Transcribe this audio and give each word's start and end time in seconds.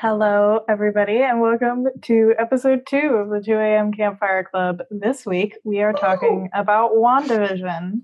Hello, 0.00 0.64
everybody, 0.66 1.18
and 1.18 1.42
welcome 1.42 1.86
to 2.04 2.32
episode 2.38 2.86
two 2.86 2.96
of 3.16 3.28
the 3.28 3.42
2 3.42 3.52
a.m. 3.52 3.92
Campfire 3.92 4.44
Club. 4.44 4.80
This 4.90 5.26
week, 5.26 5.58
we 5.62 5.82
are 5.82 5.92
talking 5.92 6.48
about 6.54 6.92
WandaVision. 6.92 8.00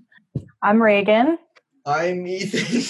I'm 0.61 0.79
Reagan, 0.79 1.39
I'm 1.87 2.27
Ethan. 2.27 2.83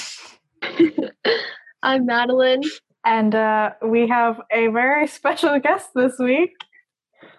I'm 1.84 2.06
Madeline. 2.06 2.64
and 3.06 3.34
uh, 3.34 3.72
we 3.82 4.10
have 4.10 4.42
a 4.52 4.68
very 4.68 5.08
special 5.08 5.58
guest 5.58 5.88
this 5.96 6.20
week. 6.20 6.52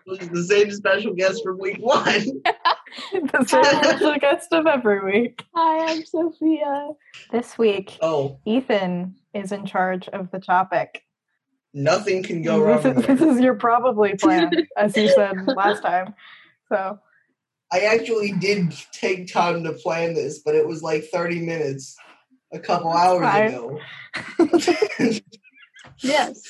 Who's 0.07 0.27
the 0.31 0.45
same 0.45 0.71
special 0.71 1.13
guest 1.13 1.43
from 1.45 1.59
week 1.59 1.81
one. 1.81 2.03
the 3.13 3.45
same 3.47 3.65
special 3.65 4.15
guest 4.21 4.49
of 4.53 4.67
every 4.67 5.05
week. 5.05 5.45
Hi, 5.55 5.93
I'm 5.93 6.03
Sophia. 6.07 6.93
This 7.31 7.59
week, 7.59 7.99
Oh, 8.01 8.39
Ethan 8.47 9.17
is 9.35 9.53
in 9.53 9.67
charge 9.67 10.09
of 10.09 10.31
the 10.31 10.41
topic. 10.41 11.03
Nothing 11.75 12.23
can 12.23 12.43
go 12.43 12.61
wrong. 12.65 12.83
This 12.83 12.97
is, 12.97 13.07
this 13.07 13.21
is 13.21 13.41
your 13.41 13.55
probably 13.55 14.15
plan, 14.17 14.51
as 14.77 14.97
you 14.97 15.09
said 15.09 15.37
last 15.47 15.83
time. 15.83 16.15
So, 16.69 16.99
I 17.73 17.81
actually 17.81 18.33
did 18.33 18.75
take 18.93 19.33
time 19.33 19.65
to 19.65 19.73
plan 19.73 20.15
this, 20.15 20.39
but 20.39 20.55
it 20.55 20.67
was 20.67 20.83
like 20.83 21.05
30 21.13 21.41
minutes 21.41 21.97
a 22.53 22.59
couple 22.59 22.91
hours 22.93 23.21
fine. 23.23 23.49
ago. 23.49 23.81
Yes. 26.01 26.43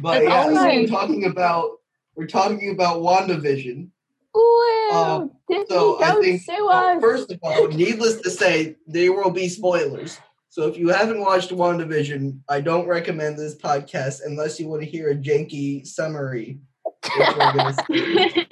But 0.00 0.24
That's 0.24 0.24
yeah, 0.24 0.48
we 0.48 0.54
so 0.54 0.64
we're 0.64 0.86
talking 0.86 1.24
about 1.24 1.70
we're 2.14 2.26
talking 2.26 2.70
about 2.70 3.00
WandaVision. 3.00 3.88
Ooh, 4.36 4.90
Um, 4.92 5.30
Disney, 5.48 5.64
So 5.68 6.02
I 6.02 6.20
think 6.20 6.42
sue 6.42 6.66
well, 6.66 6.96
us. 6.96 7.00
first 7.00 7.32
of 7.32 7.38
all, 7.42 7.68
needless 7.68 8.20
to 8.20 8.30
say, 8.30 8.76
there 8.86 9.12
will 9.12 9.30
be 9.30 9.48
spoilers. 9.48 10.18
So 10.50 10.66
if 10.66 10.76
you 10.76 10.88
haven't 10.88 11.20
watched 11.20 11.50
WandaVision, 11.50 12.40
I 12.48 12.60
don't 12.60 12.88
recommend 12.88 13.38
this 13.38 13.54
podcast 13.54 14.22
unless 14.24 14.58
you 14.58 14.66
want 14.68 14.82
to 14.82 14.88
hear 14.88 15.10
a 15.10 15.14
janky 15.14 15.86
summary. 15.86 16.58
which 16.84 17.28
we're 17.36 17.52
gonna 17.52 17.74
see. 17.86 18.46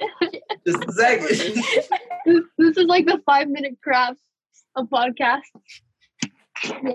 Just 0.65 0.83
a 0.85 0.91
second. 0.93 1.27
this, 2.25 2.43
this 2.57 2.77
is 2.77 2.85
like 2.85 3.05
the 3.05 3.21
five 3.25 3.49
minute 3.49 3.77
crafts 3.83 4.21
of 4.77 4.87
podcast. 4.87 5.41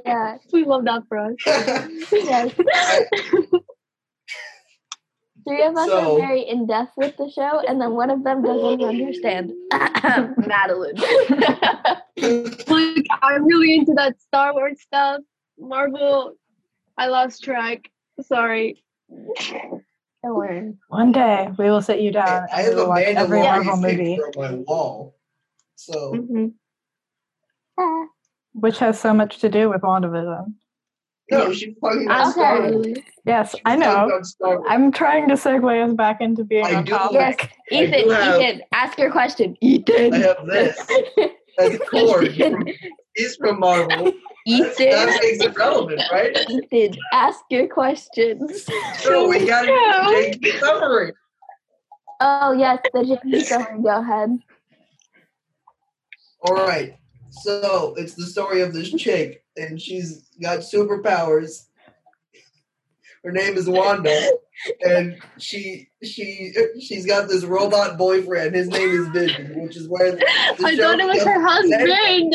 Yeah, 0.06 0.39
we 0.53 0.65
love 0.65 0.87
that 0.87 1.03
for 1.06 1.19
us. 1.19 1.34
Yes. 2.12 2.55
Three 5.47 5.62
of 5.62 5.77
us 5.77 5.89
So- 5.89 6.14
are 6.17 6.19
very 6.19 6.42
in 6.42 6.67
depth 6.67 6.92
with 6.97 7.17
the 7.17 7.28
show, 7.31 7.61
and 7.61 7.81
then 7.81 7.92
one 7.92 8.11
of 8.11 8.25
them 8.25 8.42
doesn't 8.42 8.83
understand. 8.83 9.53
Madeline. 10.47 10.95
like, 12.17 13.06
I'm 13.23 13.45
really 13.45 13.75
into 13.75 13.92
that 13.95 14.20
Star 14.20 14.53
Wars 14.55 14.81
stuff. 14.81 15.20
Marvel, 15.59 16.34
I 16.97 17.09
lost 17.09 17.42
track. 17.45 17.91
Sorry. 18.22 18.83
Don't 19.11 20.34
worry. 20.37 20.72
one 20.89 21.12
day 21.12 21.50
we 21.59 21.67
will 21.67 21.83
sit 21.83 22.00
you 22.00 22.11
down 22.11 22.47
I 22.50 22.62
and 22.62 22.67
have 22.67 22.69
we 22.70 22.75
will 22.77 22.84
a 22.87 22.89
watch 22.89 23.05
every 23.05 23.41
Marvel 23.41 23.77
movie, 23.77 24.19
on 24.19 24.33
my 24.37 24.55
wall. 24.67 25.15
So 25.77 26.12
Mhm. 26.15 26.55
Ah, 27.78 28.06
which 28.55 28.78
has 28.78 28.98
so 28.98 29.12
much 29.12 29.39
to 29.41 29.48
do 29.50 29.69
with 29.69 29.83
WandaVision. 29.83 30.55
No, 31.30 31.53
she's 31.53 31.75
talking 31.80 32.05
about 32.06 32.27
I'm 32.27 32.33
sorry. 32.33 33.05
Yes, 33.25 33.53
She's 33.53 33.61
I 33.64 33.77
know. 33.77 34.06
about 34.06 34.27
Star 34.27 34.58
Wars. 34.58 34.67
I'm 34.70 34.92
trying 34.92 35.28
to 35.28 35.34
segue 35.34 35.89
us 35.89 35.94
back 35.94 36.20
into 36.20 36.44
being 36.44 36.66
I 36.66 36.75
on 36.75 36.84
do- 36.84 36.92
topic. 36.92 37.14
Yes, 37.14 37.36
I 37.72 37.84
Ethan, 37.84 38.05
do 38.05 38.11
have- 38.11 38.41
Ethan, 38.41 38.62
ask 38.72 38.98
your 38.98 39.11
question. 39.11 39.56
Ethan. 39.62 40.12
I 40.14 40.19
have 40.19 40.47
this. 40.47 40.86
That's 41.56 41.78
Cord 41.91 42.34
from, 42.36 42.66
he's 43.14 43.36
from 43.36 43.61
Marvel. 43.61 44.12
Ethan. 44.47 44.91
That 44.91 45.19
makes 45.22 45.42
it 45.42 45.56
relevant, 45.56 46.03
right? 46.12 46.36
Ethan, 46.50 46.98
ask 47.12 47.41
your 47.48 47.66
questions. 47.69 48.66
So 48.98 49.27
we 49.28 49.47
got 49.47 49.62
to 49.62 50.38
do 50.38 50.38
the 50.53 50.59
summary. 50.59 51.12
Oh, 52.20 52.53
yes, 52.53 52.78
the 52.93 53.04
Jamie 53.25 53.41
story. 53.44 53.82
Go 53.82 53.88
ahead. 54.00 54.38
All 56.43 56.54
right. 56.54 56.97
So 57.43 57.95
it's 57.97 58.15
the 58.15 58.27
story 58.27 58.61
of 58.61 58.72
this 58.72 58.91
chick, 58.93 59.45
and 59.56 59.81
she's 59.81 60.22
got 60.43 60.61
superpowers. 60.61 61.67
Her 63.25 63.33
name 63.33 63.56
is 63.56 63.69
Wanda, 63.69 64.31
and 64.87 65.19
she 65.39 65.89
she 66.03 66.53
she's 66.81 67.06
got 67.06 67.28
this 67.28 67.44
robot 67.44 67.97
boyfriend. 67.97 68.55
His 68.55 68.69
name 68.69 68.91
is 68.91 69.09
Vision, 69.09 69.62
which 69.62 69.77
is 69.77 69.89
where 69.89 70.12
the 70.12 70.25
I 70.28 70.77
thought 70.77 71.00
it 71.00 71.06
was 71.06 71.23
her 71.23 71.41
husband. 71.41 72.34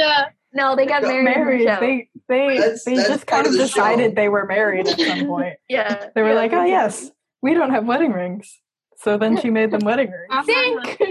No, 0.51 0.75
they 0.75 0.87
got 0.87 1.03
Got 1.03 1.09
married. 1.23 1.61
the 1.61 1.65
Married. 1.65 1.79
They 1.79 2.09
they 2.27 2.57
That's- 2.57 2.83
they 2.83 2.95
that's 2.95 3.07
just 3.07 3.27
kind 3.27 3.45
of 3.45 3.51
of 3.53 3.57
the 3.59 3.65
decided 3.65 4.11
show. 4.11 4.15
they 4.15 4.29
were 4.29 4.45
married 4.47 4.87
at 4.87 4.99
some 4.99 5.25
point. 5.27 5.57
Yeah. 5.69 6.09
They 6.15 6.23
were 6.23 6.29
Yeah, 6.29 6.33
like, 6.33 6.53
oh 6.53 6.65
yes, 6.65 7.11
we 7.43 7.53
don't 7.53 7.69
have 7.69 7.85
wedding 7.85 8.11
rings. 8.13 8.59
So 8.97 9.17
then 9.17 9.39
she 9.39 9.51
made 9.51 9.69
them 9.71 9.81
wedding 9.85 10.09
rings 10.11 10.45
Think. 10.47 11.08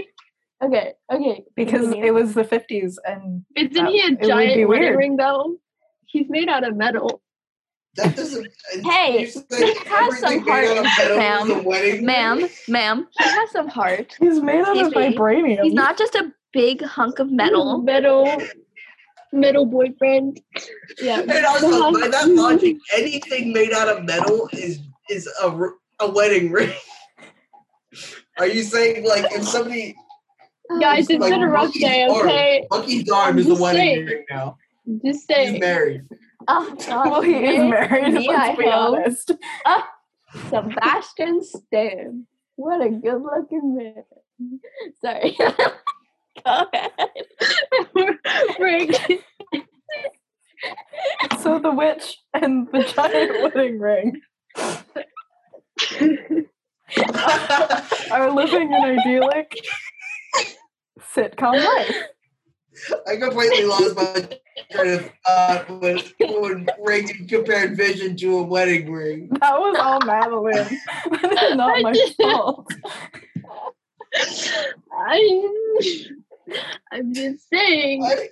Okay, 0.61 0.93
okay. 1.11 1.43
because 1.55 1.81
continue. 1.81 2.05
it 2.07 2.11
was 2.13 2.33
the 2.33 2.43
50s 2.43 2.95
and 3.05 3.45
Isn't 3.55 3.73
That- 3.73 3.87
he 3.91 4.01
a 4.01 4.05
it 4.05 4.09
would 4.11 4.19
be 4.19 4.27
giant 4.27 4.67
wedding 4.67 4.67
weird. 4.67 4.97
ring 4.97 5.15
though? 5.17 5.57
He's 6.05 6.25
made 6.29 6.49
out 6.49 6.67
of 6.67 6.75
metal. 6.75 7.21
That 7.95 8.15
doesn't. 8.15 8.47
Hey, 8.83 9.21
you 9.21 9.27
say 9.27 9.73
have 9.85 10.13
some 10.13 10.33
everything 10.33 10.45
made 10.45 10.65
out 10.69 10.77
of 10.79 10.85
heart, 10.85 11.17
ma'am. 11.17 11.51
is 11.51 11.57
a 11.57 11.61
wedding 11.67 12.05
Ma'am, 12.05 12.49
ma'am, 12.67 13.07
he 13.17 13.23
has 13.23 13.51
some 13.51 13.67
heart. 13.67 14.15
he's 14.19 14.39
made 14.41 14.59
out 14.61 14.77
of 14.77 14.87
Excuse 14.87 14.95
me. 14.95 15.15
vibranium. 15.17 15.63
He's 15.63 15.73
not 15.73 15.97
just 15.97 16.15
a 16.15 16.31
big 16.53 16.81
hunk 16.83 17.19
of 17.19 17.31
metal. 17.31 17.81
Metal. 17.81 18.29
Metal 19.31 19.65
boyfriend. 19.65 20.41
Yeah. 21.01 21.19
And 21.21 21.45
also, 21.45 21.91
by 21.93 22.07
that 22.07 22.29
logic, 22.29 22.77
anything 22.93 23.53
made 23.53 23.71
out 23.71 23.87
of 23.87 24.03
metal 24.03 24.49
is 24.53 24.79
is 25.09 25.27
a, 25.43 25.47
r- 25.47 25.73
a 25.99 26.09
wedding 26.09 26.51
ring. 26.51 26.73
Are 28.39 28.47
you 28.47 28.63
saying 28.63 29.03
like 29.05 29.25
if 29.31 29.43
somebody 29.43 29.95
Oh. 30.71 30.79
Guys, 30.79 31.09
it's 31.09 31.19
like 31.19 31.31
been 31.31 31.41
a 31.43 31.47
rough 31.49 31.73
day, 31.73 32.03
arm- 32.03 32.27
okay? 32.27 32.65
Bucky's 32.69 33.09
arm 33.09 33.29
I'm 33.29 33.39
is 33.39 33.45
a 33.45 33.49
just 33.49 33.61
wedding 33.61 33.79
saying. 33.81 34.05
ring 34.05 34.25
now? 34.29 34.57
Just 35.05 35.31
He's 35.31 35.59
married. 35.59 36.01
Oh, 36.47 36.75
God. 36.87 37.09
well, 37.09 37.21
he 37.23 37.33
is 37.33 37.57
married. 37.69 38.13
Me, 38.13 38.27
let's 38.27 38.39
I 38.39 38.55
be 38.55 38.63
hope. 38.65 38.73
honest. 38.73 39.31
Ah, 39.65 39.89
Sebastian 40.49 41.43
Stan. 41.43 42.27
What 42.55 42.81
a 42.85 42.89
good 42.89 43.21
looking 43.21 43.75
man. 43.75 44.03
Sorry. 45.01 45.35
Go 46.45 46.65
ahead. 46.73 46.91
Rick. 48.59 49.21
So 51.41 51.57
the 51.57 51.71
witch 51.71 52.17
and 52.33 52.67
the 52.73 52.83
giant 52.83 53.55
wedding 53.55 53.79
ring 53.79 54.19
are 58.11 58.31
living 58.31 58.73
an 58.73 58.99
idyllic 58.99 59.55
sitcom 61.15 61.53
life. 61.63 61.95
I 63.07 63.15
completely 63.17 63.65
lost 63.65 63.95
my 63.95 64.29
train 64.71 64.93
of 64.93 65.11
thought 65.25 65.81
when, 65.81 65.99
when 66.19 66.67
Reagan 66.79 67.27
compared 67.27 67.75
Vision 67.75 68.15
to 68.17 68.37
a 68.37 68.43
wedding 68.43 68.91
ring. 68.91 69.29
That 69.41 69.59
was 69.59 69.77
all 69.79 69.99
Madeline. 70.05 70.79
That 71.21 71.43
is 71.43 71.55
not 71.55 71.81
my 71.81 71.93
fault. 72.21 72.71
I, 74.91 75.47
I'm 76.91 77.13
just 77.13 77.49
saying. 77.49 78.03
I, 78.03 78.29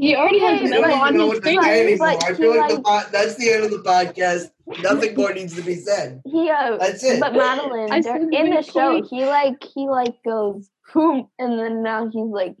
He 0.00 0.16
already 0.16 0.38
has 0.40 0.60
Hey, 0.60 0.66
I 0.66 0.80
metal 0.80 0.94
on 0.94 1.16
know 1.16 1.20
his 1.24 1.28
what 1.28 1.36
to 1.36 1.42
say 1.44 1.54
finger. 1.56 1.68
anymore. 1.68 2.08
I 2.08 2.34
feel 2.34 2.52
he, 2.52 2.58
like, 2.58 2.68
the 2.70 3.06
that's 3.12 3.34
the 3.36 3.50
end 3.50 3.64
of 3.64 3.70
the 3.70 3.78
podcast. 3.78 4.50
Nothing 4.82 5.14
more 5.16 5.32
needs 5.34 5.54
to 5.56 5.62
be 5.62 5.74
said. 5.76 6.22
He 6.30 6.48
uh, 6.48 6.76
That's 6.78 7.02
it. 7.04 7.20
but 7.20 7.34
Madeline, 7.34 7.90
I 7.92 8.00
dur- 8.00 8.04
said 8.12 8.22
in 8.22 8.30
the 8.30 8.36
really 8.38 8.62
show, 8.62 9.02
he 9.02 9.24
like 9.26 9.62
he 9.74 9.88
like 9.88 10.14
goes 10.24 10.70
boom, 10.94 11.28
and 11.38 11.58
then 11.58 11.82
now 11.82 12.06
he's 12.08 12.30
like 12.40 12.56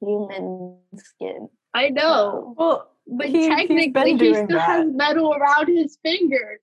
human 0.00 0.78
skin. 0.96 1.48
I 1.74 1.88
know. 1.90 2.54
Well, 2.56 2.90
But 3.06 3.28
He- 3.28 3.48
technically, 3.48 4.12
he 4.16 4.34
still 4.34 4.46
that. 4.48 4.60
has 4.60 4.86
metal 4.94 5.34
around 5.34 5.66
his 5.68 5.98
fingers. 6.02 6.60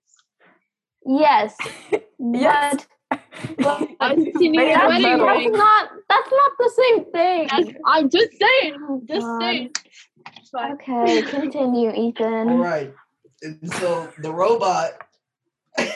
Yes, 1.06 1.56
Yes. 2.18 2.86
but 3.10 3.20
but 3.58 3.88
I'm 4.00 4.24
He's 4.24 4.34
seeing 4.38 4.52
made 4.56 4.72
a 4.74 4.82
of 4.82 4.88
wedding 4.88 5.02
metal. 5.02 5.26
that's 5.26 5.56
not 5.56 5.90
that's 6.08 6.30
not 6.32 6.52
the 6.58 6.70
same 6.80 7.04
thing. 7.12 7.48
That's- 7.48 7.74
I'm 7.86 8.10
just 8.10 8.32
saying. 8.40 8.74
Just 9.08 9.26
God. 9.26 9.40
saying. 9.40 9.70
It's 10.50 10.50
fine. 10.50 10.72
Okay, 10.74 11.22
continue, 11.22 11.90
Ethan. 11.92 12.48
All 12.48 12.58
right. 12.58 12.92
And 13.42 13.72
so 13.74 14.08
the 14.18 14.32
robot 14.32 14.92
and 15.78 15.88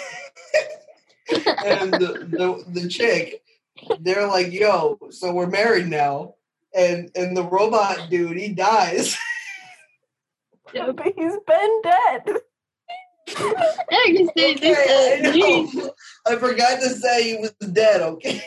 the, 1.94 2.26
the 2.30 2.64
the 2.80 2.88
chick, 2.88 3.42
they're 4.00 4.26
like, 4.26 4.52
"Yo, 4.52 4.98
so 5.10 5.32
we're 5.32 5.46
married 5.46 5.88
now." 5.88 6.34
And 6.74 7.10
and 7.14 7.36
the 7.36 7.44
robot 7.44 8.08
dude, 8.10 8.36
he 8.36 8.52
dies. 8.52 9.16
Yep. 10.72 10.96
But 10.98 11.06
he's 11.16 11.32
been 11.48 11.80
dead. 11.82 12.22
Yeah, 13.90 14.04
you 14.06 14.30
say 14.38 14.54
Okay, 14.54 14.70
I, 14.70 15.20
this. 15.20 15.36
Jeez. 15.36 15.90
I 16.28 16.36
forgot 16.36 16.78
to 16.80 16.88
say 16.90 17.30
he 17.30 17.36
was 17.38 17.50
dead. 17.72 18.02
Okay, 18.02 18.40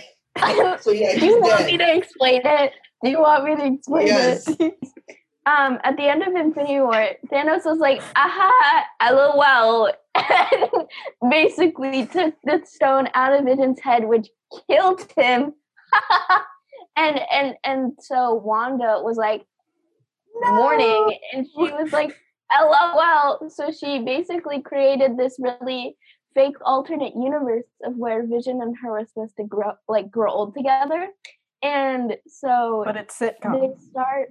so 0.80 0.92
yeah, 0.92 1.16
Do 1.16 1.20
he's 1.20 1.24
you 1.24 1.42
want 1.42 1.66
me 1.66 1.78
to 1.78 1.98
explain 1.98 2.42
it? 2.46 2.72
Do 3.04 3.10
you 3.10 3.20
want 3.20 3.44
me 3.44 3.56
to 3.58 3.66
explain 3.74 4.08
Yes. 4.08 4.48
it? 4.48 4.74
Um, 5.46 5.80
at 5.84 5.98
the 5.98 6.04
end 6.04 6.24
of 6.24 6.34
Infinity 6.36 6.80
War, 6.80 7.10
Thanos 7.28 7.66
was 7.66 7.80
like, 7.80 8.02
"Aha, 8.16 8.86
LOL," 9.12 9.92
and 10.16 11.32
basically 11.32 12.06
took 12.06 12.34
the 12.44 12.62
stone 12.66 13.10
out 13.14 13.34
of 13.34 13.46
Vision's 13.46 13.80
head, 13.80 14.06
which 14.06 14.30
killed 14.70 15.06
him. 15.18 15.54
and 16.96 17.20
and 17.32 17.56
and 17.64 17.94
so 18.00 18.36
Wanda 18.36 19.02
was 19.04 19.18
like 19.18 19.46
mourning, 20.42 21.18
and 21.34 21.46
she 21.46 21.72
was 21.74 21.92
like, 21.92 22.16
"LOL." 22.62 23.50
So 23.50 23.72
she 23.72 24.00
basically 24.00 24.62
created 24.62 25.18
this 25.18 25.36
really 25.40 25.98
fake 26.34 26.56
alternate 26.66 27.14
universe 27.16 27.68
of 27.84 27.96
where 27.96 28.26
Vision 28.26 28.62
and 28.62 28.76
her 28.82 28.92
were 28.92 29.06
supposed 29.06 29.36
to 29.38 29.44
grow 29.44 29.74
like 29.88 30.10
grow 30.10 30.32
old 30.32 30.56
together. 30.56 31.10
And 31.62 32.18
so 32.28 32.84
But 32.86 32.98
it's 32.98 33.18
they 33.20 33.30
sitcom. 33.30 33.80
start 33.80 34.30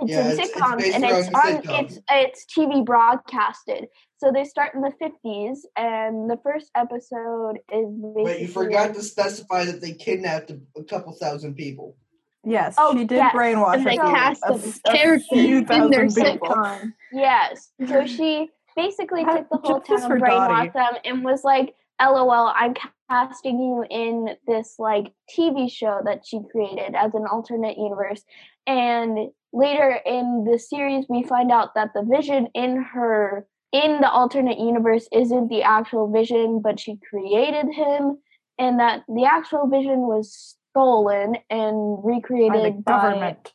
it's 0.00 0.10
Yeah, 0.10 0.20
in 0.20 0.26
it's- 0.32 0.48
it's 0.48 0.56
sitcoms 0.56 0.78
based 0.78 0.94
and 0.94 1.04
it's 1.04 1.28
on 1.28 1.34
sitcom. 1.62 1.82
it's 1.84 1.98
it's 2.10 2.46
TV 2.46 2.84
broadcasted. 2.84 3.88
So 4.18 4.30
they 4.32 4.44
start 4.44 4.74
in 4.74 4.80
the 4.82 4.92
fifties 4.98 5.66
and 5.76 6.30
the 6.30 6.38
first 6.42 6.70
episode 6.76 7.58
is 7.72 7.86
basically 7.90 8.24
But 8.24 8.40
you 8.40 8.48
forgot 8.48 8.94
to 8.94 9.02
specify 9.02 9.64
that 9.64 9.80
they 9.80 9.92
kidnapped 9.92 10.50
a, 10.50 10.60
a 10.76 10.84
couple 10.84 11.12
thousand 11.12 11.54
people. 11.54 11.96
Yes, 12.44 12.74
Oh, 12.78 12.92
she 12.96 13.04
did 13.04 13.16
yes. 13.16 13.34
brainwash 13.34 13.74
And 13.76 13.86
they 13.86 13.96
a 13.96 14.00
cast 14.00 14.42
a 14.44 14.52
them 14.52 14.60
f- 14.64 14.80
a 14.86 14.90
characters 14.92 15.28
few 15.28 15.58
in 15.58 15.64
their 15.90 16.08
thousand 16.08 16.24
people. 16.32 16.48
sitcom. 16.48 16.92
Yes. 17.12 17.72
So 17.88 18.06
she 18.16 18.48
basically 18.76 19.24
took 19.24 19.48
the 19.50 19.58
whole 19.58 19.78
justice 19.80 20.00
town, 20.00 20.10
for 20.10 20.18
Dottie. 20.18 20.32
brainwashed 20.70 20.72
them, 20.72 20.94
and 21.04 21.24
was 21.24 21.44
like, 21.44 21.74
"LOL, 22.00 22.52
I'm 22.56 22.74
casting 23.10 23.58
you 23.60 23.84
in 23.90 24.36
this 24.46 24.76
like 24.78 25.12
TV 25.36 25.70
show 25.70 26.00
that 26.04 26.24
she 26.26 26.40
created 26.50 26.94
as 26.96 27.14
an 27.14 27.26
alternate 27.30 27.76
universe." 27.78 28.24
And 28.66 29.30
later 29.52 29.98
in 30.06 30.44
the 30.50 30.58
series, 30.58 31.06
we 31.08 31.22
find 31.22 31.50
out 31.50 31.74
that 31.74 31.90
the 31.94 32.02
Vision 32.02 32.48
in 32.54 32.82
her 32.82 33.46
in 33.72 34.00
the 34.00 34.10
alternate 34.10 34.58
universe 34.58 35.08
isn't 35.12 35.48
the 35.48 35.62
actual 35.62 36.10
Vision, 36.10 36.60
but 36.62 36.78
she 36.78 36.98
created 37.08 37.66
him, 37.72 38.18
and 38.58 38.78
that 38.80 39.02
the 39.08 39.24
actual 39.24 39.66
Vision 39.66 40.00
was 40.00 40.56
stolen 40.70 41.36
and 41.50 42.02
By 42.02 42.08
recreated 42.10 42.64
the 42.64 42.82
government. 42.82 43.52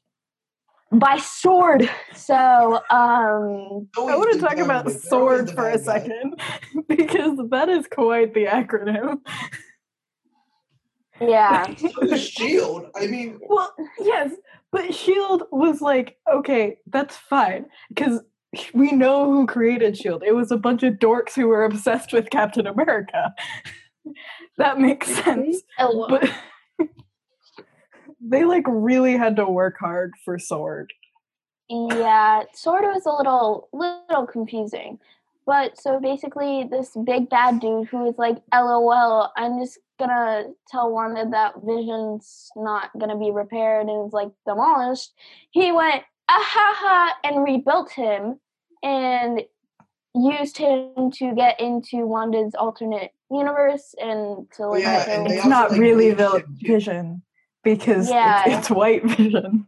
by 0.92 1.18
sword. 1.18 1.90
So, 2.16 2.36
um, 2.36 2.82
I 2.90 4.16
want 4.16 4.34
to 4.34 4.40
talk 4.40 4.58
about 4.58 4.86
government. 4.86 5.02
Sword 5.02 5.52
for 5.52 5.70
a 5.70 5.78
second 5.80 6.40
because 6.88 7.40
that 7.50 7.70
is 7.70 7.88
quite 7.88 8.34
the 8.34 8.46
acronym. 8.46 9.20
Yeah, 11.22 11.74
So 11.75 12.16
Shield. 12.18 12.88
I 12.96 13.08
mean, 13.08 13.40
Well, 13.48 13.74
yes, 14.00 14.31
but 14.72 14.94
Shield 14.94 15.44
was 15.52 15.81
like, 15.81 16.18
okay, 16.31 16.78
that's 16.88 17.16
fine 17.16 17.66
because 17.90 18.22
we 18.74 18.92
know 18.92 19.31
who 19.31 19.46
created 19.46 19.98
Shield. 19.98 20.24
It 20.25 20.36
was 20.36 20.52
a 20.52 20.58
bunch 20.58 20.84
of 20.84 20.96
dorks 20.96 21.34
who 21.34 21.48
were 21.48 21.64
obsessed 21.64 22.14
with 22.14 22.30
Captain 22.30 22.68
America. 22.68 23.34
that 24.58 24.80
makes 24.80 25.08
sense, 25.08 25.62
but 25.78 26.30
they 28.22 28.46
like 28.46 28.66
really 28.68 29.18
had 29.18 29.36
to 29.38 29.46
work 29.46 29.78
hard 29.80 30.13
for 30.24 30.40
Sword. 30.40 30.92
yeah, 31.70 32.44
sword 32.54 32.84
was 32.84 33.06
a 33.06 33.12
little 33.12 33.70
little 33.74 34.25
confusing. 34.25 35.00
But 35.48 35.80
so 35.80 36.00
basically, 36.00 36.66
this 36.70 36.92
big 37.06 37.30
bad 37.30 37.62
dude 37.62 37.88
who 37.88 38.06
is 38.06 38.18
like, 38.18 38.38
"LOL, 38.54 39.32
I'm 39.38 39.58
just 39.60 39.80
gonna 39.98 40.50
tell 40.68 40.92
Wanda 40.92 41.26
that 41.32 41.56
Vision's 41.64 42.52
not 42.58 42.92
gonna 43.00 43.18
be 43.18 43.32
repaired 43.32 43.88
and 43.88 44.06
is 44.06 44.14
like 44.14 44.30
demolished." 44.46 45.14
He 45.52 45.72
went, 45.72 46.04
"Ahaha," 46.30 47.12
and 47.24 47.44
rebuilt 47.46 47.92
him, 47.92 48.42
and 48.84 49.42
used 50.14 50.58
him 50.58 51.12
to 51.12 51.34
get 51.34 51.60
into 51.62 52.06
Wanda's 52.06 52.54
alternate 52.56 53.12
universe 53.32 53.96
and 54.02 54.52
to 54.52 54.68
like 54.68 54.84
yeah, 54.84 55.10
and 55.10 55.28
It's 55.28 55.38
also, 55.38 55.50
not 55.50 55.72
like, 55.72 55.80
really 55.80 56.12
the. 56.12 56.44
Vision 56.62 57.22
because 57.64 58.10
Yeah. 58.10 58.44
it's, 58.46 58.58
it's 58.58 58.70
white 58.70 59.04
Vision. 59.18 59.68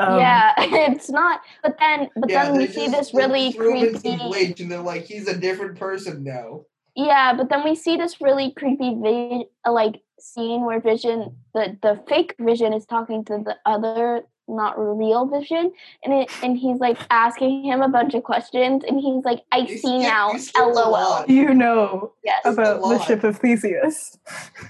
Um, 0.00 0.18
yeah, 0.18 0.52
it's 0.58 1.10
not. 1.10 1.40
But 1.62 1.76
then, 1.78 2.08
but 2.16 2.30
Yeah, 2.30 2.44
then 2.46 2.56
we 2.58 2.66
see 2.66 2.86
just- 2.86 2.92
this 2.96 3.14
really 3.14 3.52
threw 3.52 3.76
him 3.76 3.88
in 3.88 3.94
some 3.94 4.02
creepy. 4.18 4.24
bleach, 4.28 4.60
and 4.60 4.70
they're 4.70 4.80
like, 4.80 5.04
he's 5.04 5.28
a 5.28 5.36
different 5.36 5.78
person 5.78 6.24
now. 6.24 6.62
Yeah, 6.96 7.34
but 7.34 7.48
then 7.48 7.62
we 7.64 7.74
see 7.76 7.96
this 7.96 8.20
really 8.20 8.52
creepy 8.52 8.94
vi- 8.96 9.44
uh, 9.66 9.72
like 9.72 10.02
scene 10.18 10.64
where 10.64 10.80
Vision, 10.80 11.36
the 11.54 11.76
the 11.82 12.02
fake 12.08 12.34
Vision, 12.40 12.72
is 12.72 12.84
talking 12.84 13.24
to 13.26 13.38
the 13.44 13.56
other 13.64 14.22
not 14.48 14.74
real 14.76 15.26
Vision, 15.26 15.70
and 16.04 16.12
it 16.12 16.30
and 16.42 16.58
he's 16.58 16.78
like 16.80 16.98
asking 17.10 17.64
him 17.64 17.80
a 17.82 17.88
bunch 17.88 18.14
of 18.14 18.24
questions, 18.24 18.82
and 18.86 18.98
he's 19.00 19.24
like, 19.24 19.42
"I 19.52 19.58
You 19.58 19.78
see 19.78 20.00
skip- 20.00 20.02
now." 20.02 20.32
you 20.32 20.74
LOL. 20.74 21.24
You 21.28 21.54
know 21.54 22.12
Yes, 22.24 22.40
about 22.44 22.82
the 22.82 22.98
ship 23.04 23.22
of 23.22 23.38
Theseus. 23.38 24.18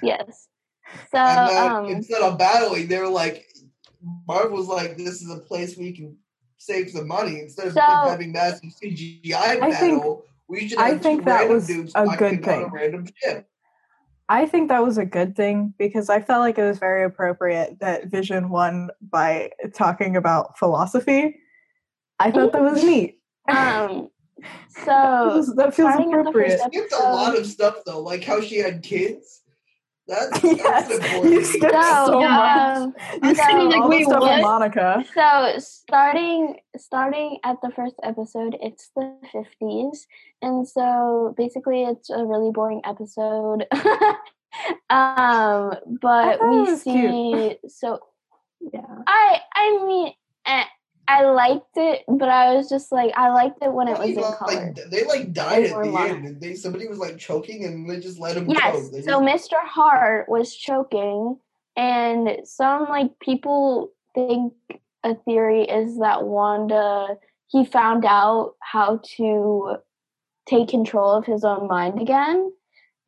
yes. 0.03 0.49
So 1.13 1.19
and 1.19 1.49
then 1.49 1.73
um, 1.73 1.87
instead 1.87 2.21
of 2.21 2.37
battling, 2.37 2.89
they 2.89 2.99
were 2.99 3.09
like, 3.09 3.47
Marvel's 4.27 4.69
like, 4.69 4.97
this 4.97 5.23
is 5.23 5.31
a 5.31 5.39
place 5.39 5.77
we 5.77 5.93
can 5.93 6.17
save 6.57 6.91
some 6.91 7.09
money 7.09 7.41
instead 7.41 7.69
of 7.69 7.73
So- 7.75 7.81
having 7.81 8.33
massive 8.33 8.71
CGI 8.73 9.35
I 9.61 9.73
think- 9.73 9.99
battle. 10.03 10.25
we 10.49 10.69
should 10.69 10.79
I 10.79 10.99
think 10.99 11.25
that 11.25 11.49
was 11.49 11.69
a 11.71 12.07
good 12.17 12.45
thing. 12.45 12.65
a 12.65 12.69
random 12.69 13.07
ship. 13.17 13.47
I 14.29 14.47
think 14.47 14.69
that 14.69 14.85
was 14.85 14.97
a 14.97 15.05
good 15.05 15.35
thing 15.35 15.75
because 15.77 16.09
I 16.09 16.21
felt 16.21 16.41
like 16.41 16.57
it 16.57 16.63
was 16.65 16.79
very 16.79 17.05
appropriate 17.05 17.79
that 17.81 18.07
Vision 18.07 18.49
won 18.51 18.91
by 19.03 19.51
talking 19.75 20.17
about 20.17 20.57
philosophy. 20.57 21.37
I 22.21 22.31
thought 22.31 22.53
that 22.53 22.63
was 22.63 22.85
neat. 22.85 23.19
um, 23.49 24.09
That 24.39 24.85
so 24.85 25.37
was- 25.37 25.55
that 25.57 25.75
feels 25.75 25.91
starting 25.91 26.13
at 26.15 26.17
the 26.25 26.31
appropriate. 26.31 26.59
first 26.61 26.65
Skipped 26.73 26.93
a 26.93 26.99
lot 27.13 27.37
of 27.37 27.47
stuff 27.47 27.77
though, 27.85 28.01
like 28.03 28.23
how 28.23 28.41
she 28.41 28.59
had 28.59 28.83
kids. 28.83 29.40
That's, 30.15 30.43
Yes, 30.43 30.89
that's 30.89 30.91
important. 30.91 31.33
you 31.33 31.45
skipped 31.45 31.73
so, 31.73 32.05
so 32.07 32.21
much. 32.21 32.77
um, 32.77 32.95
You 33.23 33.35
so- 33.35 33.43
said 33.43 33.53
like, 33.59 33.77
all 33.77 33.83
the 33.83 33.89
wait, 33.97 34.05
stuff 34.07 34.21
what? 34.21 34.43
Monica. 34.43 35.05
So 35.15 35.59
starting 35.59 36.57
starting 36.77 37.39
at 37.45 37.57
the 37.63 37.71
first 37.71 37.95
episode, 38.03 38.57
it's 38.61 38.91
the 38.97 39.15
fifties, 39.33 40.07
and 40.43 40.67
so 40.67 41.35
basically 41.37 41.85
it's 41.85 42.11
a 42.11 42.25
really 42.25 42.51
boring 42.51 42.81
episode. 42.85 43.67
um, 44.91 45.75
but 46.03 46.39
we 46.51 46.77
see 46.77 46.93
cute. 46.93 47.71
so 47.71 48.01
Yeah. 48.61 48.81
I 49.07 49.41
I 49.55 49.85
mean 49.87 50.13
eh, 50.47 50.65
I 51.11 51.25
liked 51.31 51.77
it, 51.77 52.05
but 52.09 52.29
I 52.29 52.55
was 52.55 52.69
just 52.69 52.93
like 52.93 53.13
I 53.17 53.31
liked 53.31 53.63
it 53.63 53.73
when 53.73 53.89
it 53.89 53.99
was 53.99 54.11
in 54.11 54.15
like, 54.17 54.39
color. 54.39 54.75
they 54.91 55.05
like 55.05 55.33
died 55.33 55.65
at 55.65 55.83
the 55.83 55.99
end, 55.99 56.27
and 56.27 56.41
they 56.41 56.55
somebody 56.55 56.87
was 56.87 56.99
like 56.99 57.19
choking, 57.19 57.65
and 57.65 57.89
they 57.91 57.99
just 57.99 58.19
let 58.21 58.37
him 58.37 58.49
Yes. 58.49 58.75
choke. 58.85 58.93
They 58.93 59.03
So 59.03 59.21
just- 59.27 59.51
Mr. 59.51 59.57
Hart 59.63 60.29
was 60.29 60.55
choking, 60.55 61.37
and 61.77 62.39
some 62.45 62.89
like 62.89 63.19
people 63.19 63.91
think 64.15 64.53
a 65.03 65.15
theory 65.15 65.63
is 65.65 65.99
that 65.99 66.27
Wanda 66.27 67.17
he 67.49 67.65
found 67.65 68.05
out 68.05 68.55
how 68.61 69.01
to 69.17 69.77
take 70.47 70.69
control 70.69 71.11
of 71.13 71.27
his 71.27 71.43
own 71.45 71.67
mind 71.67 72.01
again, 72.01 72.53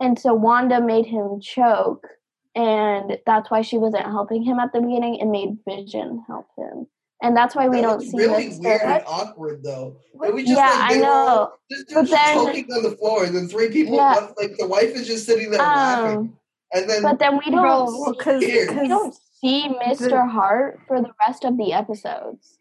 and 0.00 0.19
so 0.19 0.35
Wanda 0.35 0.81
made 0.81 1.07
him 1.07 1.41
choke, 1.41 2.09
and 2.57 3.19
that's 3.26 3.50
why 3.50 3.62
she 3.62 3.79
wasn't 3.79 4.07
helping 4.07 4.43
him 4.43 4.59
at 4.59 4.73
the 4.73 4.81
beginning 4.81 5.21
and 5.21 5.31
made 5.31 5.59
Vision 5.69 6.25
help 6.26 6.47
him. 6.59 6.88
And 7.23 7.37
that's 7.37 7.55
why 7.55 7.69
we 7.69 7.76
that 7.76 7.83
don't 7.83 7.99
was 7.99 8.11
see 8.11 8.17
really 8.19 8.49
Mr. 8.49 8.61
weird 8.64 8.81
and 8.83 9.05
awkward 9.07 9.62
though. 9.62 9.97
It 10.25 10.35
was 10.35 10.43
just 10.45 10.57
Yeah, 10.57 10.69
like 10.71 10.97
I 10.97 10.99
know. 10.99 11.12
all, 11.12 11.59
this 11.71 11.85
dude's 11.85 11.95
But 11.95 12.00
just 12.09 12.12
then- 12.12 12.47
choking 12.47 12.67
on 12.73 12.83
the 12.83 12.91
floor, 12.97 13.25
and 13.25 13.35
then 13.35 13.49
three 13.49 13.69
people, 13.71 13.95
Yeah. 13.95 14.14
one- 14.14 14.35
like 14.37 14.57
the 14.59 14.67
wife 14.67 14.91
is 14.95 15.07
just 15.07 15.25
sitting 15.25 15.50
there 15.50 15.61
laughing, 15.61 16.19
Um, 16.19 16.38
and 16.75 16.91
then 16.91 17.02
but 17.02 17.19
then 17.21 17.38
we 17.38 17.50
don't 17.50 17.62
Bro, 17.62 17.87
see 17.87 18.00
Well, 18.00 18.12
because 18.12 18.41
we 18.43 18.88
don't 18.88 19.14
see 19.41 19.69
Mr. 19.87 20.29
Hart 20.29 20.81
for 20.88 21.00
the 21.00 21.11
rest 21.26 21.45
of 21.45 21.57
the 21.57 21.73
episodes. 21.73 22.59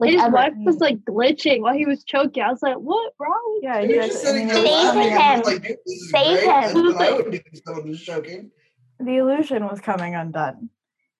Like 0.00 0.10
His 0.10 0.22
ever. 0.22 0.32
wife 0.34 0.52
was 0.64 0.78
like 0.78 0.98
glitching 1.04 1.60
while 1.62 1.74
he 1.74 1.86
was 1.86 2.02
choking. 2.04 2.42
I 2.42 2.50
was 2.50 2.62
like, 2.62 2.76
"What, 2.76 3.16
bro?" 3.16 3.30
Yeah, 3.62 3.80
he 3.80 3.92
he 3.92 3.96
was 3.98 4.06
just 4.08 4.24
I 4.24 4.28
sitting 4.28 4.48
there 4.48 4.56
Save 4.56 4.94
laughing, 4.94 5.10
him. 5.12 5.38
was 5.38 5.46
like, 5.46 5.62
"Dude, 5.62 5.76
this 5.86 5.94
is 5.94 6.10
Save 6.10 6.38
great. 6.38 6.46
That's 6.46 6.72
him. 6.72 6.84
what 6.84 7.00
I 7.02 7.12
would 7.16 7.30
do 7.30 7.40
if 7.52 7.60
someone 7.64 7.88
was 7.88 8.00
choking." 8.00 8.50
the 9.00 9.16
illusion 9.16 9.64
was 9.66 9.80
coming 9.80 10.14
undone. 10.14 10.70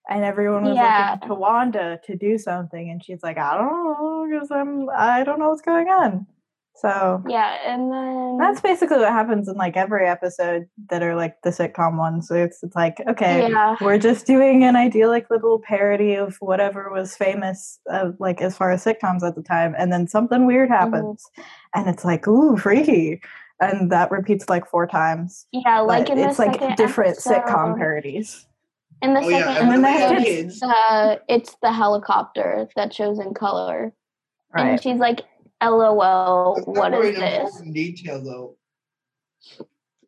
And 0.07 0.23
everyone 0.23 0.63
was 0.63 0.75
Yeah. 0.75 1.11
looking 1.13 1.29
to 1.29 1.35
Wanda 1.35 1.99
to 2.05 2.15
do 2.15 2.37
something, 2.37 2.89
and 2.91 3.03
she's 3.03 3.23
like, 3.23 3.37
"I 3.37 3.57
don't 3.57 3.83
know, 3.83 4.27
because 4.29 4.51
I'm, 4.51 4.87
I 4.95 5.23
don't 5.23 5.39
know 5.39 5.49
what's 5.49 5.61
going 5.61 5.87
on." 5.89 6.27
So 6.75 7.23
Yeah, 7.25 7.57
and 7.65 7.89
then 7.91 8.37
that's 8.37 8.59
basically 8.61 8.97
what 8.97 9.13
happens 9.13 9.47
in 9.47 9.55
like 9.55 9.77
every 9.77 10.05
episode 10.05 10.67
that 10.89 11.01
are 11.01 11.15
like 11.15 11.41
the 11.41 11.49
sitcom 11.51 11.97
ones. 11.97 12.27
So 12.27 12.35
it's, 12.35 12.61
it's 12.63 12.75
like, 12.75 13.01
okay, 13.07 13.47
yeah, 13.49 13.77
we're 13.81 13.97
just 13.97 14.25
doing 14.25 14.63
an 14.65 14.75
idyllic 14.75 15.29
little 15.29 15.59
parody 15.59 16.15
of 16.15 16.35
whatever 16.41 16.89
was 16.91 17.15
famous, 17.15 17.79
uh, 17.89 18.11
like 18.19 18.41
as 18.41 18.57
far 18.57 18.71
as 18.71 18.83
sitcoms 18.83 19.23
at 19.23 19.35
the 19.35 19.41
time, 19.41 19.73
and 19.77 19.91
then 19.91 20.07
something 20.07 20.45
weird 20.45 20.69
Mm-hmm. 20.69 20.93
happens, 20.93 21.25
and 21.73 21.87
it's 21.89 22.03
like, 22.03 22.27
ooh, 22.27 22.57
freaky, 22.57 23.21
and 23.61 23.89
that 23.91 24.11
repeats 24.11 24.49
like 24.49 24.67
four 24.67 24.85
times. 24.85 25.47
yeah, 25.51 25.79
like 25.79 26.07
But 26.07 26.17
in 26.17 26.17
the 26.21 26.27
it's 26.29 26.37
like 26.39 26.75
different 26.75 27.11
episode, 27.11 27.41
sitcom 27.45 27.77
parodies. 27.77 28.45
In 29.01 29.13
the 29.13 29.21
Oh 29.21 29.29
yeah, 29.29 29.53
second 29.53 29.69
and 29.69 29.71
then 29.71 29.81
they 29.81 29.99
they 29.99 30.15
had 30.15 30.23
kids. 30.23 30.63
uh, 30.63 31.15
it's 31.27 31.55
the 31.61 31.71
helicopter 31.71 32.67
that 32.75 32.93
shows 32.93 33.19
in 33.19 33.33
color, 33.33 33.93
Right. 34.53 34.67
and 34.71 34.81
she's 34.81 34.99
like, 34.99 35.21
LOL, 35.61 36.55
That's 36.55 36.67
not 36.67 36.75
what 36.77 36.91
very 36.91 37.09
is 37.09 37.17
an 37.59 37.73
this? 37.73 37.73
detail, 37.73 38.23
though. 38.23 38.57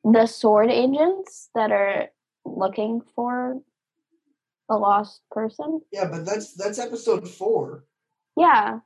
The 0.04 0.26
sword 0.26 0.70
agents 0.72 1.50
that 1.54 1.72
are 1.72 2.08
looking 2.46 3.02
for 3.14 3.62
a 4.70 4.78
lost 4.78 5.22
person? 5.32 5.82
Yeah, 5.92 6.06
but 6.06 6.26
that's 6.26 6.54
that's 6.54 6.80
episode 6.80 7.28
four. 7.30 7.84
Yeah. 8.36 8.80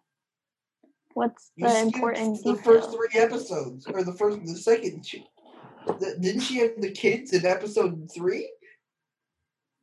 What's 1.14 1.52
You 1.56 1.68
the 1.68 1.80
important 1.80 2.44
the 2.44 2.54
detail? 2.54 2.64
first 2.82 2.92
three 2.92 3.20
episodes, 3.22 3.86
or 3.88 4.04
the 4.04 4.14
first, 4.14 4.40
the 4.46 4.56
second. 4.56 5.04
two. 5.04 5.22
The- 6.00 6.18
Didn't 6.20 6.42
she 6.42 6.58
have 6.60 6.80
the 6.80 6.92
kids 6.92 7.34
in 7.34 7.46
episode 7.46 8.10
three? 8.14 8.50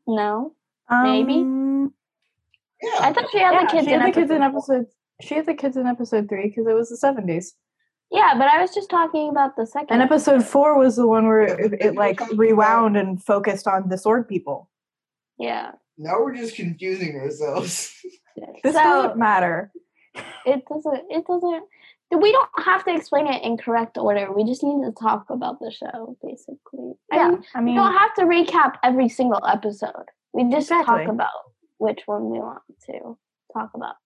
No. 0.08 0.54
Maybe. 0.90 1.34
Um, 1.34 1.92
Yeah. 2.82 2.90
I 3.00 3.12
thought 3.12 3.30
she 3.30 3.38
had 3.38 3.52
yeah, 3.52 3.64
the 3.64 3.70
kids 3.70 3.86
she 3.86 3.92
in 3.92 4.00
had 4.00 4.08
the 4.08 4.20
kids 4.20 4.30
in 4.30 4.42
episode 4.42 4.66
four. 4.66 4.76
episode. 4.76 4.86
She 5.22 5.34
had 5.34 5.46
the 5.46 5.54
kids 5.54 5.76
in 5.76 5.86
episode 5.86 6.28
three 6.28 6.48
because 6.48 6.66
it 6.66 6.72
was 6.74 6.88
the 6.88 6.96
seventies. 6.96 7.54
Yeah, 8.10 8.34
but 8.38 8.48
I 8.48 8.60
was 8.62 8.74
just 8.74 8.88
talking 8.88 9.28
about 9.28 9.54
the 9.56 9.66
second. 9.66 9.88
And 9.90 10.00
episode 10.02 10.44
four 10.46 10.78
was 10.78 10.96
the 10.96 11.06
one 11.06 11.26
where 11.26 11.42
Yeah, 11.46 11.66
it, 11.66 11.72
it 11.80 11.94
like 11.94 12.20
rewound 12.34 12.96
and 12.96 13.22
focused 13.22 13.66
on 13.68 13.88
the 13.90 13.98
sword 13.98 14.26
people. 14.28 14.70
Yeah. 15.38 15.72
now 15.98 16.20
we're 16.20 16.34
just 16.34 16.56
confusing 16.56 17.16
ourselves. 17.16 17.94
This 18.62 18.74
so 18.74 18.80
doesn't 18.82 19.18
matter. 19.18 19.72
it 20.46 20.64
doesn't. 20.66 21.02
It 21.10 21.26
doesn't. 21.26 21.64
We 22.10 22.32
don't 22.32 22.48
have 22.64 22.84
to 22.86 22.94
explain 22.94 23.26
it 23.26 23.42
in 23.42 23.58
correct 23.58 23.98
order. 23.98 24.32
We 24.32 24.44
just 24.44 24.62
need 24.62 24.82
to 24.84 24.92
talk 24.92 25.26
about 25.28 25.60
the 25.60 25.70
show, 25.70 26.16
basically. 26.22 26.94
Yeah, 27.12 27.16
I 27.16 27.16
Yeah, 27.16 27.28
mean, 27.28 27.44
I 27.54 27.58
we 27.60 27.64
mean, 27.66 27.74
don't 27.76 27.92
have 27.92 28.14
to 28.14 28.22
recap 28.24 28.74
every 28.82 29.08
single 29.10 29.44
episode. 29.46 30.06
We 30.32 30.44
just 30.44 30.70
Exactly. 30.70 31.04
talk 31.04 31.08
about 31.08 31.28
which 31.78 32.00
one 32.06 32.30
we 32.30 32.38
want 32.38 32.62
to 32.86 33.18
talk 33.52 33.70
about. 33.74 33.96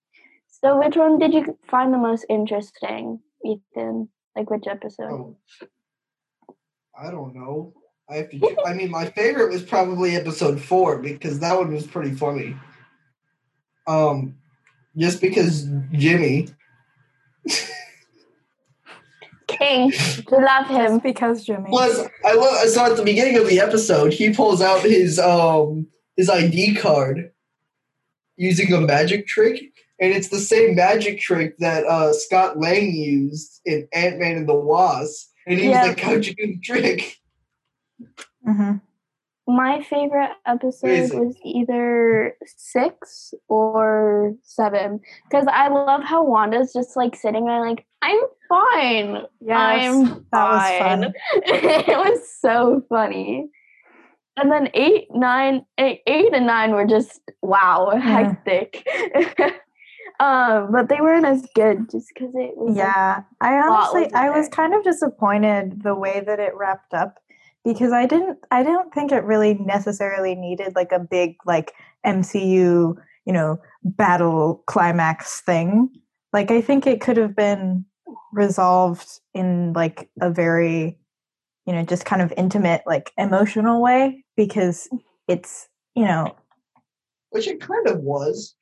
So, 0.49 0.79
which 0.79 0.95
one 0.97 1.17
did 1.17 1.33
you 1.33 1.57
find 1.69 1.93
the 1.93 1.97
most 1.97 2.25
interesting, 2.29 3.19
Ethan? 3.45 4.09
Like 4.35 4.49
which 4.49 4.67
episode? 4.67 5.11
Oh, 5.11 5.37
I 6.97 7.09
don't 7.09 7.33
know. 7.35 7.73
I 8.09 8.15
have 8.15 8.29
to. 8.31 8.57
I 8.65 8.73
mean, 8.73 8.91
my 8.91 9.05
favorite 9.05 9.49
was 9.49 9.63
probably 9.63 10.15
episode 10.15 10.61
four 10.61 10.99
because 10.99 11.39
that 11.39 11.57
one 11.57 11.73
was 11.73 11.87
pretty 11.87 12.11
funny. 12.15 12.55
Um, 13.87 14.35
just 14.97 15.21
because 15.21 15.67
Jimmy. 15.93 16.49
King. 19.63 19.93
We 20.31 20.37
love 20.43 20.67
him. 20.67 20.99
because 20.99 21.43
Jimmy. 21.45 21.69
Plus, 21.69 22.07
I 22.25 22.33
love. 22.33 22.53
I 22.61 22.65
saw 22.67 22.85
at 22.87 22.97
the 22.97 23.03
beginning 23.03 23.37
of 23.37 23.47
the 23.47 23.59
episode, 23.59 24.13
he 24.13 24.33
pulls 24.33 24.61
out 24.61 24.81
his 24.81 25.19
um 25.19 25.87
his 26.17 26.29
ID 26.29 26.75
card 26.75 27.31
using 28.35 28.73
a 28.73 28.81
magic 28.81 29.27
trick, 29.27 29.61
and 29.99 30.11
it's 30.13 30.29
the 30.29 30.39
same 30.39 30.75
magic 30.75 31.19
trick 31.19 31.57
that 31.59 31.85
uh 31.85 32.13
Scott 32.13 32.59
Lang 32.59 32.93
used 32.93 33.61
in 33.65 33.87
Ant 33.93 34.19
Man 34.19 34.37
and 34.37 34.49
the 34.49 34.55
Wasp. 34.55 35.29
And 35.45 35.59
he 35.59 35.69
Yeah. 35.69 35.81
was 35.81 35.89
like, 35.89 35.99
"How'd 35.99 36.25
you 36.25 36.33
do 36.35 36.47
the 36.47 36.59
trick?" 36.59 37.17
hmm 38.45 38.73
My 39.47 39.81
favorite 39.81 40.31
episode 40.45 41.11
was 41.13 41.35
either 41.43 42.35
six 42.45 43.33
or 43.49 44.33
seven 44.41 45.01
because 45.29 45.45
I 45.51 45.67
love 45.67 46.03
how 46.03 46.23
Wanda's 46.23 46.71
just 46.73 46.95
like 46.95 47.15
sitting 47.15 47.45
there, 47.45 47.59
like 47.59 47.85
I'm 48.03 48.19
fine. 48.49 49.23
Yes, 49.39 49.95
I'm 49.95 50.25
that 50.31 50.51
was 50.51 50.79
fun. 50.79 51.13
it 51.45 51.97
was 51.97 52.19
so 52.39 52.83
funny. 52.89 53.49
And 54.35 54.51
then 54.51 54.69
eight, 54.73 55.07
nine, 55.11 55.65
eight, 55.77 56.01
eight 56.07 56.33
and 56.33 56.47
nine 56.47 56.71
were 56.71 56.85
just 56.85 57.21
wow, 57.41 57.91
hectic. 58.01 58.85
um, 60.19 60.71
but 60.71 60.89
they 60.89 60.99
weren't 60.99 61.25
as 61.25 61.47
good 61.55 61.89
just 61.89 62.09
because 62.13 62.33
it 62.33 62.57
was 62.57 62.75
like, 62.75 62.85
Yeah, 62.85 63.21
I 63.39 63.53
honestly, 63.55 64.11
I 64.13 64.31
was 64.31 64.49
kind 64.49 64.73
of 64.73 64.83
disappointed 64.83 65.83
the 65.83 65.95
way 65.95 66.21
that 66.25 66.39
it 66.39 66.55
wrapped 66.55 66.93
up 66.93 67.19
because 67.63 67.93
I 67.93 68.05
didn't, 68.05 68.39
I 68.51 68.63
don't 68.63 68.93
think 68.93 69.13
it 69.13 69.23
really 69.23 69.53
necessarily 69.53 70.35
needed 70.35 70.75
like 70.75 70.91
a 70.91 70.99
big 70.99 71.35
like 71.45 71.71
MCU, 72.05 72.97
you 73.25 73.33
know, 73.33 73.61
battle 73.83 74.63
climax 74.65 75.39
thing. 75.41 75.89
Like 76.33 76.51
I 76.51 76.59
think 76.59 76.85
it 76.85 76.99
could 76.99 77.17
have 77.17 77.35
been 77.35 77.85
resolved 78.31 79.07
in 79.33 79.73
like 79.73 80.09
a 80.21 80.29
very, 80.29 80.97
you 81.65 81.73
know, 81.73 81.83
just 81.83 82.05
kind 82.05 82.21
of 82.21 82.33
intimate, 82.37 82.81
like 82.85 83.11
emotional 83.17 83.81
way 83.81 84.23
because 84.35 84.89
it's, 85.27 85.67
you 85.95 86.05
know, 86.05 86.35
Which 87.31 87.47
it 87.47 87.61
kind 87.61 87.87
of 87.87 87.99
was. 87.99 88.55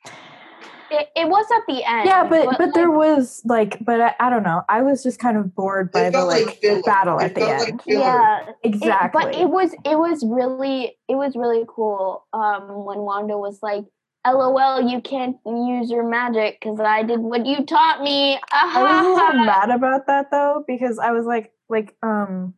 it, 0.92 1.08
it 1.16 1.28
was 1.30 1.46
at 1.56 1.62
the 1.68 1.84
end. 1.90 2.06
yeah 2.06 2.24
but 2.28 2.46
but, 2.46 2.60
like, 2.60 2.74
there 2.74 2.92
was 2.92 3.42
like 3.46 3.78
but 3.86 4.02
I, 4.02 4.14
I 4.20 4.30
don't 4.30 4.44
know 4.44 4.62
i 4.68 4.82
was 4.82 5.02
just 5.02 5.20
kind 5.20 5.38
of 5.38 5.56
bored 5.56 5.90
by 5.90 6.10
the 6.10 6.26
like, 6.26 6.60
like 6.62 6.84
battle 6.84 7.18
It 7.20 7.24
at 7.24 7.36
the 7.36 7.40
felt 7.42 7.52
end 7.54 7.62
like 7.62 7.84
filler. 7.86 8.00
yeah, 8.02 8.50
It- 8.50 8.56
exactly 8.64 9.24
but 9.24 9.34
it 9.34 9.50
was 9.50 9.72
it 9.86 9.98
was 9.98 10.22
really 10.26 10.98
it 11.08 11.16
was 11.16 11.38
really 11.38 11.64
cool 11.74 12.26
um 12.34 12.84
when 12.84 13.00
Wanda 13.00 13.38
was 13.38 13.60
like 13.64 13.86
LOL 14.26 14.82
you 14.82 15.02
can't 15.02 15.38
use 15.46 15.90
your 15.90 16.08
magic 16.08 16.60
because 16.60 16.80
I 16.80 17.04
did 17.04 17.20
what 17.20 17.46
you 17.46 17.66
taught 17.66 18.02
me. 18.02 18.40
i 18.52 18.82
was 18.82 19.06
a 19.06 19.10
little 19.10 19.46
mad 19.46 19.70
about 19.70 20.06
that 20.08 20.30
though 20.30 20.64
because 20.68 21.00
i 21.00 21.12
was 21.12 21.26
like 21.26 21.52
like 21.70 21.96
um 22.04 22.54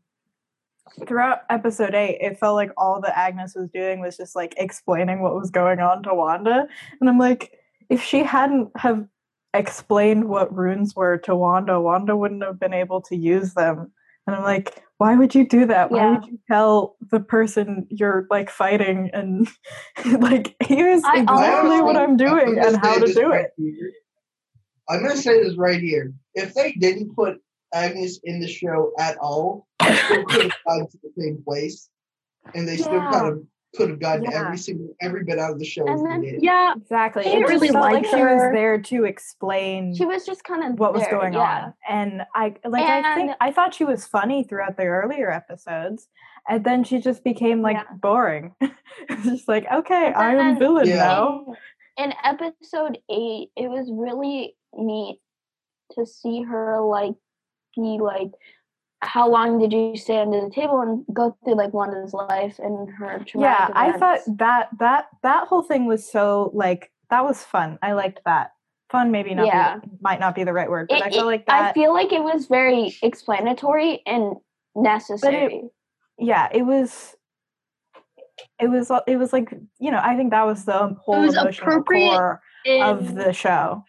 throughout 1.08 1.39
episode 1.50 1.96
8 1.96 2.17
it 2.20 2.39
felt 2.39 2.55
like 2.55 2.72
all 2.77 3.00
that 3.01 3.17
agnes 3.17 3.55
was 3.55 3.70
doing 3.70 4.00
was 4.01 4.17
just 4.17 4.36
like 4.36 4.53
explaining 4.58 5.22
what 5.22 5.36
was 5.36 5.50
going 5.50 5.79
on 5.79 6.03
to 6.03 6.13
wanda. 6.13 6.67
And 7.00 7.10
i'm 7.10 7.17
like 7.17 7.60
if 7.89 8.03
she 8.03 8.24
hadn't 8.24 8.70
have 8.77 9.08
explained 9.53 10.25
what 10.25 10.55
runes 10.55 10.96
were 10.96 11.17
to 11.20 11.36
wanda 11.36 11.79
wanda 11.79 12.17
wouldn't 12.17 12.43
have 12.43 12.60
been 12.60 12.74
able 12.74 13.01
to 13.01 13.15
use 13.15 13.53
them. 13.53 13.91
And 14.27 14.36
i'm 14.36 14.43
like 14.43 14.84
why 15.03 15.15
would 15.15 15.36
you 15.36 15.45
do 15.45 15.65
that 15.65 15.91
why 15.91 15.98
Yeah. 15.98 16.12
would 16.13 16.25
you 16.27 16.39
tell 16.50 16.95
the 17.12 17.19
person 17.19 17.88
you're 17.89 18.25
like 18.29 18.50
fighting 18.50 19.10
and 19.12 19.50
like 20.19 20.55
here's 20.63 21.03
I 21.03 21.17
exactly 21.17 21.81
what 21.81 21.98
i'm 21.98 22.15
doing 22.15 22.55
gonna 22.55 22.67
and 22.67 22.77
how 22.77 22.98
to 22.98 23.13
do 23.13 23.27
right 23.27 23.45
it 23.45 23.51
here. 23.57 23.91
I'm 24.89 25.01
going 25.01 25.15
to 25.15 25.22
say 25.22 25.41
this 25.41 25.55
right 25.57 25.79
here. 25.79 26.13
If 26.36 26.53
they 26.55 26.74
didn't 26.74 27.15
put 27.15 27.38
Agnes 27.74 28.19
in 28.24 28.41
the 28.41 28.50
show 28.50 28.91
at 29.00 29.17
all, 29.17 29.65
they 29.79 29.95
still 29.95 30.25
could 30.25 30.43
have 30.43 30.51
gotten 30.67 30.88
to 30.89 30.98
the 31.01 31.12
same 31.17 31.41
place, 31.43 31.89
and 32.53 32.67
they 32.67 32.75
still 32.75 33.00
kind 33.00 33.27
of 33.27 33.43
could 33.75 33.89
have 33.89 34.00
gotten 34.00 34.24
Yeah. 34.25 34.42
every 34.46 34.58
single 34.58 34.96
every 35.01 35.24
bit 35.24 35.39
out 35.39 35.51
of 35.51 35.60
the 35.60 35.65
show. 35.65 35.86
And 35.88 36.06
then- 36.06 36.38
Yeah, 36.42 36.74
exactly 36.77 37.25
I 37.25 37.38
it 37.38 37.48
really 37.48 37.70
felt 37.70 37.84
like 37.84 37.94
liked 38.03 38.10
she 38.10 38.22
was 38.22 38.42
there 38.53 38.80
to 38.82 39.06
explain 39.06 39.96
She 39.96 40.06
was 40.06 40.25
just 40.25 40.44
kind 40.44 40.63
of 40.63 40.80
what 40.80 40.94
was 40.94 41.06
going 41.10 41.34
yeah. 41.34 41.39
on 41.65 41.74
and 41.89 42.22
i 42.36 42.53
like 42.65 42.84
i 42.84 43.15
think 43.15 43.32
i 43.42 43.51
thought 43.51 43.74
she 43.74 43.84
was 43.86 44.06
funny 44.06 44.44
throughout 44.44 44.77
the 44.77 44.86
earlier 44.86 45.32
episodes 45.32 46.08
and 46.48 46.63
then 46.63 46.84
she 46.84 47.00
just 47.00 47.24
became 47.24 47.62
like 47.62 47.77
Yeah. 47.77 47.96
boring 48.01 48.53
it's 49.10 49.24
just 49.25 49.48
like 49.48 49.65
okay 49.72 50.12
But 50.13 50.22
i 50.22 50.32
am 50.32 50.38
then- 50.38 50.60
villain 50.60 50.88
Yeah. 50.88 50.98
now 50.98 51.46
In, 51.98 52.12
in 52.12 52.13
episode 52.24 52.98
eight, 53.10 53.50
it 53.56 53.70
was 53.70 53.88
really 53.92 54.56
neat 54.75 55.20
to 55.94 56.06
see 56.06 56.42
her 56.44 56.82
like 56.82 57.13
be 57.75 57.98
like, 58.00 58.32
how 59.07 59.29
long 59.29 59.60
did 59.60 59.72
you 59.74 59.95
stay 59.95 60.19
under 60.19 60.41
the 60.41 60.50
table 60.50 60.81
and 60.81 61.05
go 61.13 61.36
through 61.43 61.55
like 61.55 61.74
Wanda's 61.74 62.13
life 62.13 62.60
and 62.60 62.89
her 62.98 63.24
yeah 63.36 63.69
i 63.74 63.91
thought 63.98 64.19
that 64.38 64.69
that 64.79 65.07
that 65.24 65.48
whole 65.48 65.62
thing 65.63 65.86
was 65.86 66.10
so 66.10 66.51
like 66.53 66.91
that 67.10 67.24
was 67.24 67.43
fun 67.43 67.77
i 67.81 67.91
liked 67.93 68.22
that 68.25 68.51
fun 68.91 69.12
maybe 69.12 69.33
not 69.36 69.48
Yeah. 69.48 69.77
be, 69.79 69.88
might 70.01 70.19
not 70.19 70.36
be 70.36 70.43
the 70.43 70.53
right 70.53 70.69
word 70.69 70.88
but 70.89 71.00
It- 71.00 71.03
i 71.03 71.10
feel 71.10 71.22
it- 71.24 71.25
like 71.25 71.45
that 71.48 71.72
I 71.72 71.74
feel 71.74 71.93
like 71.93 72.12
it 72.13 72.24
was 72.24 72.45
very 72.48 72.95
explanatory 73.01 74.01
and 74.05 74.36
necessary. 74.75 75.63
yeah 76.17 76.50
it 76.51 76.63
was 76.63 77.15
it 78.60 78.67
was 78.67 78.91
it 79.07 79.17
was 79.17 79.31
like 79.33 79.53
you 79.79 79.91
know 79.91 80.00
i 80.03 80.15
think 80.15 80.31
that 80.31 80.45
was 80.45 80.65
the 80.65 80.95
whole 81.03 81.22
was 81.22 81.36
emotional 81.36 81.83
core 81.83 82.41
of 82.81 83.15
the 83.15 83.33
show. 83.33 83.83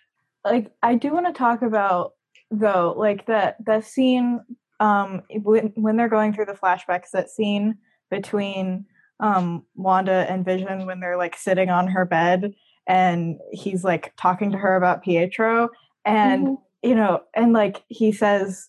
Like 0.44 0.72
I 0.82 0.96
do 0.96 1.12
want 1.14 1.26
to 1.26 1.32
talk 1.32 1.62
about 1.62 2.12
though, 2.50 2.92
like 2.96 3.26
that 3.26 3.56
that 3.64 3.84
scene 3.84 4.40
um 4.84 5.22
when 5.42 5.72
when 5.84 5.96
they're 5.96 6.08
going 6.16 6.32
through 6.32 6.46
the 6.46 6.52
flashbacks, 6.62 7.10
that 7.12 7.30
scene 7.30 7.66
between 8.10 8.86
um 9.20 9.64
Wanda 9.74 10.26
and 10.30 10.44
Vision 10.44 10.86
when 10.86 11.00
they're 11.00 11.16
like 11.24 11.36
sitting 11.36 11.70
on 11.70 11.86
her 11.88 12.04
bed 12.04 12.52
and 12.86 13.38
he's 13.52 13.82
like 13.84 14.12
talking 14.16 14.50
to 14.52 14.58
her 14.58 14.76
about 14.76 15.02
Pietro 15.04 15.70
and 16.04 16.46
Mhm. 16.46 16.56
you 16.82 16.94
know 16.94 17.22
and 17.34 17.52
like 17.52 17.82
he 17.88 18.12
says 18.12 18.68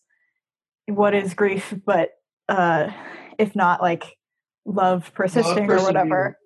what 0.87 1.13
is 1.15 1.33
grief 1.33 1.73
but 1.85 2.09
uh 2.47 2.89
if 3.37 3.55
not 3.55 3.81
like 3.81 4.17
love 4.65 5.11
persisting 5.13 5.65
or 5.65 5.67
persevering. 5.67 5.83
whatever 5.85 6.37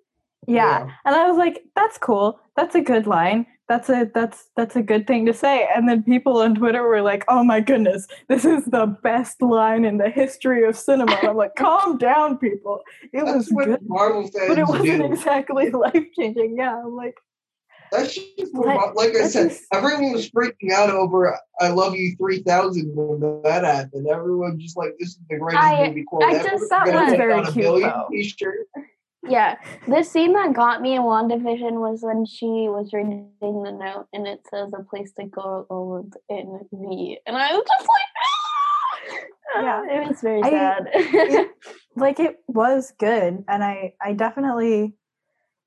yeah. 0.46 0.88
And 1.04 1.14
I 1.14 1.28
was 1.28 1.36
like, 1.36 1.62
that's 1.76 1.98
cool. 1.98 2.40
That's 2.56 2.74
a 2.74 2.80
good 2.80 3.06
line. 3.06 3.46
That's 3.70 3.88
a 3.88 4.10
that's 4.12 4.48
that's 4.56 4.74
a 4.74 4.82
good 4.82 5.06
thing 5.06 5.26
to 5.26 5.32
say. 5.32 5.68
And 5.72 5.88
then 5.88 6.02
people 6.02 6.38
on 6.38 6.56
Twitter 6.56 6.82
were 6.82 7.02
like, 7.02 7.24
"Oh 7.28 7.44
my 7.44 7.60
goodness, 7.60 8.08
this 8.28 8.44
is 8.44 8.64
the 8.64 8.86
best 9.04 9.40
line 9.40 9.84
in 9.84 9.96
the 9.98 10.10
history 10.10 10.66
of 10.68 10.76
cinema." 10.76 11.12
And 11.20 11.28
I'm 11.28 11.36
like, 11.36 11.54
"Calm 11.56 11.96
down, 11.96 12.36
people. 12.38 12.80
It 13.12 13.24
That's 13.24 13.48
was 13.52 13.66
good, 13.68 13.78
Marvel 13.86 14.22
fans 14.22 14.48
but 14.48 14.58
it 14.58 14.66
wasn't 14.66 15.02
do. 15.02 15.04
exactly 15.12 15.70
life 15.86 16.04
changing." 16.18 16.56
Yeah, 16.58 16.82
I'm 16.84 16.96
like, 16.96 17.14
That's 17.92 18.12
just 18.12 18.52
What? 18.54 18.96
like 18.96 19.14
I 19.14 19.28
said. 19.28 19.50
just- 19.50 19.66
Everyone 19.72 20.14
was 20.14 20.28
freaking 20.32 20.72
out 20.72 20.90
over 20.90 21.38
"I 21.60 21.68
Love 21.68 21.94
You 21.94 22.16
3000" 22.16 22.90
when 22.92 23.42
that 23.44 23.62
happened. 23.62 24.08
Everyone 24.08 24.58
just 24.58 24.76
like 24.76 24.96
this 24.98 25.10
is 25.10 25.18
the 25.30 25.38
greatest 25.38 25.62
I- 25.62 25.86
movie 25.86 26.02
quote 26.02 26.24
I 26.24 26.34
ever. 26.34 26.48
just 26.48 26.68
thought 26.68 26.86
that 26.86 27.04
was 27.04 27.14
very 27.16 27.42
cute, 27.52 27.82
though. 27.82 28.08
T-shirt. 28.10 28.66
Yeah, 29.28 29.56
the 29.86 30.02
scene 30.02 30.32
that 30.32 30.54
got 30.54 30.80
me 30.80 30.94
in 30.94 31.02
WandaVision 31.02 31.72
was 31.72 32.00
when 32.02 32.24
she 32.24 32.46
was 32.68 32.90
reading 32.92 33.30
the 33.40 33.50
note 33.70 34.06
and 34.14 34.26
it 34.26 34.40
says 34.50 34.72
a 34.72 34.82
place 34.82 35.12
to 35.18 35.24
go 35.26 35.66
old 35.68 36.14
in 36.30 36.60
V. 36.72 37.18
And 37.26 37.36
I 37.36 37.52
was 37.52 37.64
just 37.68 37.88
like, 37.88 38.08
ah! 38.24 39.62
Yeah. 39.62 39.82
it 40.02 40.08
was 40.08 40.20
very 40.20 40.42
I- 40.42 40.50
sad. 40.50 40.88
it- 40.94 41.50
like 41.96 42.20
it 42.20 42.36
was 42.46 42.92
good 43.00 43.44
and 43.48 43.64
i 43.64 43.92
i 44.00 44.12
definitely 44.12 44.94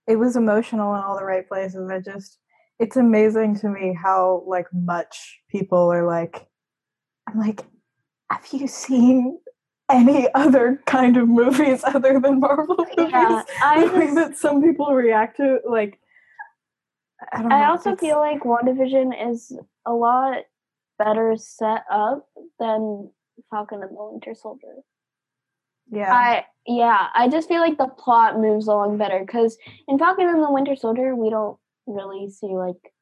it 0.07 0.15
was 0.15 0.37
emotional 0.37 0.95
in 0.95 1.01
all 1.01 1.17
the 1.17 1.25
right 1.25 1.45
places 1.47 1.89
i 1.91 1.99
just 1.99 2.39
it's 2.79 2.95
amazing 2.95 3.59
to 3.59 3.67
me 3.67 3.93
how 4.01 4.41
like 4.47 4.67
much 4.73 5.41
people 5.49 5.91
are 5.91 6.07
like 6.07 6.47
i'm 7.27 7.37
like 7.37 7.61
have 8.31 8.47
you 8.53 8.67
seen 8.67 9.37
any 9.93 10.27
other 10.33 10.81
kind 10.85 11.17
of 11.17 11.27
movies 11.29 11.83
other 11.95 12.19
than 12.19 12.39
marvel 12.39 12.75
movies? 12.77 12.95
Yeah, 12.97 13.43
I 13.63 13.87
the 13.87 13.93
way 13.93 14.13
that 14.15 14.37
some 14.37 14.61
people 14.61 14.93
react 14.93 15.37
to 15.37 15.59
like 15.67 15.99
i 17.31 17.39
don't 17.39 17.49
know 17.49 17.55
I 17.55 17.69
also 17.69 17.95
feel 17.95 18.17
like 18.17 18.41
WandaVision 18.41 19.31
is 19.31 19.57
a 19.85 19.93
lot 19.93 20.43
better 20.99 21.35
set 21.37 21.83
up 21.89 22.27
than 22.59 23.09
Falcon 23.49 23.81
and 23.81 23.95
the 23.95 24.03
Winter 24.11 24.35
Soldier. 24.35 24.75
yeah. 25.91 26.13
I 26.13 26.45
yeah, 26.65 27.07
I 27.13 27.27
just 27.27 27.49
feel 27.49 27.59
like 27.59 27.77
the 27.77 27.87
plot 27.87 28.39
moves 28.39 28.67
along 28.67 28.97
better 28.97 29.19
because 29.19 29.57
in 29.87 29.99
Falcon 29.99 30.27
and 30.27 30.43
the 30.43 30.51
Winter 30.51 30.75
Soldier 30.75 31.15
we 31.15 31.29
don't 31.29 31.57
really 31.87 32.29
see 32.29 32.47
like 32.47 32.93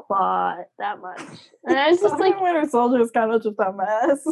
plot 0.00 0.66
that 0.78 1.00
much, 1.00 1.20
and 1.64 1.78
it's 1.78 2.02
just 2.02 2.18
like 2.18 2.38
winter 2.40 2.68
soldier 2.68 3.00
is 3.00 3.10
kind 3.10 3.32
of 3.32 3.42
just 3.42 3.58
a 3.58 3.72
mess 3.72 4.26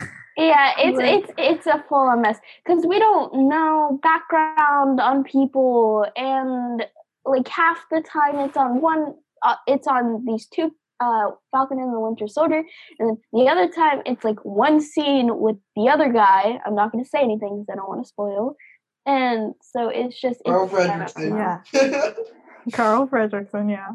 yeah, 0.36 0.72
it's 0.78 0.98
Like- 0.98 1.22
it's 1.24 1.32
it's 1.38 1.66
a 1.66 1.84
full 1.88 1.98
on 2.08 2.20
mess 2.22 2.38
because 2.64 2.84
we 2.86 2.98
don't 2.98 3.48
know 3.48 3.98
background 4.02 5.00
on 5.00 5.24
people, 5.24 6.06
and 6.16 6.84
like 7.24 7.48
half 7.48 7.78
the 7.90 8.00
time 8.02 8.36
it's 8.40 8.56
on 8.56 8.80
one, 8.80 9.14
uh, 9.42 9.56
it's 9.66 9.86
on 9.86 10.24
these 10.24 10.46
two. 10.46 10.72
Uh, 10.98 11.30
Falcon 11.52 11.78
and 11.78 11.92
the 11.92 12.00
Winter 12.00 12.26
Soldier, 12.26 12.62
and 12.98 13.08
then 13.10 13.18
the 13.34 13.48
other 13.50 13.68
time 13.68 14.00
it's 14.06 14.24
like 14.24 14.38
one 14.44 14.80
scene 14.80 15.38
with 15.40 15.56
the 15.76 15.90
other 15.90 16.10
guy. 16.10 16.58
I'm 16.64 16.74
not 16.74 16.90
going 16.90 17.04
to 17.04 17.08
say 17.10 17.18
anything 17.20 17.50
because 17.66 17.66
I 17.70 17.76
don't 17.76 17.88
want 17.88 18.02
to 18.02 18.08
spoil. 18.08 18.56
And 19.04 19.54
so 19.60 19.88
it's 19.90 20.18
just 20.18 20.40
it's 20.40 20.48
Carl 20.48 20.68
kind 20.68 21.02
of- 21.02 21.12
Fredricksen. 21.12 21.36
yeah 21.74 22.10
carl 22.72 23.06
fredricksen 23.06 23.70
yeah 23.70 23.88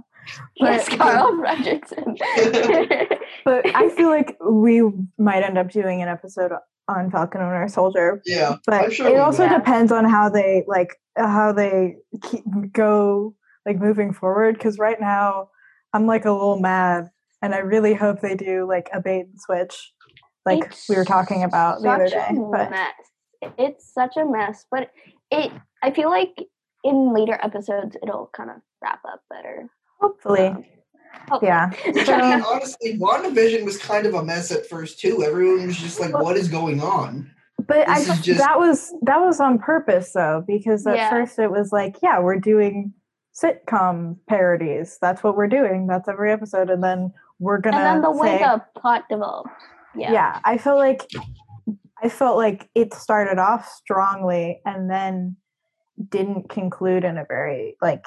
Yes, 0.56 0.88
But- 0.88 0.98
Carl 1.00 1.32
Fredricksen. 1.34 2.16
But 3.44 3.66
I 3.76 3.90
feel 3.90 4.10
like 4.10 4.38
we 4.48 4.84
might 5.18 5.42
end 5.44 5.58
up 5.58 5.72
doing 5.72 6.04
an 6.04 6.08
episode 6.10 6.52
on 6.88 7.10
Falcon 7.10 7.42
and 7.42 7.50
Winter 7.50 7.68
Soldier. 7.68 8.22
yeah, 8.26 8.58
But 8.68 8.94
sure 8.94 9.08
it 9.08 9.18
also 9.18 9.44
will. 9.44 9.50
Yeah. 9.52 9.58
depends 9.58 9.92
on 9.92 10.06
how 10.06 10.30
they 10.30 10.64
like 10.68 10.96
how 11.18 11.52
they 11.54 11.96
keep, 12.22 12.44
go 12.72 13.34
like 13.66 13.80
moving 13.80 14.14
forward. 14.14 14.54
Because 14.56 14.78
right 14.78 15.02
now 15.02 15.50
I'm 15.92 16.06
like 16.06 16.26
a 16.26 16.32
little 16.32 16.60
mad, 16.60 17.10
and 17.42 17.56
I 17.56 17.60
really 17.60 17.96
hope 17.96 18.22
they 18.22 18.36
do 18.36 18.68
like 18.68 18.90
a 18.94 19.02
bait 19.02 19.22
and 19.22 19.40
switch, 19.42 19.92
like 20.46 20.66
It's 20.66 20.88
we 20.88 20.96
were 20.98 21.04
talking 21.06 21.44
about 21.44 21.82
the 21.82 21.90
other 21.90 22.08
such 22.08 22.30
day. 22.30 22.36
a 22.38 22.40
But 22.52 22.70
mess. 22.70 22.94
It's 23.58 23.92
such 23.92 24.18
a 24.18 24.26
mess, 24.26 24.66
but 24.70 24.92
it. 25.32 25.52
I 25.82 25.90
feel 25.90 26.12
like 26.12 26.46
in 26.84 27.14
later 27.14 27.40
episodes 27.44 27.96
it'll 28.02 28.30
kind 28.34 28.50
of 28.50 28.58
wrap 28.82 29.00
up 29.06 29.22
better. 29.30 29.68
hopefully, 30.00 30.48
Um, 30.48 30.66
hopefully. 31.30 31.48
yeah. 31.50 31.70
Which 31.94 32.10
I 32.10 32.36
mean, 32.36 32.44
honestly, 32.44 32.98
WandaVision 32.98 33.64
was 33.66 33.78
kind 33.78 34.06
of 34.06 34.14
a 34.16 34.24
mess 34.24 34.52
at 34.52 34.68
first 34.68 35.00
too. 35.00 35.24
Everyone 35.24 35.68
was 35.68 35.78
just 35.78 36.00
like, 36.00 36.14
"What 36.18 36.38
is 36.38 36.48
going 36.48 36.82
on?" 36.82 37.30
But 37.68 37.88
I 37.88 38.00
This 38.00 38.02
is 38.02 38.08
just, 38.16 38.24
just- 38.24 38.40
that 38.40 38.58
was 38.60 38.94
that 39.04 39.20
was 39.20 39.40
on 39.40 39.60
purpose 39.60 40.14
though, 40.14 40.44
because 40.48 40.86
at 40.88 40.96
Yeah. 40.96 41.10
first 41.12 41.38
it 41.38 41.52
was 41.52 41.72
like, 41.72 41.98
yeah, 42.02 42.20
we're 42.20 42.40
doing 42.40 42.94
sitcom 43.40 44.18
parodies. 44.28 44.98
That's 45.02 45.24
what 45.24 45.38
we're 45.38 45.48
doing. 45.48 45.88
That's 45.88 46.08
every 46.10 46.32
episode, 46.32 46.70
and 46.70 46.84
then 46.84 47.14
we're 47.40 47.60
gonna 47.60 47.78
And 47.78 47.86
then 47.86 48.02
the 48.02 48.12
way 48.12 48.38
say, 48.40 48.44
the 48.44 48.62
plot 48.80 49.04
developed. 49.10 49.50
Yeah. 49.96 50.12
yeah. 50.12 50.40
I 50.44 50.58
felt 50.58 50.78
like 50.80 51.02
I 52.04 52.10
felt 52.10 52.38
like 52.38 52.70
it 52.76 52.94
started 52.94 53.38
off 53.40 53.68
strongly 53.70 54.60
and 54.66 54.90
then 54.90 55.38
didn't 56.10 56.50
conclude 56.50 57.04
in 57.04 57.18
a 57.18 57.26
very 57.26 57.76
like 57.82 58.06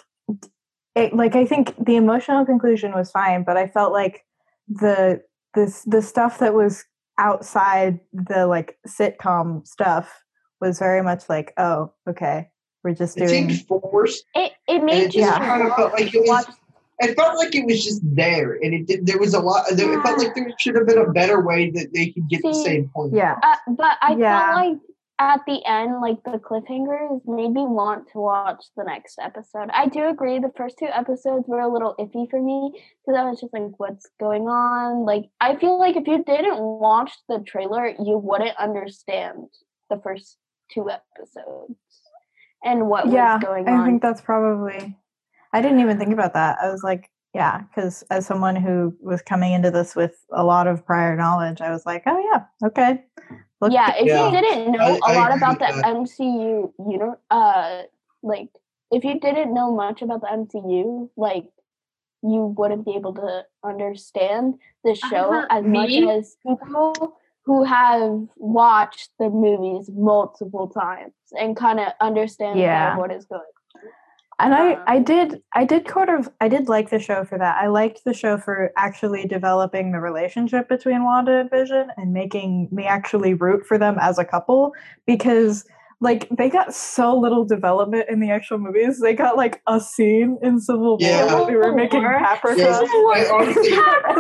it, 0.95 1.15
like 1.15 1.35
I 1.35 1.45
think 1.45 1.75
the 1.85 1.97
emotional 1.97 2.45
conclusion 2.47 2.93
was 2.93 3.11
fine, 3.11 3.43
but 3.45 3.57
I 3.57 3.67
felt 3.67 3.93
like 3.93 4.25
the 4.69 5.23
this 5.55 5.83
the 5.83 6.03
stuff 6.03 6.39
that 6.39 6.55
was 6.55 6.85
outside 7.19 8.01
the 8.13 8.47
like 8.47 8.79
sitcom 8.87 9.67
stuff 9.67 10.23
was 10.61 10.79
very 10.79 11.03
much 11.03 11.29
like, 11.29 11.53
oh, 11.57 11.93
okay, 12.09 12.49
we're 12.83 12.95
just 12.95 13.17
It 13.17 13.27
doing 13.27 13.51
seemed 13.51 13.67
forced. 13.67 14.25
It 14.35 14.53
it 14.69 14.83
made 14.85 15.03
it 15.03 15.15
you 15.15 15.23
just 15.23 15.39
Yeah. 15.41 15.47
kind 15.47 15.67
of 15.67 15.75
felt 15.75 15.93
like 15.93 16.15
it 16.15 16.23
was. 16.27 16.47
It 17.01 17.17
felt 17.17 17.37
like 17.37 17.53
it 17.57 17.67
was 17.67 17.85
just 17.85 18.03
there, 18.15 18.53
and 18.53 18.73
it 18.73 18.87
did, 18.87 19.05
there 19.05 19.19
was 19.19 19.35
a 19.35 19.41
lot. 19.41 19.65
There, 19.73 19.99
it 19.99 20.03
felt 20.05 20.17
like 20.17 20.33
there 20.37 20.55
should 20.61 20.77
have 20.77 20.87
been 20.87 20.99
a 20.99 21.11
better 21.11 21.45
way 21.45 21.71
that 21.71 21.93
they 21.93 22.11
could 22.11 22.29
get 22.29 22.41
the 22.43 22.55
same 22.55 22.89
point. 22.95 23.13
yeah. 23.13 23.35
Uh, 23.43 23.57
but 23.77 23.99
I 24.01 24.15
Yeah. 24.15 24.55
felt 24.55 24.57
like 24.57 24.79
at 25.19 25.41
the 25.47 25.65
end, 25.65 26.01
like 26.01 26.23
the 26.25 26.39
cliffhangers 26.39 27.21
made 27.27 27.53
me 27.53 27.63
want 27.63 28.09
to 28.13 28.19
watch 28.19 28.65
the 28.77 28.85
next 28.85 29.19
episode. 29.21 29.71
I 29.73 29.87
do 29.87 30.09
agree 30.09 30.39
the 30.39 30.53
first 30.57 30.77
two 30.79 30.89
episodes 30.93 31.45
were 31.47 31.61
a 31.61 31.73
little 31.73 31.95
iffy 31.99 32.29
for 32.29 32.43
me 32.43 32.73
because 33.07 33.19
I 33.19 33.25
was 33.25 33.41
just 33.41 33.53
like, 33.53 33.79
what's 33.79 34.09
going 34.19 34.49
on? 34.49 35.05
Like, 35.05 35.27
I 35.41 35.57
feel 35.57 35.79
like 35.79 35.97
if 35.97 36.07
you 36.09 36.25
didn't 36.25 36.59
watch 36.59 37.13
the 37.29 37.45
trailer, 37.47 37.87
you 37.87 38.19
wouldn't 38.19 38.57
understand 38.59 39.47
the 39.89 40.01
first 40.03 40.37
two 40.73 40.91
episodes 40.91 41.79
and 42.65 42.89
what 42.89 43.11
yeah, 43.11 43.37
was 43.37 43.45
going 43.45 43.69
on. 43.69 43.81
I 43.81 43.87
think 43.87 44.03
that's 44.03 44.21
probably. 44.21 44.97
I 45.53 45.63
didn't 45.63 45.81
even 45.81 45.99
think 45.99 46.13
about 46.13 46.35
that. 46.35 46.59
I 46.61 46.71
was 46.71 46.83
like, 46.83 47.09
yeah, 47.35 47.63
because 47.63 48.03
as 48.11 48.27
someone 48.27 48.57
who 48.57 48.97
was 49.01 49.23
coming 49.23 49.53
into 49.53 49.71
this 49.71 49.95
with 49.95 50.17
a 50.33 50.43
lot 50.43 50.67
of 50.67 50.85
prior 50.85 51.17
knowledge, 51.17 51.61
I 51.61 51.71
was 51.71 51.87
like, 51.87 52.03
oh 52.07 52.31
yeah, 52.33 52.67
okay. 52.67 53.05
Look, 53.65 53.73
yeah, 53.73 53.95
if 53.97 54.07
Yeah. 54.07 54.27
you 54.27 54.31
didn't 54.41 54.73
know 54.73 54.85
I- 54.85 55.13
a 55.13 55.13
I 55.13 55.15
lot 55.21 55.35
about 55.37 55.59
the 55.59 55.67
that. 55.73 55.85
MCU, 55.87 56.73
you 56.91 56.99
know, 56.99 57.17
uh, 57.31 57.83
like 58.23 58.51
if 58.91 59.05
you 59.05 59.19
didn't 59.19 59.55
know 59.55 59.73
much 59.75 60.03
about 60.03 60.21
the 60.21 60.31
MCU, 60.31 61.09
like 61.17 61.49
you 62.23 62.55
wouldn't 62.59 62.85
be 62.85 62.95
able 62.95 63.15
to 63.15 63.45
understand 63.65 64.59
the 64.85 64.95
show 64.95 65.33
Uh-huh, 65.33 65.47
as 65.51 65.65
much 65.65 65.91
as 66.11 66.37
people 66.47 67.17
who 67.47 67.65
have 67.65 68.29
watched 68.37 69.11
the 69.19 69.29
movies 69.31 69.91
multiple 69.91 70.69
times 70.69 71.13
and 71.39 71.57
kind 71.57 71.81
of 71.81 71.89
understand 72.01 72.59
Yeah. 72.61 72.97
what 72.99 73.11
is 73.13 73.25
going. 73.25 73.43
And 74.39 74.55
I, 74.55 74.79
I 74.87 74.99
did, 74.99 75.43
I 75.55 75.65
did 75.65 75.87
kind 75.87 76.11
of, 76.11 76.29
I 76.41 76.49
did 76.49 76.69
like 76.69 76.91
the 76.91 76.99
show 76.99 77.25
for 77.25 77.39
that. 77.39 77.57
I 77.61 77.69
liked 77.69 78.05
the 78.05 78.15
show 78.15 78.39
for 78.39 78.73
actually 78.77 79.27
developing 79.27 79.93
the 79.93 80.01
relationship 80.01 80.69
between 80.69 81.05
Wanda 81.05 81.39
and 81.39 81.51
Vision 81.51 81.89
and 81.97 82.13
making 82.13 82.69
me 82.71 82.85
actually 82.85 83.35
root 83.35 83.67
for 83.67 83.79
them 83.79 83.97
as 84.01 84.19
a 84.19 84.25
couple 84.25 84.73
because. 85.07 85.65
Like 86.01 86.29
they 86.37 86.51
got 86.51 86.75
so 86.75 87.17
little 87.17 87.45
development 87.45 88.07
in 88.09 88.21
the 88.21 88.31
actual 88.31 88.59
movies. 88.59 89.01
They 89.01 89.15
got 89.15 89.37
like 89.37 89.63
a 89.67 89.81
scene 89.81 90.39
in 90.43 90.61
Civil 90.61 90.99
War 90.99 90.99
Yeah. 91.01 91.27
that 91.27 91.47
they 91.47 91.55
were 91.57 91.73
making 91.75 92.03
War? 92.03 92.19
paprika. 92.19 92.59
Yes, 92.61 92.83
I 92.83 93.29
honestly, 93.33 93.73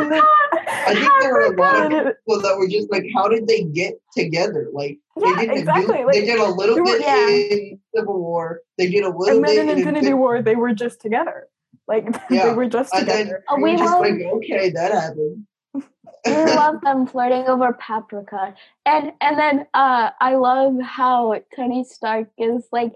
and 0.02 0.12
then, 0.12 0.22
I 0.52 0.94
think 0.94 1.12
there 1.20 1.32
were 1.32 1.52
a 1.52 1.56
lot 1.56 1.92
of 1.92 2.14
people 2.26 2.40
that 2.42 2.56
were 2.56 2.68
just 2.68 2.90
like, 2.90 3.04
"How 3.14 3.28
did 3.28 3.46
they 3.46 3.64
get 3.64 3.94
together?" 4.16 4.68
Like 4.72 4.98
yeah, 5.16 5.34
they 5.37 5.40
didn't 5.46 5.58
exactly. 5.58 5.98
do. 5.98 6.06
like, 6.06 6.14
they 6.14 6.24
did 6.26 6.38
a 6.40 6.44
little 6.50 6.74
there 6.76 6.84
were- 6.84 6.98
bit 6.98 7.02
yeah. 7.02 7.28
in 7.28 7.80
Civil 7.94 8.18
War. 8.20 8.60
They 8.78 8.88
did 8.88 9.04
a 9.04 9.08
little 9.10 9.37
and 9.37 9.44
then 9.46 9.56
bit 9.56 9.62
in 9.64 9.68
in 9.70 9.78
Infinity 9.78 10.06
Infin- 10.08 10.18
War, 10.18 10.42
they 10.42 10.56
were 10.56 10.72
just 10.74 11.00
together. 11.00 11.48
Like 11.88 12.06
they 12.30 12.52
were 12.54 12.66
just 12.66 12.94
And 12.94 13.06
then 13.06 13.18
together. 13.26 13.44
Oh, 13.50 13.56
we 13.56 13.62
we 13.64 13.70
were 13.72 13.76
just 13.78 14.00
like, 14.00 14.14
"Okay, 14.22 14.70
that 14.70 14.92
happened." 14.92 15.46
We 16.26 16.32
love 16.32 16.80
them 16.82 17.06
flirting 17.06 17.46
over 17.46 17.72
paprika. 17.72 18.54
And 18.87 19.12
and 19.20 19.38
then 19.38 19.66
uh 19.74 20.10
i 20.20 20.34
love 20.34 20.80
how 20.82 21.40
tony 21.54 21.84
stark 21.84 22.28
is 22.38 22.66
like 22.72 22.92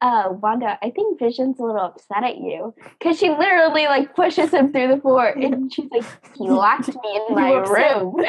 uh 0.00 0.28
wanda 0.30 0.78
i 0.82 0.90
think 0.90 1.18
vision's 1.18 1.58
a 1.58 1.62
little 1.62 1.80
upset 1.80 2.22
at 2.24 2.38
you 2.38 2.74
because 2.98 3.18
she 3.18 3.30
literally 3.30 3.86
like 3.86 4.14
pushes 4.14 4.52
him 4.52 4.72
through 4.72 4.88
the 4.88 5.00
floor 5.00 5.26
and 5.26 5.72
she's 5.72 5.90
like 5.90 6.04
he 6.36 6.48
locked 6.48 6.88
me 6.88 7.20
in 7.28 7.34
my 7.34 7.52
room. 7.52 8.16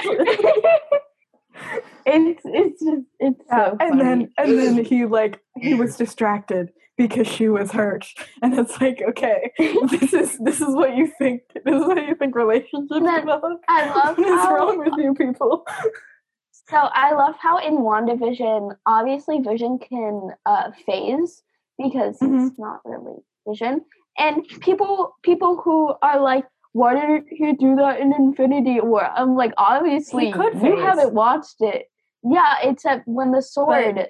It's 2.05 2.41
it's 2.45 2.83
just 2.83 3.03
it's 3.19 3.41
Yeah, 3.51 3.71
so 3.71 3.77
and 3.79 3.99
then 3.99 4.31
and 4.37 4.57
then 4.57 4.85
he 4.85 5.05
like 5.05 5.39
he 5.57 5.73
was 5.73 5.95
distracted 5.95 6.69
because 6.99 7.27
she 7.27 7.47
was 7.47 7.71
hurt, 7.71 8.05
and 8.43 8.53
it's 8.59 8.79
like 8.79 9.01
okay, 9.09 9.51
this 9.57 10.13
is 10.13 10.37
this 10.39 10.59
is 10.61 10.75
what 10.75 10.95
you 10.95 11.07
think. 11.17 11.41
This 11.65 11.75
is 11.75 11.83
how 11.83 11.95
you 11.95 12.13
think 12.15 12.35
relationships 12.35 12.87
then 12.91 13.21
develop. 13.21 13.61
I 13.69 13.85
love 13.87 14.17
what 14.17 14.27
is 14.27 14.49
wrong 14.51 14.77
with 14.77 14.93
you 15.03 15.13
people? 15.15 15.65
So 16.69 16.77
I 16.77 17.13
love 17.13 17.35
how 17.39 17.57
in 17.57 17.77
WandaVision, 17.77 18.75
obviously 18.85 19.39
Vision 19.39 19.79
can 19.79 20.29
uh, 20.45 20.71
phase 20.85 21.41
because 21.79 22.19
Mhm. 22.19 22.43
he's 22.49 22.59
not 22.59 22.81
really 22.85 23.17
Vision. 23.47 23.81
and 24.19 24.45
people 24.59 25.15
people 25.23 25.55
who 25.63 25.93
are 26.03 26.19
like, 26.19 26.45
why 26.73 26.93
didn't 26.93 27.25
he 27.29 27.53
do 27.53 27.75
that 27.77 27.99
in 28.01 28.13
Infinity 28.13 28.81
War? 28.81 29.09
I'm 29.15 29.35
like, 29.35 29.53
obviously, 29.57 30.31
could 30.31 30.61
you 30.61 30.77
haven't 30.77 31.13
watched 31.13 31.61
it. 31.61 31.87
Yeah, 32.23 32.57
except 32.61 33.07
when 33.07 33.31
the 33.31 33.41
sword 33.41 34.09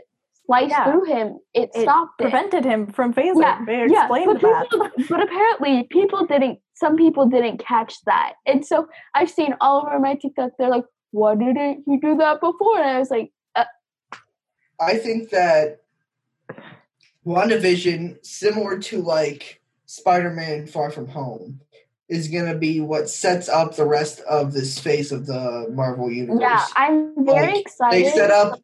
sliced 0.49 0.69
yeah. 0.71 0.91
through 0.91 1.05
him, 1.05 1.39
it, 1.53 1.69
It 1.75 1.81
stopped 1.83 2.19
it. 2.19 2.23
prevented 2.23 2.65
him 2.65 2.87
from 2.87 3.13
phasing. 3.13 3.41
Yeah, 3.41 3.63
they 3.65 3.85
Yeah, 3.87 4.01
explained 4.05 4.25
but, 4.25 4.41
that. 4.41 4.69
people, 4.69 4.89
but 5.09 5.21
apparently 5.21 5.83
people 5.91 6.25
didn't. 6.25 6.59
Some 6.73 6.95
people 6.97 7.25
didn't 7.27 7.57
catch 7.59 7.93
that, 8.05 8.33
and 8.45 8.65
so 8.65 8.87
I've 9.13 9.29
seen 9.29 9.53
all 9.61 9.85
over 9.85 9.99
my 9.99 10.15
TikTok. 10.15 10.51
They're 10.57 10.69
like, 10.69 10.85
"Why 11.11 11.35
didn't 11.35 11.83
you 11.85 11.99
do 12.01 12.15
that 12.17 12.39
before?" 12.41 12.77
And 12.79 12.89
I 12.89 12.99
was 12.99 13.11
like, 13.11 13.31
uh 13.55 13.65
I 14.79 14.97
think 14.97 15.29
that 15.29 15.81
WandaVision, 17.25 18.25
similar 18.25 18.79
to 18.79 19.01
like 19.01 19.61
Spider-Man 19.85 20.67
Far 20.67 20.89
From 20.89 21.07
Home, 21.09 21.59
is 22.07 22.27
gonna 22.27 22.55
be 22.55 22.79
what 22.79 23.09
sets 23.09 23.49
up 23.49 23.75
the 23.75 23.85
rest 23.85 24.21
of 24.21 24.53
this 24.53 24.79
phase 24.79 25.11
of 25.11 25.25
the 25.27 25.67
Marvel 25.71 26.09
universe. 26.11 26.41
"Yeah, 26.41 26.65
I'm 26.75 27.13
very 27.25 27.47
Like, 27.53 27.61
excited." 27.61 28.05
they 28.05 28.09
set 28.09 28.31
up 28.31 28.59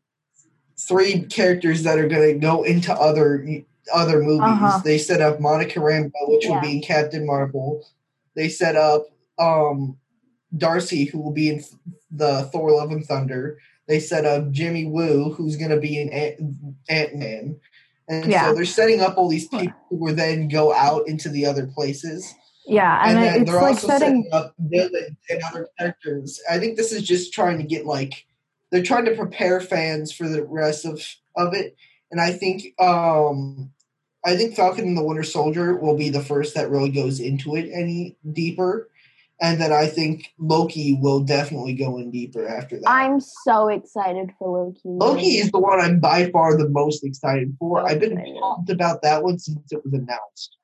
three 0.77 1.21
characters 1.23 1.83
that 1.83 1.97
are 1.97 2.07
gonna 2.07 2.33
go 2.33 2.63
into 2.63 2.93
other 2.93 3.45
other 3.93 4.21
movies. 4.21 4.41
Uh-huh. 4.41 4.81
They 4.83 4.97
set 4.97 5.21
up 5.21 5.39
Monica 5.39 5.79
Rambeau, 5.79 6.11
which 6.27 6.45
will 6.47 6.59
be 6.61 6.77
in 6.77 6.81
Captain 6.81 7.25
Marvel. 7.25 7.85
They 8.35 8.49
set 8.49 8.75
up 8.75 9.05
um, 9.39 9.97
Darcy, 10.57 11.05
who 11.05 11.19
will 11.19 11.31
be 11.33 11.49
in 11.49 11.63
the 12.11 12.43
Thor: 12.51 12.71
Love 12.71 12.91
and 12.91 13.05
Thunder. 13.05 13.57
They 13.87 13.99
set 13.99 14.25
up 14.25 14.51
Jimmy 14.51 14.85
Woo, 14.85 15.33
who's 15.33 15.55
gonna 15.55 15.79
be 15.79 15.99
in 15.99 16.09
Ant 16.89 17.15
Man. 17.15 17.59
And 18.07 18.31
Yeah. 18.31 18.47
so 18.47 18.55
they're 18.55 18.65
setting 18.65 19.01
up 19.01 19.17
all 19.17 19.27
these 19.29 19.47
people 19.47 19.73
who 19.89 19.97
will 19.97 20.15
then 20.15 20.47
go 20.47 20.73
out 20.73 21.07
into 21.07 21.29
the 21.29 21.45
other 21.45 21.65
places. 21.67 22.33
Yeah, 22.67 22.99
And, 23.07 23.19
and, 23.19 23.41
it's 23.41 23.51
they're 23.51 23.61
like 23.61 23.75
also 23.75 23.87
setting. 23.87 24.23
setting 24.23 24.29
up 24.31 24.53
villains 24.59 25.17
and 25.29 25.41
other 25.43 25.67
characters. 25.77 26.39
I 26.49 26.57
think 26.57 26.77
this 26.77 26.91
is 26.91 27.03
just 27.03 27.31
trying 27.33 27.57
to 27.59 27.63
get 27.63 27.85
like 27.85 28.25
they're 28.71 28.83
trying 28.83 29.05
to 29.05 29.15
prepare 29.15 29.61
fans 29.61 30.11
for 30.11 30.27
the 30.27 30.43
rest 30.43 30.85
of 30.85 31.01
of 31.35 31.53
it. 31.53 31.75
And 32.11 32.19
I 32.21 32.31
think 32.31 32.79
um 32.79 33.71
I 34.25 34.35
think 34.35 34.55
Falcon 34.55 34.87
and 34.87 34.97
the 34.97 35.03
Winter 35.03 35.23
Soldier 35.23 35.75
will 35.75 35.95
be 35.95 36.09
the 36.09 36.23
first 36.23 36.55
that 36.55 36.71
really 36.71 36.89
goes 36.89 37.19
into 37.19 37.55
it 37.55 37.69
any 37.71 38.17
deeper. 38.33 38.89
And 39.41 39.59
then 39.59 39.71
I 39.73 39.87
think 39.87 40.33
Loki 40.39 40.97
will 40.99 41.19
definitely 41.19 41.73
go 41.73 41.97
in 41.97 42.09
deeper 42.09 42.47
after 42.47 42.79
that. 42.79 42.89
I'm 42.89 43.19
so 43.19 43.67
excited 43.67 44.31
for 44.39 44.65
Loki. 44.65 44.79
Loki 44.85 45.37
is 45.37 45.51
the 45.51 45.59
one 45.59 45.79
I'm 45.79 45.99
by 45.99 46.31
far 46.31 46.57
the 46.57 46.69
most 46.69 47.03
excited 47.03 47.55
for. 47.59 47.81
So 47.81 47.85
I've 47.85 47.99
been 47.99 48.13
excited. 48.13 48.39
pumped 48.41 48.69
about 48.69 49.01
that 49.01 49.23
one 49.23 49.37
since 49.37 49.71
it 49.71 49.83
was 49.83 49.93
announced. 49.93 50.57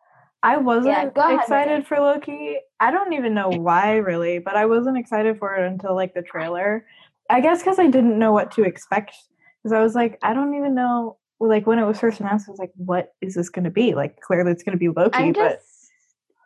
I 0.44 0.58
wasn't 0.58 0.96
Yeah, 0.96 1.10
go 1.10 1.22
ahead, 1.22 1.40
excited 1.42 1.86
for 1.86 2.00
Loki. 2.00 2.58
I 2.80 2.90
don't 2.90 3.14
even 3.14 3.34
know 3.36 3.50
why, 3.50 3.98
really, 3.98 4.40
but 4.40 4.56
I 4.56 4.66
wasn't 4.66 4.98
excited 4.98 5.38
for 5.38 5.56
it 5.56 5.68
until 5.68 5.94
like 5.94 6.14
the 6.14 6.24
trailer. 6.24 6.86
I 7.32 7.40
guess 7.42 7.60
because 7.64 7.80
I 7.80 7.88
didn't 7.88 8.20
know 8.20 8.32
what 8.32 8.52
to 8.54 8.64
expect. 8.64 9.16
Because 9.64 9.74
I 9.74 9.82
was 9.82 9.96
like, 9.96 10.18
I 10.24 10.34
don't 10.34 10.56
even 10.56 10.76
know. 10.76 11.18
Like 11.40 11.66
when 11.66 11.80
it 11.80 11.86
was 11.86 12.00
first 12.00 12.20
announced, 12.20 12.48
I 12.48 12.52
was 12.52 12.60
like, 12.60 12.72
"What 12.76 13.14
is 13.22 13.34
this 13.34 13.50
going 13.50 13.64
to 13.66 13.72
be?" 13.72 13.96
Like 13.96 14.20
clearly, 14.22 14.52
it's 14.52 14.64
going 14.64 14.78
to 14.78 14.80
be 14.80 14.90
Loki, 14.90 15.18
I'm 15.18 15.34
but 15.34 15.60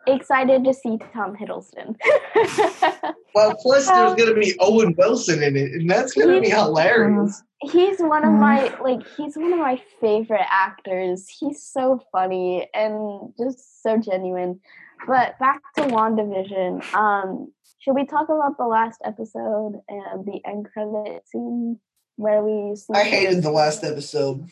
excited 0.07 0.63
to 0.63 0.73
see 0.73 0.97
Tom 1.13 1.35
Hiddleston. 1.35 1.95
Well, 3.35 3.53
plus 3.61 3.85
there's 3.85 4.13
going 4.15 4.33
to 4.33 4.39
be 4.39 4.55
Owen 4.61 4.95
Wilson 4.97 5.43
in 5.43 5.57
it, 5.57 5.73
and 5.73 5.89
that's 5.89 6.13
going 6.13 6.33
to 6.33 6.39
be 6.39 6.49
hilarious. 6.49 7.43
he's 7.59 7.99
one 7.99 8.23
of 8.23 8.29
Mm. 8.29 8.39
my 8.39 8.79
like 8.81 9.05
he's 9.17 9.35
one 9.35 9.51
of 9.51 9.59
my 9.59 9.81
favorite 9.99 10.45
actors. 10.49 11.27
He's 11.27 11.61
so 11.61 12.01
funny 12.13 12.69
and 12.73 13.33
just 13.37 13.83
so 13.83 13.97
genuine. 13.97 14.61
But 15.05 15.37
back 15.37 15.59
to 15.75 15.81
WandaVision. 15.81 16.93
Um, 16.93 17.51
should 17.85 17.93
we 17.93 18.05
talk 18.07 18.29
about 18.29 18.57
the 18.57 18.65
last 18.65 18.99
episode 19.05 19.79
and 19.87 20.25
the 20.25 20.41
end 20.43 20.67
credit 20.73 21.21
scene 21.27 21.79
where 22.15 22.43
we 22.43 22.75
see 22.75 22.93
I 22.95 23.03
hated 23.03 23.43
the 23.43 23.51
last 23.51 23.83
episode. 23.83 24.49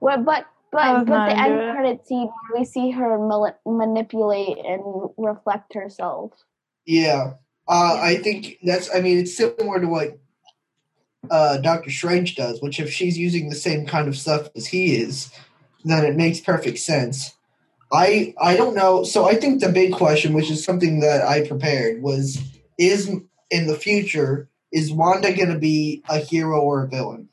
What, 0.00 0.26
but 0.26 0.44
I 0.74 0.92
was 0.92 1.04
but 1.06 1.08
but 1.08 1.26
the 1.26 1.30
into 1.30 1.42
end 1.42 1.60
it. 1.60 1.72
credit 1.72 2.06
scene 2.06 2.26
where 2.26 2.60
we 2.60 2.66
see 2.66 2.90
her 2.90 3.16
mal- 3.16 3.58
manipulate 3.64 4.58
and 4.58 4.82
reflect 5.16 5.72
herself. 5.72 6.32
Yeah. 6.84 7.34
Uh, 7.66 7.98
I 7.98 8.16
think 8.16 8.58
that's, 8.62 8.94
I 8.94 9.00
mean, 9.00 9.16
it's 9.16 9.34
similar 9.34 9.80
to 9.80 9.86
what 9.86 10.18
uh, 11.30 11.56
Doctor 11.58 11.90
Strange 11.90 12.34
does, 12.34 12.60
which 12.60 12.78
if 12.78 12.92
she's 12.92 13.16
using 13.16 13.48
the 13.48 13.54
same 13.54 13.86
kind 13.86 14.06
of 14.06 14.18
stuff 14.18 14.50
as 14.54 14.66
he 14.66 14.96
is, 14.96 15.32
then 15.82 16.04
it 16.04 16.14
makes 16.14 16.40
perfect 16.40 16.78
sense. 16.78 17.34
I 17.94 18.34
I 18.40 18.56
don't 18.56 18.74
know. 18.74 19.04
So 19.04 19.26
I 19.26 19.34
think 19.36 19.60
the 19.60 19.68
big 19.70 19.92
question, 19.92 20.34
which 20.34 20.50
is 20.50 20.64
something 20.64 21.00
that 21.00 21.22
I 21.24 21.46
prepared, 21.46 22.02
was 22.02 22.38
is 22.78 23.08
in 23.50 23.66
the 23.68 23.76
future 23.76 24.48
is 24.72 24.92
Wanda 24.92 25.32
going 25.32 25.50
to 25.50 25.58
be 25.58 26.02
a 26.08 26.18
hero 26.18 26.60
or 26.60 26.82
a 26.82 26.88
villain, 26.88 27.28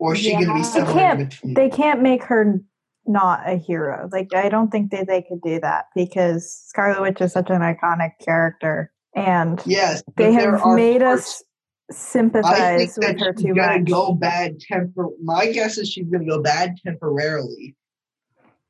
or 0.00 0.14
is 0.14 0.20
she 0.20 0.32
going 0.32 0.46
to 0.46 0.54
be 0.54 0.60
Yeah. 0.60 0.64
somewhere 0.64 0.90
in 1.12 1.16
can't- 1.18 1.30
between? 1.30 1.54
they 1.54 1.70
can't 1.70 2.02
make 2.02 2.24
her 2.24 2.60
not 3.06 3.48
a 3.48 3.56
hero. 3.56 4.08
Like 4.10 4.34
I 4.34 4.48
don't 4.48 4.70
think 4.72 4.90
that 4.90 5.06
they 5.06 5.22
could 5.22 5.40
do 5.42 5.60
that 5.60 5.84
because 5.94 6.50
Scarlet 6.66 7.00
Witch 7.02 7.20
is 7.20 7.32
such 7.32 7.50
an 7.50 7.60
iconic 7.60 8.12
character, 8.24 8.90
and 9.14 9.62
yes, 9.64 10.02
they 10.16 10.32
have 10.32 10.60
made 10.74 11.02
parts- 11.02 11.22
us 11.22 11.42
I 11.90 11.92
think 11.92 12.00
sympathize 12.00 12.94
that 12.96 13.14
with 13.16 13.20
her 13.20 13.34
she's 13.36 13.44
too 13.44 13.54
gonna 13.54 13.78
much. 13.80 13.88
go 13.90 14.14
bad 14.14 14.58
temper. 14.58 15.08
My 15.22 15.52
guess 15.52 15.76
is 15.78 15.88
she's 15.90 16.06
gonna 16.10 16.24
go 16.24 16.42
bad 16.42 16.74
temporarily, 16.84 17.76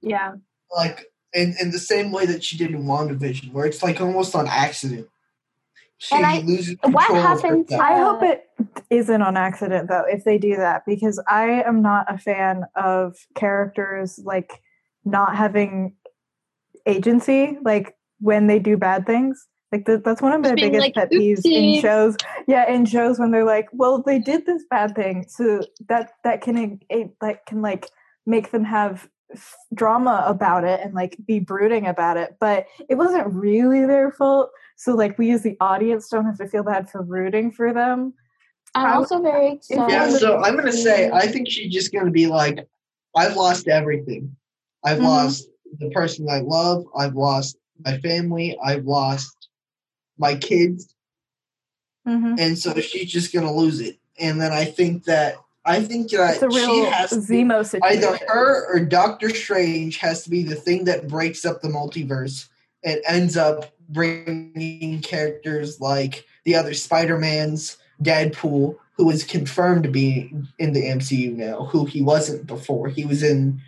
Yeah. 0.02 0.32
like 0.76 1.06
in, 1.34 1.54
in 1.60 1.70
the 1.70 1.78
same 1.78 2.12
way 2.12 2.26
that 2.26 2.44
she 2.44 2.56
did 2.56 2.70
in 2.70 2.84
WandaVision, 2.84 3.52
where 3.52 3.66
it's 3.66 3.82
like 3.82 4.00
almost 4.00 4.34
on 4.34 4.46
accident. 4.46 5.08
She 5.98 6.14
And 6.16 6.26
I- 6.26 6.40
loses 6.40 6.76
what 6.82 7.06
control 7.06 7.18
of 7.18 7.22
happened 7.24 7.68
to- 7.68 7.78
I 7.78 7.98
hope 7.98 8.22
uh, 8.22 8.26
it 8.26 8.44
isn't 8.90 9.22
on 9.22 9.36
accident 9.36 9.88
though 9.88 10.04
if 10.08 10.24
they 10.24 10.38
do 10.38 10.56
that 10.56 10.82
because 10.86 11.22
I 11.28 11.62
am 11.62 11.82
not 11.82 12.12
a 12.12 12.18
fan 12.18 12.64
of 12.76 13.16
characters 13.34 14.18
like 14.24 14.60
not 15.04 15.36
having 15.36 15.94
agency 16.86 17.58
like 17.62 17.96
when 18.20 18.46
they 18.46 18.58
do 18.58 18.76
bad 18.76 19.06
things. 19.06 19.46
Like 19.72 19.86
th- 19.86 20.02
that's 20.04 20.22
one 20.22 20.32
of 20.32 20.40
my 20.40 20.54
biggest 20.54 20.80
like, 20.80 20.94
pet 20.94 21.10
peeves 21.10 21.44
in 21.44 21.80
shows. 21.80 22.16
Yeah, 22.46 22.70
in 22.70 22.84
shows 22.86 23.18
when 23.18 23.30
they're 23.32 23.44
like, 23.44 23.68
"Well, 23.72 24.02
they 24.02 24.18
did 24.20 24.46
this 24.46 24.62
bad 24.70 24.94
thing, 24.94 25.24
so 25.28 25.62
that 25.88 26.12
that 26.22 26.42
can 26.42 26.78
it, 26.88 27.10
that 27.20 27.44
can 27.46 27.60
like 27.60 27.88
make 28.24 28.52
them 28.52 28.64
have 28.64 28.92
f- 28.94 29.08
drama 29.72 30.24
about 30.26 30.64
it 30.64 30.80
and 30.82 30.94
like 30.94 31.16
be 31.26 31.40
brooding 31.40 31.86
about 31.86 32.16
it, 32.16 32.36
but 32.38 32.66
it 32.88 32.94
wasn't 32.96 33.26
really 33.32 33.84
their 33.86 34.10
fault. 34.12 34.50
So 34.76 34.94
like 34.94 35.18
we 35.18 35.30
as 35.32 35.42
the 35.42 35.56
audience 35.60 36.08
don't 36.08 36.24
have 36.26 36.38
to 36.38 36.48
feel 36.48 36.62
bad 36.62 36.88
for 36.90 37.02
rooting 37.02 37.50
for 37.50 37.72
them. 37.72 38.14
I'm 38.74 38.86
I- 38.86 38.94
also 38.94 39.20
very 39.22 39.52
excited. 39.52 39.90
Yeah, 39.90 40.08
so 40.10 40.38
I'm 40.42 40.56
gonna 40.56 40.72
say 40.72 41.10
I 41.10 41.26
think 41.26 41.48
she's 41.48 41.72
just 41.72 41.92
gonna 41.92 42.10
be 42.10 42.26
like, 42.26 42.66
I've 43.16 43.36
lost 43.36 43.68
everything. 43.68 44.36
I've 44.84 44.98
Mhm. 44.98 45.04
lost 45.04 45.48
the 45.78 45.90
person 45.90 46.28
I 46.28 46.40
love. 46.40 46.84
I've 46.96 47.14
lost 47.14 47.56
my 47.84 47.98
family. 47.98 48.56
I've 48.62 48.84
lost 48.84 49.48
my 50.18 50.34
kids. 50.36 50.90
Mm-hmm. 52.06 52.34
and 52.38 52.58
so 52.58 52.78
she's 52.80 53.10
just 53.10 53.32
gonna 53.32 53.50
lose 53.50 53.80
it. 53.80 53.98
And 54.20 54.38
then 54.38 54.52
I 54.52 54.66
think 54.66 55.04
that 55.04 55.36
I 55.66 55.82
think 55.82 56.10
that 56.10 56.34
It's 56.34 56.42
a 56.42 56.50
she 56.50 56.84
has 56.84 57.10
to 57.10 57.16
be- 57.20 57.22
Zemo 57.44 57.64
situation. 57.64 58.04
either 58.04 58.18
her 58.28 58.66
or 58.74 58.80
Doctor 58.80 59.30
Strange 59.30 59.96
has 59.98 60.22
to 60.24 60.30
be 60.30 60.42
the 60.42 60.54
thing 60.54 60.84
that 60.84 61.08
breaks 61.08 61.44
up 61.44 61.62
the 61.62 61.68
multiverse 61.68 62.48
and 62.84 63.00
ends 63.06 63.36
up 63.36 63.72
bringing 63.88 65.00
characters 65.00 65.80
like 65.80 66.24
the 66.44 66.54
other 66.54 66.74
Spider 66.74 67.18
Mans, 67.18 67.78
Deadpool, 68.02 68.76
who 68.96 69.10
is 69.10 69.24
confirmed 69.24 69.82
to 69.84 69.88
be 69.90 70.30
in 70.58 70.72
the 70.72 70.82
MCU 70.88 71.34
now, 71.34 71.64
who 71.64 71.84
he 71.86 72.02
wasn't 72.02 72.46
before. 72.46 72.88
He 72.88 73.04
was 73.06 73.22
in 73.22 73.60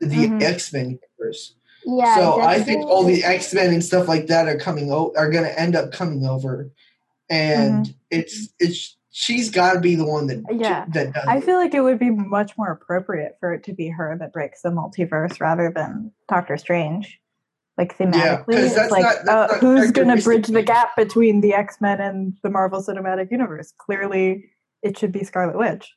the 0.00 0.28
Mhm. 0.28 0.42
X 0.42 0.72
Men 0.72 0.98
universe. 1.18 1.54
yeah. 1.84 2.14
so 2.16 2.40
I 2.42 2.60
think 2.60 2.84
all 2.86 3.04
the. 3.04 3.24
X 3.24 3.54
Men 3.54 3.72
and 3.72 3.82
stuff 3.84 4.06
like 4.06 4.26
that 4.26 4.46
are 4.46 4.58
coming 4.58 4.92
o- 4.92 5.12
are 5.16 5.30
going 5.30 5.44
to 5.44 5.58
end 5.60 5.74
up 5.74 5.92
coming 5.92 6.26
over, 6.26 6.70
and 7.30 7.86
Mm-hmm. 7.86 7.92
it's 8.10 8.48
it's 8.60 8.96
she's 9.20 9.50
got 9.50 9.72
to 9.72 9.80
be 9.80 9.96
the 9.96 10.06
one 10.06 10.28
that 10.28 10.44
Yeah. 10.48 10.84
that 10.90 11.12
does. 11.12 11.24
I 11.26 11.40
feel 11.40 11.56
like 11.56 11.74
it 11.74 11.80
would 11.80 11.98
be 11.98 12.10
much 12.10 12.56
more 12.56 12.70
appropriate 12.70 13.36
for 13.40 13.52
it 13.52 13.64
to 13.64 13.72
be 13.72 13.88
her 13.88 14.16
that 14.20 14.32
breaks 14.32 14.62
the 14.62 14.68
multiverse 14.68 15.40
rather 15.40 15.72
than 15.74 16.12
Doctor 16.28 16.56
Strange. 16.56 17.18
Like 17.76 17.96
thematically, 17.98 18.46
'cause 18.46 18.64
it's 18.64 18.74
that's 18.76 18.90
like 18.92 19.02
not- 19.02 19.28
uh, 19.28 19.46
not 19.52 19.58
who's 19.60 19.90
going 19.90 20.16
to 20.16 20.22
bridge 20.22 20.46
the 20.46 20.62
gap 20.62 20.94
between 20.96 21.40
the 21.40 21.52
X 21.54 21.80
Men 21.80 22.00
and 22.00 22.34
the 22.44 22.50
Marvel 22.50 22.80
Cinematic 22.80 23.30
Universe? 23.32 23.72
Clearly, 23.78 24.50
it 24.82 24.96
should 24.98 25.10
be 25.12 25.24
Scarlet 25.24 25.56
Witch. 25.58 25.92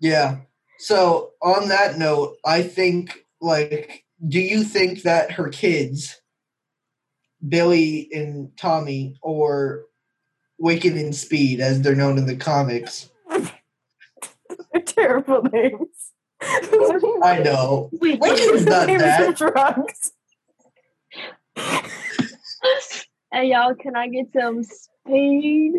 Yeah. 0.00 0.38
So 0.78 1.32
on 1.42 1.68
that 1.68 1.98
note, 1.98 2.36
I 2.46 2.62
think 2.62 3.26
like, 3.42 4.04
do 4.26 4.40
you 4.40 4.64
think 4.64 5.02
that 5.02 5.32
her 5.32 5.48
kids, 5.50 6.20
Billy 7.46 8.08
and 8.12 8.50
Tommy, 8.56 9.16
or 9.22 9.84
Wicked 10.58 10.94
and 10.94 11.14
Speed, 11.14 11.60
as 11.60 11.82
they're 11.82 11.94
known 11.94 12.18
in 12.18 12.26
the 12.26 12.36
comics, 12.36 13.10
They're 14.72 14.82
terrible 14.84 15.42
names. 15.42 16.12
I 16.42 17.40
know. 17.44 17.90
Wait, 17.92 18.20
Wicked's 18.20 18.66
not 18.66 18.86
Names 18.86 19.00
that. 19.02 19.28
of 19.28 19.36
drugs. 19.36 20.12
Hey 23.32 23.50
y'all, 23.50 23.74
can 23.74 23.96
I 23.96 24.08
get 24.08 24.26
some 24.32 24.62
speed? 24.62 25.72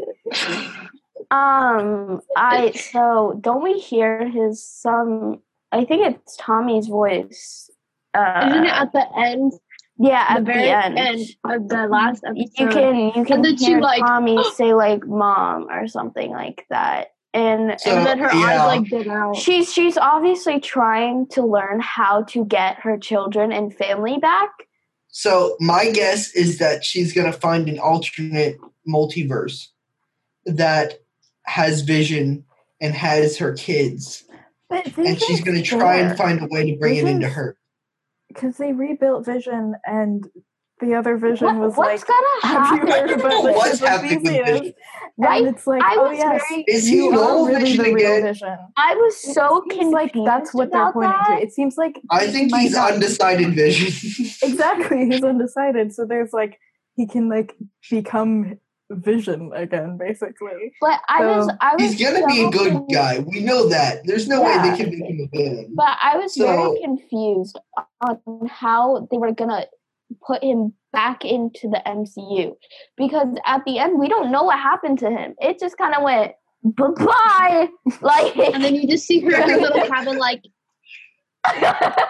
Um, 1.32 2.22
I 2.36 2.72
so 2.72 3.38
don't 3.42 3.64
we 3.64 3.80
hear 3.80 4.28
his 4.30 4.66
some? 4.66 5.42
I 5.72 5.86
think 5.86 6.16
it's 6.16 6.36
Tommy's 6.38 6.88
voice. 6.88 7.70
Uh, 8.14 8.48
Isn't 8.50 8.66
it 8.66 8.72
at 8.72 8.92
the 8.94 9.06
end? 9.18 9.54
Yeah, 9.98 10.34
the 10.34 10.40
at 10.40 10.44
very 10.46 10.62
the 10.64 10.96
end. 11.00 11.20
of 11.44 11.68
the 11.70 11.88
last 11.88 12.24
episode. 12.26 12.50
you 12.58 12.68
can 12.68 12.96
you 13.16 13.26
can 13.26 13.42
then 13.42 13.58
she, 13.58 13.66
hear 13.66 13.80
like- 13.80 14.00
Tommy 14.02 14.38
say 14.56 14.74
like 14.74 15.06
"mom" 15.08 15.68
or 15.70 15.88
something 15.88 16.32
like 16.32 16.66
that, 16.70 17.14
and 17.34 17.80
So- 17.80 17.92
and 17.98 18.06
then 18.06 18.20
her 18.20 18.30
yeah. 18.36 18.66
eyes 18.68 18.80
like 18.80 18.90
get 18.90 19.08
out. 19.08 19.36
she's 19.36 19.72
she's 19.74 19.98
obviously 19.98 20.60
trying 20.60 21.28
to 21.28 21.46
learn 21.46 21.80
how 21.82 22.24
to 22.24 22.46
get 22.46 22.80
her 22.82 22.98
children 22.98 23.52
and 23.52 23.74
family 23.76 24.18
back. 24.18 24.50
So 25.10 25.56
my 25.62 25.92
guess 25.92 26.34
is 26.34 26.58
that 26.60 26.84
she's 26.84 27.14
gonna 27.14 27.32
find 27.32 27.70
an 27.70 27.80
alternate 27.80 28.58
multiverse 28.88 29.68
that 30.46 31.00
has 31.44 31.82
Vision 31.82 32.44
and 32.82 32.94
has 32.94 33.38
her 33.38 33.54
kids, 33.54 34.26
But 34.70 34.98
and 34.98 35.18
she's 35.22 35.40
gonna 35.42 35.62
try 35.62 35.98
and 35.98 36.18
find 36.18 36.42
a 36.42 36.48
way 36.48 36.70
to 36.72 36.78
bring 36.78 36.96
it 36.98 37.06
into 37.06 37.30
her. 37.30 37.56
Because 38.28 38.58
they 38.58 38.74
rebuilt 38.74 39.26
Vision, 39.26 39.76
and 39.86 40.28
the 40.82 40.94
other 40.94 41.16
Vision 41.18 41.48
What- 41.48 41.58
was 41.58 41.76
what's 41.78 42.02
like, 42.02 42.08
gonna 42.10 42.28
"Have 42.42 42.82
you 42.82 42.88
happen? 42.88 42.88
heard 42.88 43.04
I 43.04 43.08
don't 43.08 43.20
about 43.22 43.44
the 43.46 43.52
what's 43.54 43.80
happening 43.80 44.24
with 44.24 44.46
Vision. 44.46 44.74
Right? 45.18 45.46
And 45.46 45.56
it's 45.56 45.66
like, 45.66 45.82
I 45.82 45.96
oh 45.98 46.10
was 46.10 46.18
yes, 46.18 46.42
very- 46.50 46.64
Is 46.68 46.88
he 46.88 46.96
you 46.98 47.12
no 47.12 47.46
are 47.46 47.48
really 47.48 47.62
Vision 47.62 47.84
the 47.86 47.94
real 47.94 48.12
again? 48.18 48.24
Vision. 48.24 48.58
I 48.76 48.96
was 48.96 49.16
so 49.34 49.64
seems 49.70 49.80
confused. 49.80 49.94
like 49.94 50.14
that's 50.26 50.54
what 50.54 50.72
they're 50.74 50.92
pointing 50.92 51.12
that. 51.12 51.38
to. 51.38 51.44
It 51.44 51.54
seems 51.54 51.78
like 51.78 52.00
I 52.12 52.28
think 52.28 52.54
he's 52.54 52.74
not- 52.74 52.94
undecided 52.94 53.56
Vision. 53.56 54.26
exactly 54.44 55.06
he's 55.10 55.24
undecided. 55.24 55.94
So 55.94 56.06
there's 56.06 56.34
like 56.34 56.60
he 56.96 57.08
can 57.08 57.30
like 57.30 57.56
become 57.90 58.58
Vision 58.91 59.52
again, 59.56 59.98
basically. 59.98 60.71
But 60.80 61.00
I 61.10 61.26
was, 61.26 61.50
I 61.60 61.74
was. 61.76 61.82
he's 61.82 62.00
gonna 62.00 62.26
be 62.28 62.43
a 62.45 62.50
good 62.52 62.71
con- 62.71 62.88
guy. 62.88 63.19
We 63.19 63.41
know 63.41 63.67
that. 63.69 64.06
There's 64.06 64.28
no 64.28 64.43
way 64.43 64.56
they 64.62 64.78
can 64.78 64.91
make 65.00 65.10
him 65.10 65.30
a 65.34 65.38
villain. 65.38 65.74
But 65.76 65.98
I 66.02 66.17
was 66.17 66.36
So- 66.36 66.45
very 66.45 66.82
confused 66.84 67.58
on 68.02 68.19
how 68.48 69.08
they 69.10 69.17
were 69.17 69.32
gonna 69.32 69.65
put 70.26 70.43
him 70.43 70.74
back 70.93 71.26
into 71.26 71.67
the 71.67 71.82
MCU 71.86 72.56
because 72.95 73.36
at 73.45 73.65
the 73.65 73.80
end 73.80 74.00
we 74.00 74.08
don't 74.08 74.32
know 74.32 74.43
what 74.43 74.60
happened 74.60 75.00
to 75.00 75.10
him. 75.10 75.34
It 75.41 75.60
just 75.60 75.78
kind 75.78 75.95
of 75.95 76.04
went 76.04 76.34
bye 76.63 76.88
bye, 76.95 77.67
like. 78.02 78.38
and 78.38 78.63
then 78.63 78.76
you 78.76 78.88
just 78.88 79.08
see 79.08 79.19
her 79.21 79.32
in 79.36 79.50
her 79.50 79.58
little 79.58 79.88
cabin 79.88 80.17
like, 80.17 80.43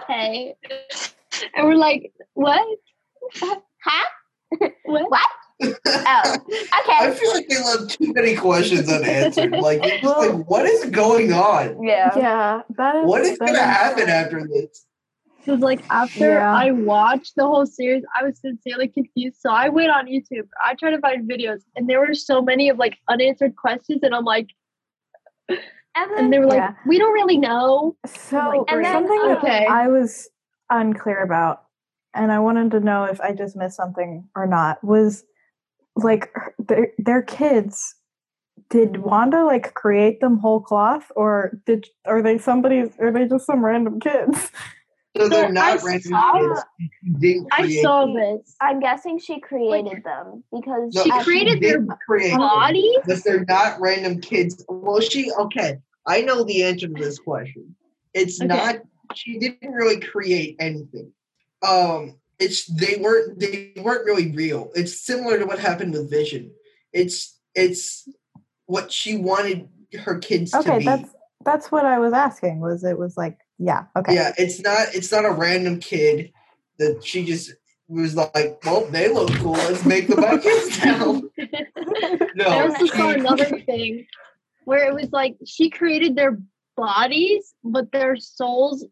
hey. 0.07 0.55
And 1.55 1.67
we're 1.67 1.75
like, 1.75 2.11
what? 2.33 2.65
huh? 3.41 3.55
What? 4.85 5.09
What? 5.09 5.29
Oh, 5.63 5.77
I 5.87 7.11
feel 7.17 7.33
like 7.33 7.47
they 7.47 7.57
left 7.57 7.91
too 7.97 8.13
many 8.13 8.35
questions 8.35 8.91
unanswered. 8.91 9.51
Like, 9.51 9.79
it's 9.83 10.01
just 10.01 10.03
Well- 10.03 10.37
like, 10.37 10.49
what 10.49 10.65
is 10.65 10.85
going 10.89 11.31
on? 11.33 11.81
Yeah. 11.83 12.11
Yeah, 12.17 12.61
that 12.77 12.95
is 12.97 13.05
What 13.05 13.21
is 13.21 13.37
gonna 13.37 13.57
happen 13.59 14.09
after 14.09 14.45
this? 14.47 14.85
Because 15.39 15.61
like 15.61 15.81
after 15.89 16.33
Yeah. 16.33 16.53
I 16.55 16.71
watched 16.71 17.35
the 17.35 17.45
whole 17.45 17.65
series, 17.65 18.03
I 18.19 18.23
was 18.23 18.39
sincerely 18.39 18.87
confused. 18.87 19.37
So 19.39 19.51
I 19.51 19.69
went 19.69 19.91
on 19.91 20.07
YouTube. 20.07 20.47
I 20.63 20.73
tried 20.75 20.91
to 20.91 20.99
find 20.99 21.29
videos, 21.29 21.61
and 21.75 21.87
there 21.87 21.99
were 21.99 22.13
so 22.15 22.41
many 22.41 22.67
of 22.69 22.77
like 22.77 22.97
unanswered 23.07 23.55
questions, 23.55 23.99
and 24.03 24.13
I'm 24.15 24.25
like, 24.25 24.49
And 25.49 26.11
and 26.17 26.33
they 26.33 26.39
were 26.39 26.47
like, 26.47 26.57
Yeah. 26.57 26.73
we 26.85 26.97
don't 26.97 27.13
really 27.13 27.37
know. 27.37 27.95
So 28.07 28.65
And 28.67 28.83
then, 28.83 28.91
something 28.93 29.21
that 29.27 29.37
okay. 29.37 29.65
I 29.67 29.87
was 29.87 30.27
unclear 30.69 31.21
about, 31.23 31.63
and 32.13 32.31
I 32.31 32.39
wanted 32.39 32.71
to 32.71 32.79
know 32.81 33.03
if 33.05 33.21
I 33.21 33.31
just 33.31 33.55
missed 33.55 33.77
something 33.77 34.27
or 34.35 34.47
not, 34.47 34.83
was 34.83 35.23
like 35.95 36.29
their 36.60 36.89
their 36.97 37.21
kids. 37.21 37.95
Did 38.69 38.97
Wanda 38.97 39.43
like 39.45 39.73
create 39.75 40.21
them 40.21 40.38
whole 40.38 40.60
cloth, 40.62 41.12
or 41.15 41.60
did 41.65 41.88
are 42.05 42.21
they 42.21 42.38
somebody? 42.38 42.84
Are 42.99 43.12
they 43.12 43.27
just 43.27 43.45
some 43.45 43.63
random 43.63 43.99
kids? 43.99 44.49
So 45.17 45.29
they're 45.29 45.47
So 45.47 45.53
not 45.53 45.63
I 45.63 45.75
random 45.86 46.12
saw- 46.12 46.34
kids. 46.34 47.47
I 47.51 47.81
saw 47.81 48.05
them. 48.05 48.15
this. 48.15 48.55
I'm 48.60 48.79
guessing 48.81 49.17
she 49.19 49.39
created 49.39 50.03
them 50.03 50.43
because 50.51 50.93
No, 50.93 51.03
She 51.03 51.12
at- 51.12 51.23
created 51.23 51.62
their 51.62 51.79
didn't 51.79 51.97
create 52.05 52.36
Bodies? 52.36 52.97
but 53.05 53.23
they're 53.23 53.45
not 53.47 53.79
random 53.79 54.19
kids. 54.19 54.65
Well, 54.67 54.99
she 54.99 55.31
okay. 55.31 55.77
I 56.05 56.21
know 56.21 56.43
the 56.43 56.63
answer 56.63 56.88
to 56.88 56.93
this 56.93 57.17
question. 57.19 57.75
It's 58.13 58.41
Okay. 58.41 58.47
not. 58.47 58.75
She 59.13 59.38
didn't 59.38 59.71
really 59.71 59.99
create 59.99 60.55
anything. 60.60 61.12
Um, 61.65 62.17
it's 62.39 62.65
they 62.65 62.98
weren't 62.98 63.39
they 63.39 63.74
weren't 63.78 64.06
really 64.06 64.32
real. 64.32 64.71
It's 64.76 65.00
similar 65.00 65.38
to 65.39 65.45
what 65.45 65.60
happened 65.60 65.93
with 65.93 66.10
Vision. 66.10 66.52
It's 66.93 67.39
it's 67.54 68.08
what 68.65 68.91
she 68.91 69.17
wanted 69.17 69.69
her 70.00 70.19
kids 70.19 70.52
to 70.52 70.60
Okay, 70.60 70.80
be. 70.80 70.86
that's 70.86 71.10
that's 71.43 71.71
what 71.71 71.86
I 71.86 72.00
was 72.00 72.13
asking. 72.13 72.60
Was 72.60 72.84
it 72.84 72.98
was 72.98 73.15
like 73.17 73.38
yeah 73.58 73.86
okay 73.95 74.15
Yeah, 74.15 74.34
it's 74.38 74.62
not 74.62 74.88
it's 74.93 75.12
not 75.12 75.26
a 75.26 75.32
random 75.32 75.80
kid 75.80 76.32
that 76.80 77.06
she 77.06 77.24
just 77.24 77.52
was 77.88 78.15
like, 78.15 78.60
well, 78.65 78.86
they 78.86 79.10
look 79.13 79.32
cool. 79.36 79.54
Let's 79.54 79.86
make 79.86 80.08
them 80.08 80.21
my 80.21 80.38
kids 80.38 80.84
now. 80.84 81.21
I 82.39 82.62
also 82.62 82.88
saw 82.88 83.12
another 83.12 83.45
thing 83.62 84.08
where 84.63 84.88
it 84.88 84.93
was 84.93 85.12
like 85.12 85.36
she 85.45 85.69
created 85.69 86.15
their 86.15 86.39
bodies, 86.76 87.54
but 87.63 87.91
their 87.91 88.15
souls 88.15 88.86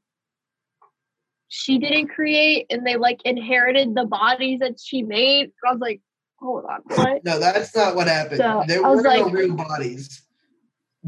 she 1.56 1.78
didn't 1.78 2.08
create, 2.08 2.66
and 2.72 2.86
they 2.86 2.96
like 2.96 3.22
inherited 3.26 3.94
the 3.94 4.06
bodies 4.06 4.60
that 4.62 4.80
she 4.80 5.04
made. 5.04 5.52
I 5.64 5.72
was 5.72 5.80
like, 5.80 6.02
hold 6.40 6.66
on, 6.66 6.80
what? 6.98 7.24
No, 7.24 7.38
that's 7.38 7.76
not 7.76 7.96
what 7.96 8.08
happened. 8.08 8.38
So, 8.38 8.64
there 8.68 8.82
were 8.82 8.96
was 8.96 9.04
no 9.04 9.10
like- 9.10 9.34
real 9.34 9.54
bodies. 9.56 10.24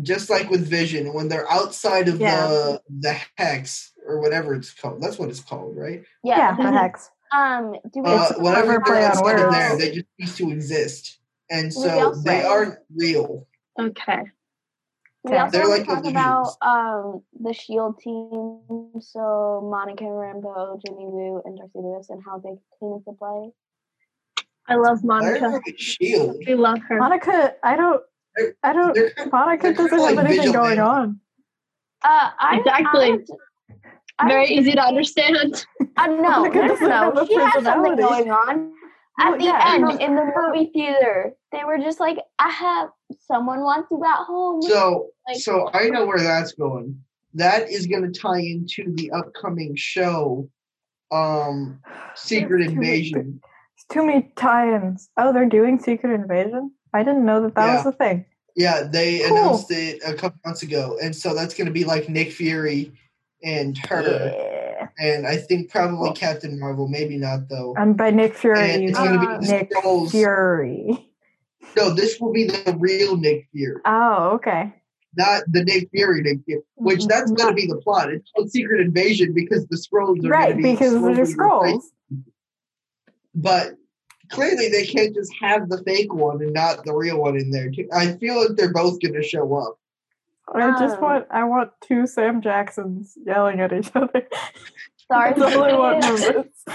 Just 0.01 0.29
like 0.29 0.49
with 0.49 0.67
Vision, 0.67 1.13
when 1.13 1.29
they're 1.29 1.49
outside 1.49 2.09
of 2.09 2.19
Yeah. 2.19 2.47
the 2.47 2.81
the 2.99 3.17
hex 3.37 3.93
or 4.05 4.19
whatever 4.19 4.53
it's 4.53 4.71
called, 4.73 5.01
that's 5.01 5.17
what 5.17 5.29
it's 5.29 5.39
called, 5.39 5.75
right? 5.77 6.03
yeah, 6.23 6.37
yeah. 6.37 6.55
the 6.71 6.77
hex. 6.77 7.09
Um, 7.33 7.73
do 7.93 8.01
we 8.03 8.09
Uh, 8.09 8.23
It's 8.29 8.37
a 8.37 8.43
whenever 8.43 8.79
clever 8.79 8.81
play 8.81 8.93
they're 8.95 9.05
on 9.05 9.17
outside 9.17 9.35
of 9.39 9.41
words. 9.45 9.55
there, 9.55 9.77
they 9.77 9.91
just 9.95 10.07
cease 10.19 10.37
to 10.37 10.51
exist, 10.51 11.19
and 11.49 11.73
so 11.73 12.13
they 12.25 12.43
aren't 12.43 12.75
real. 12.93 13.47
Okay. 13.79 14.23
We 15.29 15.37
also 15.37 15.57
They're 15.57 15.67
like 15.67 15.81
to 15.81 15.95
talk 15.95 16.05
about 16.05 16.47
um 16.61 17.23
the 17.39 17.53
Shield 17.53 17.99
team. 17.99 18.59
So 18.99 19.67
Monica 19.71 20.03
Rambeau, 20.03 20.79
Jimmy 20.85 21.05
Woo, 21.07 21.41
and 21.45 21.57
Darcy 21.57 21.71
Lewis, 21.75 22.09
and 22.09 22.21
how 22.25 22.37
they 22.39 22.55
came 22.79 22.93
into 22.93 23.11
play. 23.17 23.51
I 24.67 24.75
love 24.75 25.03
Monica. 25.03 25.59
shield. 25.77 26.37
We 26.45 26.55
love 26.55 26.79
her. 26.87 26.97
Monica, 26.97 27.53
I 27.63 27.75
don't, 27.75 28.01
I 28.63 28.73
don't. 28.73 28.93
They're 28.95 29.13
Monica 29.31 29.63
they're 29.63 29.73
doesn't 29.73 29.99
have 29.99 30.15
like 30.15 30.25
anything 30.25 30.51
going 30.51 30.69
vigilante. 30.69 30.79
on. 30.81 31.19
Uh, 32.03 32.29
I 32.39 32.57
Exactly. 32.59 33.11
I, 34.19 34.25
I 34.25 34.27
Very 34.27 34.41
would- 34.43 34.49
easy 34.51 34.71
to 34.73 34.81
understand. 34.81 35.65
Uh, 35.97 36.07
no, 36.07 36.21
Monica 36.21 36.57
no, 36.59 36.65
no, 36.67 36.75
have 36.89 37.13
no. 37.15 37.21
a 37.21 37.27
She 37.27 37.35
has 37.35 37.63
something 37.63 37.95
going 37.95 38.31
on. 38.31 38.71
At 39.19 39.29
Well, 39.29 39.37
the 39.39 39.43
yeah, 39.45 39.73
end, 39.75 40.01
in 40.01 40.15
the 40.15 40.29
movie 40.35 40.71
theater, 40.73 41.33
they 41.51 41.63
were 41.63 41.77
just 41.77 41.99
like, 42.01 42.17
"I 42.39 42.49
have 42.49 42.89
someone 43.19 43.61
wants 43.61 43.87
you 43.89 44.03
at 44.03 44.25
home." 44.25 44.61
So, 44.61 45.09
Like- 45.27 45.37
so 45.37 45.69
I 45.73 45.87
know 45.89 46.05
where 46.05 46.19
that's 46.19 46.51
going. 46.53 47.01
That 47.33 47.69
is 47.69 47.87
going 47.87 48.11
to 48.11 48.17
tie 48.19 48.39
into 48.39 48.91
the 48.95 49.11
upcoming 49.11 49.75
show, 49.75 50.49
um, 51.11 51.79
Secret 52.15 52.65
Too 52.65 52.75
many- 52.75 52.87
Invasion. 52.87 53.41
It's 53.75 53.85
too 53.89 54.05
many 54.05 54.31
tie-ins. 54.35 55.09
Oh, 55.17 55.31
they're 55.33 55.45
doing 55.45 55.79
Secret 55.79 56.13
Invasion. 56.13 56.71
I 56.93 57.03
didn't 57.03 57.25
know 57.25 57.41
that 57.41 57.55
that 57.55 57.65
Yeah. 57.67 57.75
was 57.77 57.85
a 57.85 57.91
thing. 57.93 58.25
Yeah, 58.55 58.83
they 58.83 59.19
Cool. 59.19 59.37
announced 59.37 59.71
it 59.71 60.01
a 60.05 60.13
couple 60.13 60.39
months 60.45 60.63
ago, 60.63 60.97
and 61.01 61.13
so 61.15 61.33
that's 61.33 61.53
going 61.53 61.65
to 61.67 61.73
be 61.73 61.83
like 61.83 62.07
Nick 62.09 62.31
Fury 62.31 62.93
and 63.43 63.77
her, 63.89 64.01
Yeah. 64.01 64.54
And 64.97 65.27
I 65.27 65.37
think 65.37 65.69
probably 65.69 66.07
Cool. 66.07 66.13
Captain 66.13 66.59
Marvel. 66.59 66.87
Maybe 66.87 67.17
not 67.17 67.49
though. 67.49 67.71
Um, 67.77 67.89
and 67.89 67.97
by 67.97 68.11
Nick 68.11 68.35
Fury, 68.35 68.71
And 68.71 68.83
you 68.83 68.89
it's 68.89 68.97
going 68.97 69.19
to 69.19 69.39
be 69.39 69.47
Nick 69.51 69.71
Skrulls. 69.71 70.11
Fury. 70.11 71.09
No, 71.75 71.89
this 71.93 72.19
will 72.19 72.31
be 72.31 72.45
the 72.45 72.75
real 72.79 73.17
Nick 73.17 73.47
Fury, 73.51 73.81
Oh, 73.85 74.31
okay. 74.35 74.73
not 75.17 75.43
the 75.47 75.63
Nick 75.63 75.89
Fury 75.91 76.21
Nick 76.21 76.39
Fury. 76.45 76.61
Which 76.75 76.99
mm-hmm. 76.99 77.07
that's 77.09 77.31
going 77.31 77.49
to 77.49 77.55
be 77.55 77.67
the 77.67 77.77
plot. 77.77 78.11
It's 78.13 78.29
called 78.31 78.49
Secret 78.51 78.79
Invasion 78.79 79.33
because 79.33 79.67
the 79.67 79.75
Skrulls 79.75 80.23
are 80.25 80.29
right 80.29 80.55
be 80.55 80.63
because 80.63 80.91
slowly 80.91 81.15
they're 81.15 81.25
Skrulls. 81.25 81.83
but 83.33 83.75
clearly 84.29 84.69
they 84.69 84.85
can't 84.85 85.13
just 85.13 85.33
have 85.41 85.67
the 85.69 85.83
fake 85.83 86.13
one 86.13 86.41
and 86.41 86.53
not 86.53 86.85
the 86.85 86.93
real 86.93 87.19
one 87.19 87.35
in 87.35 87.51
there. 87.51 87.69
too. 87.69 87.89
I 87.93 88.13
feel 88.13 88.39
like 88.39 88.55
they're 88.55 88.73
both 88.73 89.01
going 89.01 89.13
to 89.15 89.23
show 89.23 89.53
up. 89.55 89.77
I 90.53 90.77
just 90.79 90.97
Um, 90.97 91.01
want 91.01 91.25
I 91.31 91.43
want 91.43 91.71
two 91.81 92.05
Sam 92.07 92.41
Jacksons 92.41 93.17
yelling 93.25 93.59
at 93.61 93.73
each 93.73 93.91
other. 93.95 94.27
That's 95.09 95.41
all 95.41 95.63
I 95.63 95.73
want 95.77 96.03
from 96.03 96.15
Darcy, 96.15 96.33
this. 96.33 96.65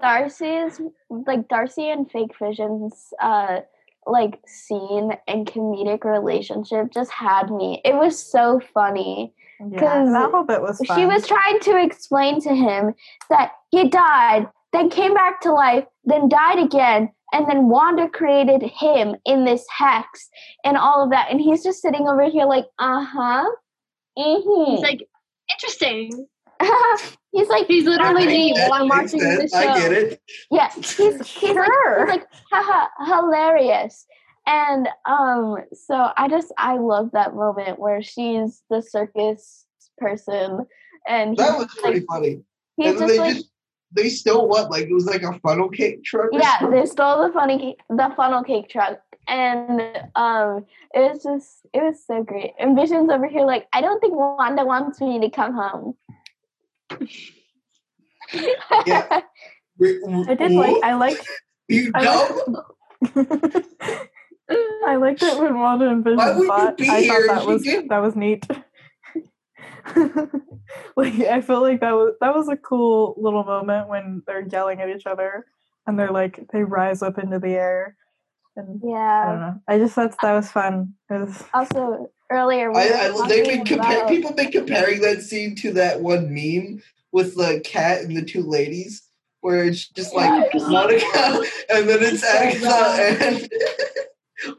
Darcy's 0.00 0.80
like 1.10 1.48
Darcy 1.48 1.88
and 1.88 2.10
Fake 2.10 2.32
Vision's 2.40 3.12
uh 3.22 3.60
like 4.06 4.38
scene 4.46 5.12
and 5.26 5.46
comedic 5.46 6.04
relationship 6.04 6.90
just 6.92 7.10
had 7.10 7.50
me. 7.50 7.80
It 7.84 7.94
was 7.94 8.18
so 8.22 8.60
funny. 8.74 9.32
Yeah, 9.70 9.78
'Cause 9.78 10.12
that 10.12 10.30
whole 10.30 10.42
bit 10.44 10.60
was 10.60 10.78
fun. 10.84 10.98
She 10.98 11.06
was 11.06 11.26
trying 11.26 11.60
to 11.60 11.82
explain 11.82 12.40
to 12.42 12.54
him 12.54 12.94
that 13.30 13.52
he 13.70 13.88
died 13.88 14.48
then 14.74 14.90
came 14.90 15.14
back 15.14 15.40
to 15.42 15.52
life, 15.52 15.84
then 16.04 16.28
died 16.28 16.58
again, 16.58 17.10
and 17.32 17.48
then 17.48 17.68
Wanda 17.68 18.08
created 18.08 18.62
him 18.62 19.16
in 19.24 19.44
this 19.44 19.64
hex 19.76 20.28
and 20.64 20.76
all 20.76 21.02
of 21.02 21.10
that. 21.10 21.28
And 21.30 21.40
he's 21.40 21.62
just 21.62 21.80
sitting 21.82 22.06
over 22.08 22.28
here 22.28 22.46
like, 22.46 22.66
uh 22.78 23.04
huh. 23.04 23.44
Mm-hmm. 24.18 24.70
He's 24.72 24.80
like, 24.82 25.08
interesting. 25.50 26.26
he's 27.32 27.48
like, 27.48 27.66
He's 27.66 27.84
literally 27.84 28.24
That 28.26 28.30
me 28.30 28.52
while 28.68 28.82
I'm 28.82 28.88
watching 28.88 29.18
the 29.20 29.48
sense. 29.48 29.52
show. 29.52 29.58
I 29.58 29.78
get 29.78 29.92
it. 29.92 30.20
yeah, 30.50 30.70
he's, 30.74 30.96
he's 30.96 31.14
like, 31.18 31.26
Sure. 31.26 32.06
he's 32.06 32.16
like, 32.16 32.26
haha, 32.52 32.88
hilarious. 33.06 34.06
And 34.46 34.88
um, 35.08 35.56
so 35.72 36.10
I 36.16 36.28
just 36.28 36.52
I 36.58 36.76
love 36.76 37.10
that 37.12 37.34
moment 37.34 37.78
where 37.78 38.02
she's 38.02 38.62
the 38.70 38.82
circus 38.82 39.64
person, 39.98 40.66
and 41.08 41.36
That 41.36 41.56
was 41.58 41.66
just 41.66 41.78
pretty 41.78 42.00
like, 42.00 42.06
funny. 42.08 42.42
he's 42.76 42.90
And 42.90 42.98
just 42.98 43.08
they 43.08 43.18
like, 43.18 43.34
just 43.36 43.48
they 43.94 44.08
stole 44.08 44.48
what? 44.48 44.70
Like 44.70 44.84
it 44.84 44.92
was 44.92 45.06
like 45.06 45.22
a 45.22 45.38
funnel 45.40 45.68
cake 45.68 46.04
truck. 46.04 46.28
yeah, 46.32 46.58
something? 46.58 46.78
they 46.78 46.86
stole 46.86 47.26
the 47.26 47.32
funny 47.32 47.58
cake, 47.58 47.80
the 47.88 48.12
funnel 48.16 48.42
cake 48.42 48.68
truck, 48.68 49.00
and 49.28 49.80
um, 50.16 50.66
it 50.94 51.12
was 51.12 51.22
just 51.22 51.66
it 51.72 51.82
was 51.82 52.04
so 52.04 52.22
great. 52.22 52.52
And 52.58 52.76
Vision's 52.76 53.10
over 53.10 53.26
here 53.26 53.44
like, 53.46 53.66
I 53.72 53.80
don't 53.80 54.00
think 54.00 54.14
Wanda 54.14 54.64
wants 54.64 55.00
me 55.00 55.20
to 55.20 55.30
come 55.30 55.54
home. 55.54 55.94
Yeah. 58.86 59.20
I 59.82 60.34
did 60.34 60.52
like 60.52 60.76
I 60.84 60.94
liked 60.94 61.26
you 61.68 61.90
I 61.94 62.04
dumb. 62.04 62.56
like 63.16 63.66
I 64.86 64.96
liked 64.96 65.22
it 65.22 65.38
when 65.40 65.58
Wanda 65.58 65.88
and 65.88 66.04
Vision 66.04 66.18
Why 66.18 66.32
would 66.32 66.42
you 66.42 66.46
fought. 66.46 66.80
I 66.80 67.06
thought 67.08 67.26
that 67.28 67.46
was 67.46 67.62
didn't? 67.62 67.88
that 67.88 68.02
was 68.02 68.14
neat. 68.14 68.46
like 70.96 71.14
I 71.20 71.40
felt 71.40 71.62
like 71.62 71.80
that 71.80 71.92
was 71.92 72.14
that 72.20 72.34
was 72.34 72.48
a 72.48 72.56
cool 72.56 73.14
little 73.18 73.44
moment 73.44 73.88
when 73.88 74.22
they're 74.26 74.46
yelling 74.46 74.80
at 74.80 74.88
each 74.88 75.06
other 75.06 75.46
and 75.86 75.98
they're 75.98 76.10
like 76.10 76.40
they 76.52 76.62
rise 76.62 77.02
up 77.02 77.18
into 77.18 77.38
the 77.38 77.50
air 77.50 77.96
and 78.56 78.80
yeah, 78.84 79.24
I 79.26 79.30
don't 79.30 79.40
know. 79.40 79.60
I 79.68 79.78
just 79.78 79.94
thought 79.94 80.14
that 80.22 80.32
was 80.32 80.50
fun. 80.50 80.94
It 81.10 81.14
was 81.14 81.42
Also, 81.52 82.10
earlier 82.30 82.70
we 82.72 82.78
I, 82.78 83.10
I, 83.12 83.28
they've 83.28 83.44
been 83.44 83.58
talking 83.64 83.78
compar- 83.78 83.96
about- 83.96 84.08
people 84.08 84.32
been 84.32 84.52
comparing 84.52 85.00
that 85.00 85.22
scene 85.22 85.56
to 85.56 85.72
that 85.72 86.00
one 86.00 86.32
meme 86.32 86.82
with 87.12 87.34
the 87.36 87.60
cat 87.64 88.02
and 88.02 88.16
the 88.16 88.24
two 88.24 88.42
ladies, 88.42 89.02
where 89.40 89.64
it's 89.64 89.88
just 89.88 90.14
like 90.14 90.50
Monica 90.54 91.42
and 91.70 91.88
then 91.88 91.98
it's 92.00 92.24
Agatha 92.24 93.24
and 93.24 93.48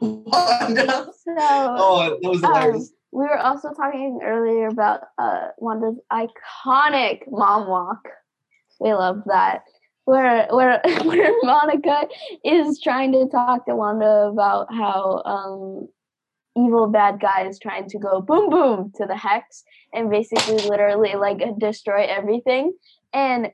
Wanda. 0.00 1.06
So 1.24 1.34
Oh, 1.38 2.18
that 2.22 2.28
was 2.28 2.44
um, 2.44 2.52
hilarious. 2.52 2.92
We 3.16 3.22
were 3.22 3.38
also 3.38 3.72
talking 3.72 4.20
earlier 4.22 4.66
about 4.66 5.00
uh, 5.16 5.48
Wanda's 5.56 5.98
iconic 6.12 7.22
mom 7.30 7.66
walk. 7.66 8.06
We 8.78 8.92
love 8.92 9.22
that. 9.24 9.62
Where 10.04 10.46
where 10.50 10.82
where 11.02 11.32
Monica 11.42 12.08
is 12.44 12.78
trying 12.78 13.12
to 13.12 13.26
talk 13.26 13.64
to 13.66 13.74
Wanda 13.74 14.28
about 14.30 14.66
how 14.70 15.22
um, 15.24 15.88
evil 16.62 16.88
bad 16.88 17.18
guy 17.18 17.48
is 17.48 17.58
trying 17.58 17.88
to 17.88 17.98
go 17.98 18.20
boom 18.20 18.50
boom 18.50 18.92
to 18.96 19.06
the 19.06 19.16
hex 19.16 19.64
and 19.94 20.10
basically 20.10 20.68
literally 20.68 21.14
like 21.14 21.38
destroy 21.58 22.02
everything. 22.02 22.74
And 23.14 23.48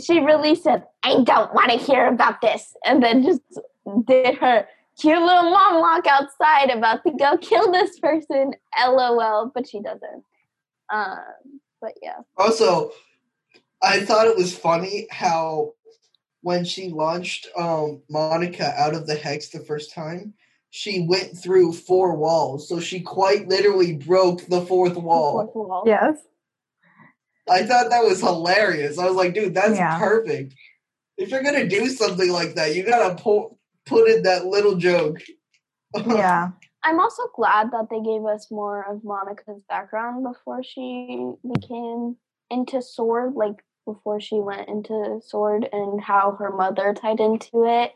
she 0.00 0.20
really 0.20 0.54
said, 0.54 0.84
I 1.02 1.24
don't 1.24 1.52
want 1.52 1.72
to 1.72 1.76
hear 1.76 2.06
about 2.06 2.40
this. 2.40 2.76
And 2.84 3.02
then 3.02 3.24
just 3.24 3.42
did 4.06 4.36
her 4.36 4.68
cute 5.00 5.20
little 5.20 5.50
mom 5.50 5.80
walk 5.80 6.06
outside 6.06 6.70
about 6.70 7.02
to 7.04 7.12
go 7.12 7.36
kill 7.38 7.70
this 7.72 7.98
person. 7.98 8.52
LOL. 8.78 9.50
But 9.54 9.68
she 9.68 9.80
doesn't. 9.80 10.24
Um, 10.92 11.18
but 11.80 11.92
yeah. 12.02 12.18
Also, 12.36 12.92
I 13.82 14.00
thought 14.00 14.26
it 14.28 14.36
was 14.36 14.56
funny 14.56 15.06
how 15.10 15.72
when 16.42 16.64
she 16.64 16.88
launched 16.90 17.48
um, 17.56 18.02
Monica 18.10 18.74
out 18.76 18.94
of 18.94 19.06
the 19.06 19.14
hex 19.14 19.48
the 19.48 19.60
first 19.60 19.92
time, 19.94 20.34
she 20.70 21.06
went 21.08 21.36
through 21.36 21.72
four 21.72 22.16
walls. 22.16 22.68
So 22.68 22.80
she 22.80 23.00
quite 23.00 23.48
literally 23.48 23.94
broke 23.94 24.46
the 24.46 24.62
fourth 24.62 24.96
wall. 24.96 25.44
Fourth 25.52 25.68
wall. 25.68 25.82
yes. 25.86 26.18
I 27.50 27.64
thought 27.64 27.90
that 27.90 28.04
was 28.04 28.20
hilarious. 28.20 28.98
I 28.98 29.06
was 29.06 29.16
like, 29.16 29.34
dude, 29.34 29.54
that's 29.54 29.76
Yeah. 29.76 29.98
perfect. 29.98 30.54
If 31.18 31.30
you're 31.30 31.42
gonna 31.42 31.68
do 31.68 31.88
something 31.88 32.30
like 32.30 32.54
that, 32.54 32.74
you 32.74 32.84
gotta 32.84 33.20
pu- 33.20 33.56
put 33.86 34.08
in 34.08 34.22
that 34.22 34.46
little 34.46 34.76
joke. 34.76 35.18
Yeah. 36.06 36.50
I'm 36.84 36.98
also 36.98 37.22
glad 37.36 37.70
that 37.70 37.88
they 37.90 38.00
gave 38.00 38.24
us 38.24 38.50
more 38.50 38.84
of 38.90 39.04
Monica's 39.04 39.62
background 39.68 40.24
before 40.24 40.64
she 40.64 41.30
became 41.54 42.16
into 42.50 42.82
Sword, 42.82 43.34
like 43.34 43.62
before 43.86 44.20
she 44.20 44.36
went 44.36 44.68
into 44.68 45.20
Sword 45.24 45.68
and 45.72 46.00
how 46.00 46.36
her 46.38 46.50
mother 46.50 46.94
tied 46.94 47.20
into 47.20 47.64
it. 47.64 47.92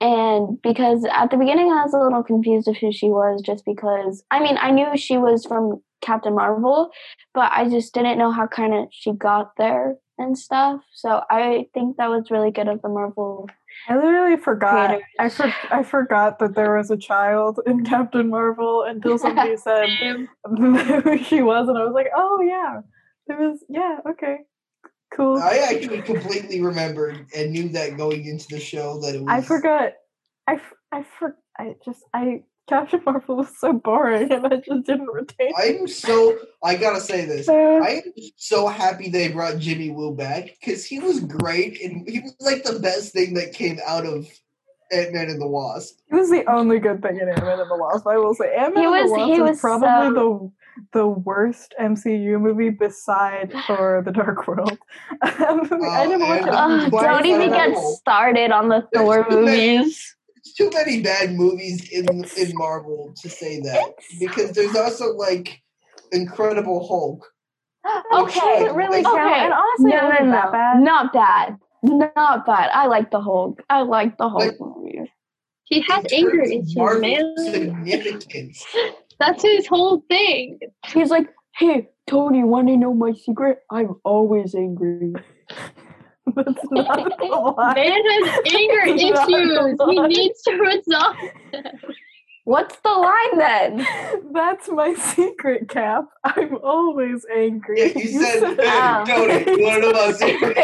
And 0.00 0.60
because 0.62 1.04
at 1.10 1.30
the 1.30 1.36
beginning 1.36 1.70
I 1.70 1.84
was 1.84 1.94
a 1.94 1.98
little 1.98 2.22
confused 2.22 2.68
of 2.68 2.76
who 2.76 2.92
she 2.92 3.08
was 3.08 3.42
just 3.42 3.64
because 3.64 4.24
I 4.30 4.40
mean, 4.40 4.56
I 4.58 4.70
knew 4.70 4.96
she 4.96 5.18
was 5.18 5.44
from 5.44 5.82
Captain 6.00 6.34
Marvel, 6.34 6.90
but 7.34 7.50
I 7.52 7.68
just 7.68 7.94
didn't 7.94 8.18
know 8.18 8.30
how 8.30 8.46
kind 8.46 8.74
of 8.74 8.88
she 8.90 9.12
got 9.12 9.56
there 9.56 9.96
and 10.18 10.38
stuff. 10.38 10.82
So 10.92 11.22
I 11.30 11.66
think 11.74 11.96
that 11.96 12.10
was 12.10 12.30
really 12.30 12.50
good 12.50 12.68
of 12.68 12.82
the 12.82 12.88
Marvel. 12.88 13.48
I 13.88 13.96
literally 13.96 14.36
forgot. 14.36 15.00
I 15.18 15.28
for, 15.28 15.52
I 15.70 15.82
forgot 15.82 16.38
that 16.38 16.54
there 16.54 16.76
was 16.76 16.90
a 16.90 16.96
child 16.96 17.60
in 17.66 17.84
Captain 17.92 18.28
Marvel 18.28 18.84
until 18.84 19.18
somebody 19.18 19.56
said 19.68 19.88
who 20.44 21.18
she 21.24 21.42
was, 21.42 21.68
and 21.68 21.76
I 21.78 21.84
was 21.84 21.94
like, 21.94 22.08
"Oh 22.16 22.40
yeah, 22.40 22.80
there 23.26 23.38
was. 23.38 23.64
Yeah, 23.68 23.98
okay, 24.10 24.38
cool." 25.14 25.38
I 25.38 25.58
actually 25.58 26.02
completely 26.02 26.60
remembered 26.60 27.26
and 27.36 27.52
knew 27.52 27.68
that 27.70 27.96
going 27.96 28.24
into 28.24 28.48
the 28.48 28.60
show 28.60 28.98
that 29.00 29.14
it 29.16 29.20
was. 29.20 29.28
I 29.28 29.40
forgot. 29.40 29.92
I 30.46 30.54
f- 30.54 30.74
I 30.92 31.02
for 31.02 31.36
I 31.58 31.74
just 31.84 32.04
I 32.14 32.42
Captain 32.68 33.00
Marvel 33.04 33.36
was 33.36 33.56
so 33.58 33.72
boring, 33.72 34.30
and 34.32 34.46
I 34.46 34.56
just 34.56 34.84
didn't 34.84 35.08
retain. 35.08 35.52
I'm 35.58 35.88
so. 35.88 36.38
I 36.62 36.76
gotta 36.76 37.00
say 37.00 37.24
this. 37.24 37.48
it. 37.48 37.52
I 37.52 38.02
am 38.06 38.12
so 38.36 38.68
happy 38.68 39.08
they 39.10 39.28
brought 39.28 39.58
Jimmy 39.58 39.90
Woo 39.90 40.14
back 40.14 40.56
because 40.60 40.84
he 40.84 40.98
was 41.00 41.20
great 41.20 41.82
and 41.82 42.08
he 42.08 42.20
was 42.20 42.34
like 42.40 42.62
the 42.64 42.78
best 42.78 43.12
thing 43.12 43.34
that 43.34 43.52
came 43.52 43.78
out 43.86 44.06
of 44.06 44.26
Ant 44.92 45.12
Man 45.12 45.28
and 45.28 45.40
the 45.40 45.46
Wasp. 45.48 45.98
It 46.10 46.14
was 46.14 46.30
the 46.30 46.44
only 46.50 46.78
good 46.78 47.02
thing 47.02 47.18
in 47.18 47.28
Ant-Man 47.28 47.58
and 47.60 47.70
the 47.70 47.76
Wasp. 47.76 48.06
I 48.06 48.16
will 48.16 48.34
say, 48.34 48.54
Ant-Man 48.54 48.84
and 48.84 48.92
was- 48.92 49.10
the 49.10 49.16
Wasp 49.18 49.26
he 49.26 49.32
is 49.34 49.40
was 49.40 49.60
probably 49.60 50.14
the 50.14 50.52
the 50.92 51.06
worst 51.06 51.74
MCU 51.80 52.40
movie 52.40 52.70
beside 52.70 53.52
Thor: 53.66 54.02
The 54.04 54.12
Dark 54.12 54.46
World. 54.46 54.78
I 55.22 56.06
didn't 56.06 56.22
uh, 56.22 56.26
watch 56.26 56.40
it 56.42 56.48
Ugh, 56.48 56.90
twice. 56.90 57.02
don't 57.04 57.26
even 57.26 57.50
get 57.50 57.76
started 57.76 58.50
on 58.52 58.68
the 58.68 58.86
Thor 58.94 59.24
too 59.28 59.44
many- 59.44 59.78
movies. 59.78 60.16
It's 60.44 60.54
too 60.54 60.70
many 60.74 61.02
bad 61.02 61.34
movies 61.34 61.88
in 61.90 62.06
in 62.36 62.50
Marvel 62.54 63.14
to 63.22 63.28
say 63.30 63.60
that 63.60 63.94
because 64.18 64.52
there's 64.52 64.74
also 64.76 65.14
like 65.14 65.60
Incredible 66.10 66.86
Hulk. 66.86 67.24
Okay, 68.12 68.64
It 68.64 68.74
really 68.74 69.00
Okay. 69.00 69.02
count. 69.02 69.34
And 69.34 69.52
honestly, 69.52 69.90
no, 69.90 70.00
no, 70.00 70.08
wasn't 70.08 70.26
no, 70.26 70.32
that 70.32 70.52
bad. 70.52 70.80
not 70.82 71.12
bad, 71.12 71.58
not 71.82 72.46
bad. 72.46 72.70
I 72.72 72.86
like 72.86 73.10
the 73.10 73.20
Hulk. 73.20 73.62
I 73.70 73.82
like 73.82 74.16
the 74.18 74.28
Hulk 74.28 74.40
Like- 74.42 74.60
movie. 74.60 75.10
He 75.64 75.80
has 75.88 76.04
anger 76.12 76.30
terms 76.38 76.50
of 76.50 76.52
issues, 76.52 76.76
Marvel 76.76 77.00
man. 77.00 77.34
Significance. 77.38 78.64
That's 79.18 79.42
his 79.42 79.66
whole 79.66 80.02
thing. 80.10 80.58
He's 80.86 81.10
like, 81.10 81.28
hey, 81.56 81.88
Tony, 82.08 82.42
want 82.44 82.66
to 82.68 82.76
know 82.76 82.92
my 82.92 83.12
secret? 83.12 83.60
I'm 83.70 83.94
always 84.04 84.54
angry. 84.54 85.12
That's 86.36 86.64
not 86.70 87.18
the 87.18 87.24
line. 87.26 87.74
Man 87.74 88.02
has 88.06 88.40
anger 88.54 88.82
issues. 88.94 89.78
He 89.90 90.00
needs 90.08 90.42
to 90.42 90.52
resolve. 90.54 91.16
What's 92.44 92.76
the 92.80 92.88
line 92.90 93.38
then? 93.38 93.86
That's 94.32 94.68
my 94.68 94.94
secret, 94.94 95.68
Cap. 95.68 96.06
I'm 96.24 96.56
always 96.56 97.24
angry. 97.32 97.78
Yeah, 97.78 97.98
you 97.98 98.08
said, 98.22 98.40
hey, 98.60 98.68
Oh. 98.68 99.04
Tony, 99.06 99.44
you 99.60 99.64
want 99.64 99.82
to 99.82 99.92
know 99.92 99.92
my 99.92 100.12
secret? 100.12 100.56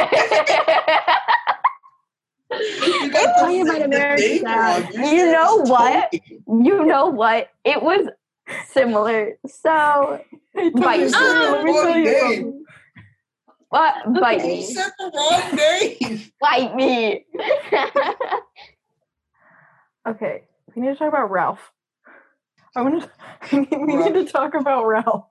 You 2.51 3.11
got 3.12 3.53
you 3.53 3.64
the, 3.64 3.70
about 3.70 3.78
the 3.78 3.85
American 3.85 4.26
name 4.26 4.43
Dad. 4.43 4.95
wrong. 4.97 5.12
You 5.14 5.30
know 5.30 5.57
what? 5.57 6.11
Tony. 6.47 6.68
you 6.68 6.85
know 6.87 7.07
what? 7.07 7.51
It 7.64 7.80
was 7.83 8.09
similar. 8.68 9.39
So, 9.47 10.20
Hey, 10.55 10.70
Tony, 10.70 11.09
Bite. 13.71 14.03
Tony, 14.05 14.21
let 14.21 14.39
me 14.43 14.51
you 14.55 14.61
name. 14.61 14.62
something. 14.66 15.11
what? 15.11 15.51
Bite 15.51 15.53
me. 15.53 15.55
said 15.83 16.01
the 16.01 16.07
wrong 16.11 16.11
name. 16.11 16.33
Bite 16.41 16.75
me. 16.75 17.25
Okay, 20.07 20.45
we 20.75 20.83
need 20.83 20.89
to 20.89 20.97
talk 20.97 21.09
about 21.09 21.31
Ralph. 21.31 21.71
I 22.75 22.83
want 22.83 23.03
to. 23.03 23.11
We 23.53 23.95
need 23.97 24.14
to 24.14 24.25
talk 24.25 24.55
about 24.55 24.85
Ralph. 24.87 25.27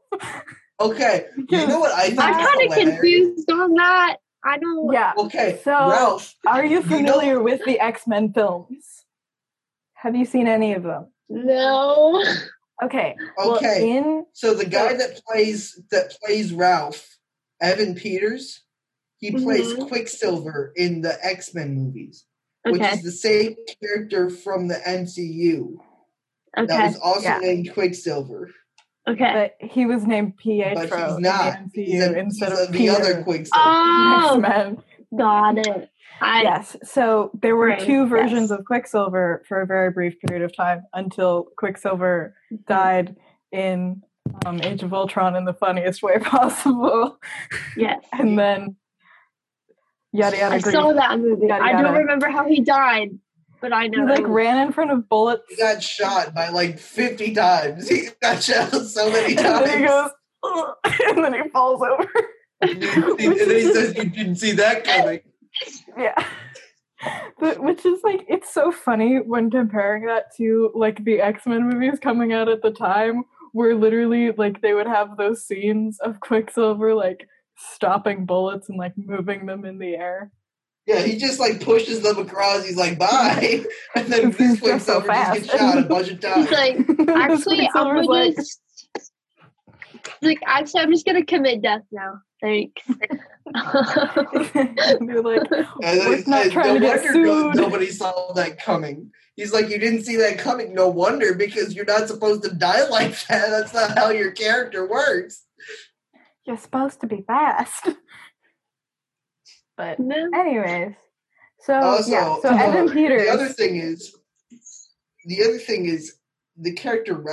Okay, 0.79 1.25
you 1.49 1.67
know 1.67 1.79
what 1.79 1.91
I 1.93 2.05
I'm 2.17 2.45
kind 2.45 2.71
of 2.71 2.77
confused 2.77 3.49
on 3.51 3.73
that. 3.75 4.17
I 4.45 4.57
don't. 4.59 4.93
Yeah. 4.93 5.13
Okay, 5.17 5.59
So, 5.63 5.71
Ralph. 5.71 6.35
Are 6.45 6.63
you 6.63 6.77
You 6.77 6.81
know- 6.81 6.87
familiar 6.97 7.41
with 7.41 7.63
the 7.65 7.79
X 7.79 8.05
Men 8.07 8.33
films? 8.33 9.03
Have 9.95 10.15
you 10.15 10.25
seen 10.25 10.47
any 10.47 10.73
of 10.73 10.83
them? 10.83 11.07
No. 11.27 12.23
Okay. 12.83 13.15
Well, 13.35 13.55
Okay, 13.57 13.97
in 13.97 14.25
so 14.33 14.53
the 14.53 14.65
guy 14.65 14.93
that 14.93 15.21
plays 15.25 15.81
that 15.89 16.15
plays 16.23 16.53
Ralph, 16.53 17.16
Evan 17.61 17.95
Peters, 17.95 18.63
he 19.17 19.31
plays 19.31 19.73
Mhm. 19.73 19.87
Quicksilver 19.87 20.73
in 20.75 21.01
the 21.01 21.17
X 21.25 21.53
Men 21.53 21.73
movies, 21.75 22.25
which 22.65 22.81
is 22.81 23.01
the 23.03 23.11
same 23.11 23.55
character 23.81 24.29
from 24.29 24.67
the 24.67 24.79
MCU 24.87 25.79
that 26.55 26.67
was 26.85 26.97
also 26.99 27.21
Yeah. 27.23 27.39
named 27.39 27.73
Quicksilver. 27.73 28.49
Okay. 29.07 29.51
But 29.59 29.69
he 29.69 29.85
was 29.85 30.05
named 30.05 30.35
Pietro 30.37 30.87
But 30.87 31.07
he's 31.07 31.15
in 31.17 31.21
not. 31.23 31.59
the 31.73 31.83
He's, 31.83 32.03
MCU 32.03 32.15
a, 32.15 32.19
instead 32.19 32.49
he's 32.51 32.59
of 32.61 32.69
a- 32.69 32.71
the 32.77 32.89
other 32.89 33.23
Quicksilver. 33.23 33.63
Oh, 33.65 34.41
X-Men. 34.43 34.83
got 35.17 35.57
it. 35.59 35.89
I, 36.19 36.41
Yes. 36.41 36.75
So 36.83 37.29
there 37.41 37.55
were 37.55 37.67
Right, 37.67 37.79
two 37.79 38.07
versions 38.07 38.49
yes. 38.49 38.59
of 38.59 38.65
Quicksilver 38.65 39.43
for 39.47 39.61
a 39.61 39.65
very 39.67 39.91
brief 39.91 40.15
period 40.27 40.43
of 40.43 40.55
time 40.55 40.81
until 40.93 41.47
Quicksilver 41.57 42.35
died 42.67 43.15
in 43.51 44.01
um, 44.45 44.61
Age 44.61 44.83
of 44.83 44.93
Ultron 44.93 45.35
in 45.35 45.45
the 45.45 45.53
funniest 45.53 46.01
way 46.03 46.17
possible, 46.21 47.17
Yes. 47.75 48.03
and 48.13 48.37
then 48.37 48.75
yada 50.11 50.37
yada. 50.37 50.55
I 50.55 50.59
grief. 50.59 50.73
saw 50.73 50.93
that 50.93 51.19
movie. 51.19 51.47
Yada, 51.47 51.63
I 51.63 51.81
don't 51.81 51.95
remember 51.95 52.29
how 52.29 52.45
he 52.47 52.61
died, 52.61 53.09
but 53.61 53.73
I 53.73 53.87
know 53.87 54.05
He 54.05 54.13
like 54.21 54.27
ran 54.27 54.65
in 54.65 54.71
front 54.73 54.91
of 54.91 55.07
bullets, 55.09 55.43
He 55.49 55.55
got 55.57 55.81
shot 55.83 56.33
by 56.33 56.49
like 56.49 56.79
50 56.79 57.33
times. 57.33 57.87
He 57.89 58.09
got 58.21 58.41
shot 58.43 58.71
so 58.71 59.09
many 59.11 59.35
and 59.37 59.45
then 59.45 59.79
he 59.79 59.85
times. 59.85 59.87
goes, 59.87 60.11
"Ugh," 60.43 60.75
and 61.09 61.23
then 61.23 61.33
he 61.43 61.49
falls 61.49 61.81
over. 61.81 62.07
and 62.61 62.81
then 62.81 63.17
he 63.19 63.71
says, 63.73 63.95
You 63.97 64.05
didn't 64.09 64.35
see 64.37 64.51
that 64.53 64.83
coming. 64.83 65.19
Yeah. 65.97 66.25
But 67.39 67.59
which 67.63 67.85
is 67.85 68.01
like 68.03 68.25
it's 68.27 68.51
so 68.51 68.71
funny 68.71 69.17
when 69.17 69.51
comparing 69.51 70.05
that 70.07 70.35
to 70.37 70.71
like 70.73 71.03
the 71.03 71.21
X-Men 71.21 71.69
movies 71.69 71.99
coming 71.99 72.33
out 72.33 72.49
at 72.49 72.63
the 72.63 72.71
time 72.71 73.23
where 73.53 73.75
literally 73.75 74.31
like 74.31 74.61
they 74.61 74.73
would 74.73 74.87
have 74.87 75.17
those 75.17 75.45
scenes 75.45 75.99
of 75.99 76.19
Quicksilver 76.19 76.93
like 76.93 77.27
stopping 77.57 78.25
bullets 78.25 78.69
and 78.69 78.77
like 78.77 78.93
moving 78.97 79.45
them 79.45 79.65
in 79.65 79.79
the 79.79 79.95
air. 79.95 80.31
Yeah, 80.85 81.01
he 81.01 81.17
just 81.17 81.39
like 81.39 81.61
pushes 81.61 82.01
them 82.01 82.17
across. 82.17 82.65
He's 82.65 82.77
like, 82.77 82.97
Bye. 82.97 83.65
And 83.95 84.07
then 84.07 84.31
Because 84.31 84.37
he's 84.37 84.61
this 84.61 84.69
just 84.69 84.85
so 84.85 85.01
Quicksilver 85.01 85.35
just 85.35 85.51
gets 85.51 85.59
shot 85.59 85.77
a 85.77 85.81
bunch 85.83 86.09
of 86.09 86.19
times. 86.19 86.49
He's 86.49 86.51
like, 86.51 86.77
actually, 87.09 87.69
I'm 87.75 87.95
Quicksilver's 87.95 88.07
gonna 88.07 88.25
like, 88.25 88.35
just. 88.35 88.61
Like, 90.21 90.39
actually, 90.45 90.81
I'm 90.81 90.91
just 90.91 91.05
gonna 91.05 91.25
commit 91.25 91.61
death 91.61 91.81
now. 91.91 92.19
Thanks. 92.41 92.81
You're 95.01 95.21
like, 95.23 95.51
And 95.83 95.99
We're 95.99 96.17
he 96.17 96.23
not 96.27 96.43
said, 96.43 96.51
trying 96.51 96.73
to 96.75 96.79
no 96.79 96.79
get 96.79 97.03
wonder 97.03 97.13
no- 97.21 97.51
sued." 97.53 97.55
nobody 97.61 97.87
saw 97.91 98.31
that 98.33 98.61
coming. 98.61 99.11
He's 99.35 99.53
like, 99.53 99.69
you 99.69 99.77
didn't 99.77 100.03
see 100.03 100.15
that 100.17 100.39
coming. 100.39 100.73
No 100.73 100.87
wonder, 100.89 101.33
because 101.35 101.75
you're 101.75 101.85
not 101.85 102.07
supposed 102.07 102.43
to 102.43 102.53
die 102.53 102.87
like 102.89 103.11
that. 103.27 103.49
That's 103.49 103.73
not 103.73 103.97
how 103.97 104.09
your 104.09 104.31
character 104.31 104.87
works. 104.87 105.43
you're 106.45 106.57
supposed 106.57 107.01
to 107.01 107.07
be 107.07 107.23
fast. 107.27 107.89
But 109.77 109.99
No. 109.99 110.15
anyways. 110.33 110.95
So 111.61 111.73
Also, 111.73 112.11
yeah, 112.11 112.37
so 112.41 112.49
uh, 112.49 112.57
Evan 112.57 112.89
Peters 112.89 113.23
The 113.23 113.29
other 113.29 113.47
thing 113.49 113.75
is, 113.77 114.15
the 115.25 115.43
other 115.43 115.57
thing 115.57 115.85
is, 115.85 116.15
the 116.57 116.73
character, 116.73 117.23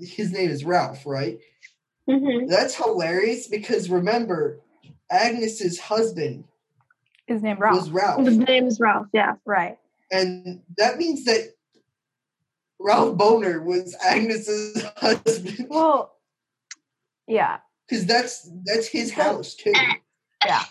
his 0.00 0.32
name 0.32 0.48
is 0.50 0.64
Ralph, 0.64 1.04
right? 1.04 1.38
Mhm. 2.08 2.48
That's 2.48 2.74
hilarious 2.74 3.46
because 3.48 3.90
remember, 3.90 4.60
Agnes's 5.12 5.78
husband 5.78 6.44
His 7.26 7.42
name 7.42 7.58
Ralph. 7.58 7.76
was 7.78 7.90
Ralph. 7.90 8.24
His 8.26 8.38
name 8.38 8.66
is 8.66 8.80
Ralph. 8.80 9.06
Yeah. 9.12 9.34
Right. 9.44 9.78
And 10.10 10.62
that 10.78 10.98
means 10.98 11.24
that 11.26 11.52
Ralph 12.80 13.16
Bohner 13.16 13.62
was 13.64 13.94
Agnes's 14.04 14.82
husband. 14.96 15.66
Well, 15.70 16.16
yeah, 17.28 17.58
Because 17.88 18.04
that's 18.06 18.50
that's 18.64 18.88
his 18.88 19.12
house 19.12 19.54
too. 19.54 19.72
yeah. 20.44 20.64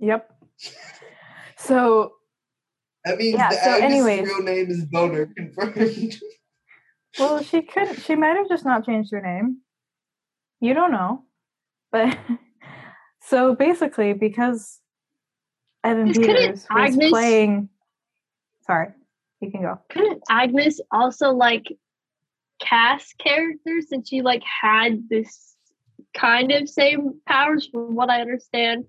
Yep. 0.00 0.30
So 1.56 2.12
That 3.04 3.16
means 3.18 3.34
Yeah, 3.38 3.48
that 3.50 3.64
so 3.64 3.70
Agnes's 3.70 3.90
anyways. 3.92 4.26
real 4.28 4.42
name 4.42 4.70
is 4.70 4.84
Bohner 4.86 5.34
confirmed. 5.34 6.16
Well, 7.18 7.42
she 7.42 7.62
could. 7.62 7.98
She 8.02 8.14
might 8.14 8.36
have 8.36 8.48
just 8.48 8.64
not 8.66 8.84
changed 8.84 9.10
her 9.12 9.20
name. 9.22 9.58
You 10.60 10.74
don't 10.74 10.92
know, 10.92 11.24
but 11.90 12.16
so 13.28 13.54
basically, 13.54 14.12
because 14.14 14.80
Evan 15.84 16.12
Peters 16.12 16.66
was 16.70 16.92
Agnes- 16.92 17.10
playing. 17.10 17.68
Sorry, 18.66 18.88
you 19.40 19.50
can 19.50 19.62
go. 19.62 19.78
Couldn't 19.90 20.22
Agnes 20.30 20.80
also 20.90 21.30
like 21.30 21.66
cast 22.60 23.16
characters 23.18 23.88
since 23.88 24.08
she 24.08 24.22
like 24.22 24.42
had 24.44 25.08
this 25.08 25.54
kind 26.14 26.52
of 26.52 26.68
same 26.68 27.20
powers 27.26 27.68
from 27.70 27.94
what 27.94 28.10
I 28.10 28.20
understand 28.20 28.84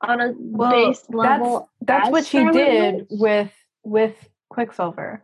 on 0.00 0.20
a 0.20 0.32
Well, 0.36 0.70
base 0.70 1.04
level? 1.08 1.70
That's 1.80 2.08
as 2.08 2.12
what 2.12 2.24
she 2.26 2.44
did 2.50 2.94
Witch? 2.94 3.06
with 3.10 3.52
with 3.84 4.28
Quicksilver. 4.50 5.22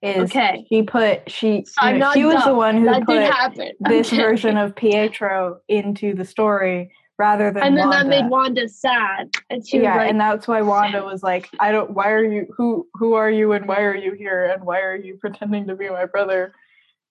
Is 0.00 0.30
Okay. 0.30 0.64
she 0.68 0.82
put 0.84 1.28
she 1.28 1.64
So 1.66 1.74
I'm 1.80 1.94
you 1.94 2.00
know, 2.00 2.12
she 2.12 2.24
was 2.24 2.44
the 2.44 2.54
one 2.54 2.76
who 2.78 2.84
that 2.86 3.04
put 3.04 3.74
this 3.88 4.12
Okay. 4.12 4.22
version 4.22 4.56
of 4.56 4.76
Pietro 4.76 5.58
into 5.68 6.14
the 6.14 6.24
story 6.24 6.92
rather 7.18 7.50
than 7.50 7.62
and 7.62 7.76
then 7.76 7.90
that 7.90 8.06
made 8.06 8.28
Wanda 8.28 8.68
sad, 8.68 9.30
and 9.50 9.66
she 9.66 9.78
yeah, 9.80 9.94
was 9.94 9.98
like, 9.98 10.10
and 10.10 10.20
that's 10.20 10.48
why 10.48 10.62
Wanda 10.62 11.02
was 11.04 11.22
like, 11.22 11.48
"I 11.60 11.72
don't. 11.72 11.90
Why 11.90 12.10
are 12.10 12.24
you? 12.24 12.46
Who? 12.56 12.86
Who 12.94 13.14
are 13.14 13.30
you? 13.30 13.52
And 13.52 13.66
why 13.66 13.82
are 13.82 13.96
you 13.96 14.12
here? 14.12 14.46
And 14.46 14.64
why 14.64 14.80
are 14.80 14.96
you 14.96 15.16
pretending 15.16 15.66
to 15.66 15.74
be 15.74 15.88
my 15.88 16.06
brother?" 16.06 16.52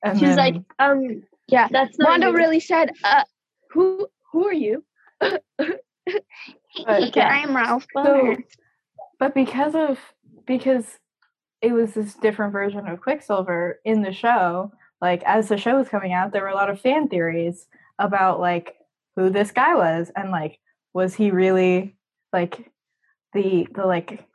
And 0.03 0.17
she's 0.19 0.35
then, 0.35 0.37
like, 0.37 0.55
um, 0.79 1.23
Yeah. 1.47 1.67
that's 1.71 1.97
not 1.97 2.09
Wanda 2.09 2.27
even- 2.27 2.39
really 2.39 2.59
said, 2.59 2.91
uh, 3.03 3.23
who 3.71 4.07
who 4.31 4.45
are 4.47 4.53
you? 4.53 4.83
but, 5.19 5.43
yeah. 7.15 7.27
I 7.27 7.39
am 7.39 7.55
Ralph 7.55 7.87
So, 7.95 8.37
but 9.19 9.33
because 9.33 9.73
of 9.75 9.99
because 10.45 10.99
it 11.61 11.73
was 11.73 11.93
this 11.95 12.13
different 12.13 12.53
version 12.53 12.87
of 12.87 13.01
Quicksilver 13.01 13.79
in 13.83 14.03
the 14.03 14.13
show, 14.13 14.71
like 15.01 15.23
as 15.25 15.49
the 15.49 15.57
show 15.57 15.77
was 15.77 15.89
coming 15.89 16.13
out, 16.13 16.31
there 16.31 16.43
were 16.43 16.49
a 16.49 16.55
lot 16.55 16.69
of 16.69 16.79
fan 16.79 17.07
theories 17.07 17.67
about 17.97 18.39
like 18.39 18.75
who 19.17 19.29
this 19.29 19.51
guy 19.51 19.75
was 19.75 20.09
and 20.15 20.31
like 20.31 20.57
was 20.93 21.13
he 21.15 21.31
really 21.31 21.97
like 22.31 22.71
the 23.33 23.67
the 23.75 23.85
like 23.85 24.25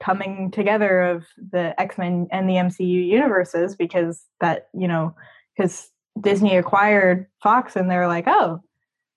coming 0.00 0.50
together 0.50 1.00
of 1.00 1.24
the 1.52 1.80
X-Men 1.80 2.28
and 2.30 2.46
the 2.48 2.54
MCU 2.54 3.06
universes 3.06 3.74
because 3.76 4.22
that, 4.40 4.66
you 4.74 4.86
know, 4.88 5.14
because 5.56 5.88
Disney 6.20 6.56
acquired 6.56 7.26
Fox 7.42 7.76
and 7.76 7.90
they're 7.90 8.06
like, 8.08 8.24
oh, 8.26 8.60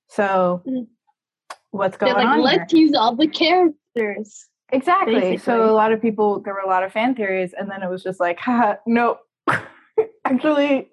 so 0.07 0.61
Mm. 0.65 0.87
what's 1.71 1.97
they're 1.97 2.13
going 2.13 2.25
like, 2.25 2.37
on? 2.37 2.41
let's 2.43 2.71
use 2.71 2.93
all 2.95 3.13
the 3.15 3.27
characters. 3.27 4.47
Exactly. 4.71 5.15
basically. 5.15 5.37
So 5.39 5.69
a 5.69 5.73
lot 5.73 5.91
of 5.91 6.01
people, 6.01 6.39
there 6.41 6.53
were 6.53 6.59
a 6.61 6.67
lot 6.69 6.83
of 6.83 6.93
fan 6.93 7.13
theories, 7.15 7.53
and 7.57 7.69
then 7.69 7.83
it 7.83 7.89
was 7.89 8.01
just 8.03 8.19
like, 8.19 8.39
haha, 8.39 8.75
no, 8.87 9.17
actually, 10.25 10.89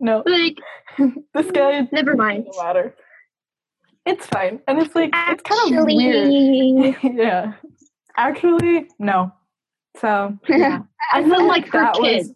no, 0.00 0.22
Like, 0.26 0.58
this 1.34 1.50
guy 1.50 1.88
never 1.92 2.14
mind. 2.16 2.46
matter. 2.62 2.94
It's 4.06 4.26
fine, 4.26 4.60
and 4.68 4.78
it's 4.80 4.94
like 4.94 5.10
it's 5.14 5.42
kind 5.42 5.78
of 5.78 5.86
weird. 5.86 6.96
Yeah, 7.02 7.54
actually, 8.16 8.88
no. 8.98 9.32
So 9.98 10.36
yeah, 10.48 10.80
I 11.12 11.22
feel 11.22 11.46
like 11.46 11.66
her 11.68 11.80
that 11.80 11.98
was- 11.98 12.08
kids. 12.28 12.34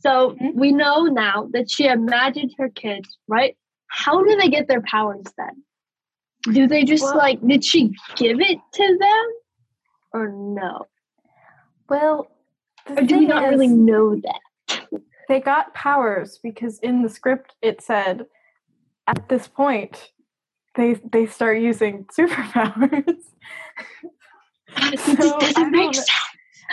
So 0.00 0.36
Hmm? 0.38 0.50
we 0.58 0.70
know 0.72 1.04
now 1.04 1.48
that 1.52 1.70
she 1.70 1.86
imagined 1.86 2.54
her 2.58 2.68
kids, 2.68 3.18
right? 3.26 3.56
How 3.88 4.22
do 4.22 4.36
they 4.36 4.48
get 4.48 4.68
their 4.68 4.82
powers 4.82 5.24
then? 5.38 5.62
Do 6.54 6.66
they 6.66 6.84
just 6.84 7.02
Well- 7.04 7.16
like 7.16 7.40
did 7.46 7.64
she 7.64 7.88
give 8.16 8.40
it 8.40 8.58
to 8.74 8.98
them? 9.00 9.26
Or 10.12 10.28
no? 10.28 10.86
well, 11.88 12.28
Or 12.88 13.02
do 13.02 13.18
we 13.18 13.26
not 13.26 13.44
is, 13.44 13.50
really 13.50 13.68
know 13.68 14.14
that? 14.16 14.80
They 15.28 15.40
got 15.40 15.74
powers 15.74 16.38
because 16.42 16.78
in 16.80 17.02
the 17.02 17.08
script 17.08 17.54
it 17.62 17.80
said, 17.82 18.26
at 19.06 19.28
this 19.28 19.48
point, 19.48 20.12
they 20.76 20.94
they 21.12 21.26
start 21.26 21.58
using 21.58 22.04
superpowers. 22.18 23.16
So, 24.76 24.76
I 24.76 24.90
doesn't 24.90 25.54
don't 25.54 25.70
make 25.70 25.86
know. 25.86 25.92
sense. 25.92 26.10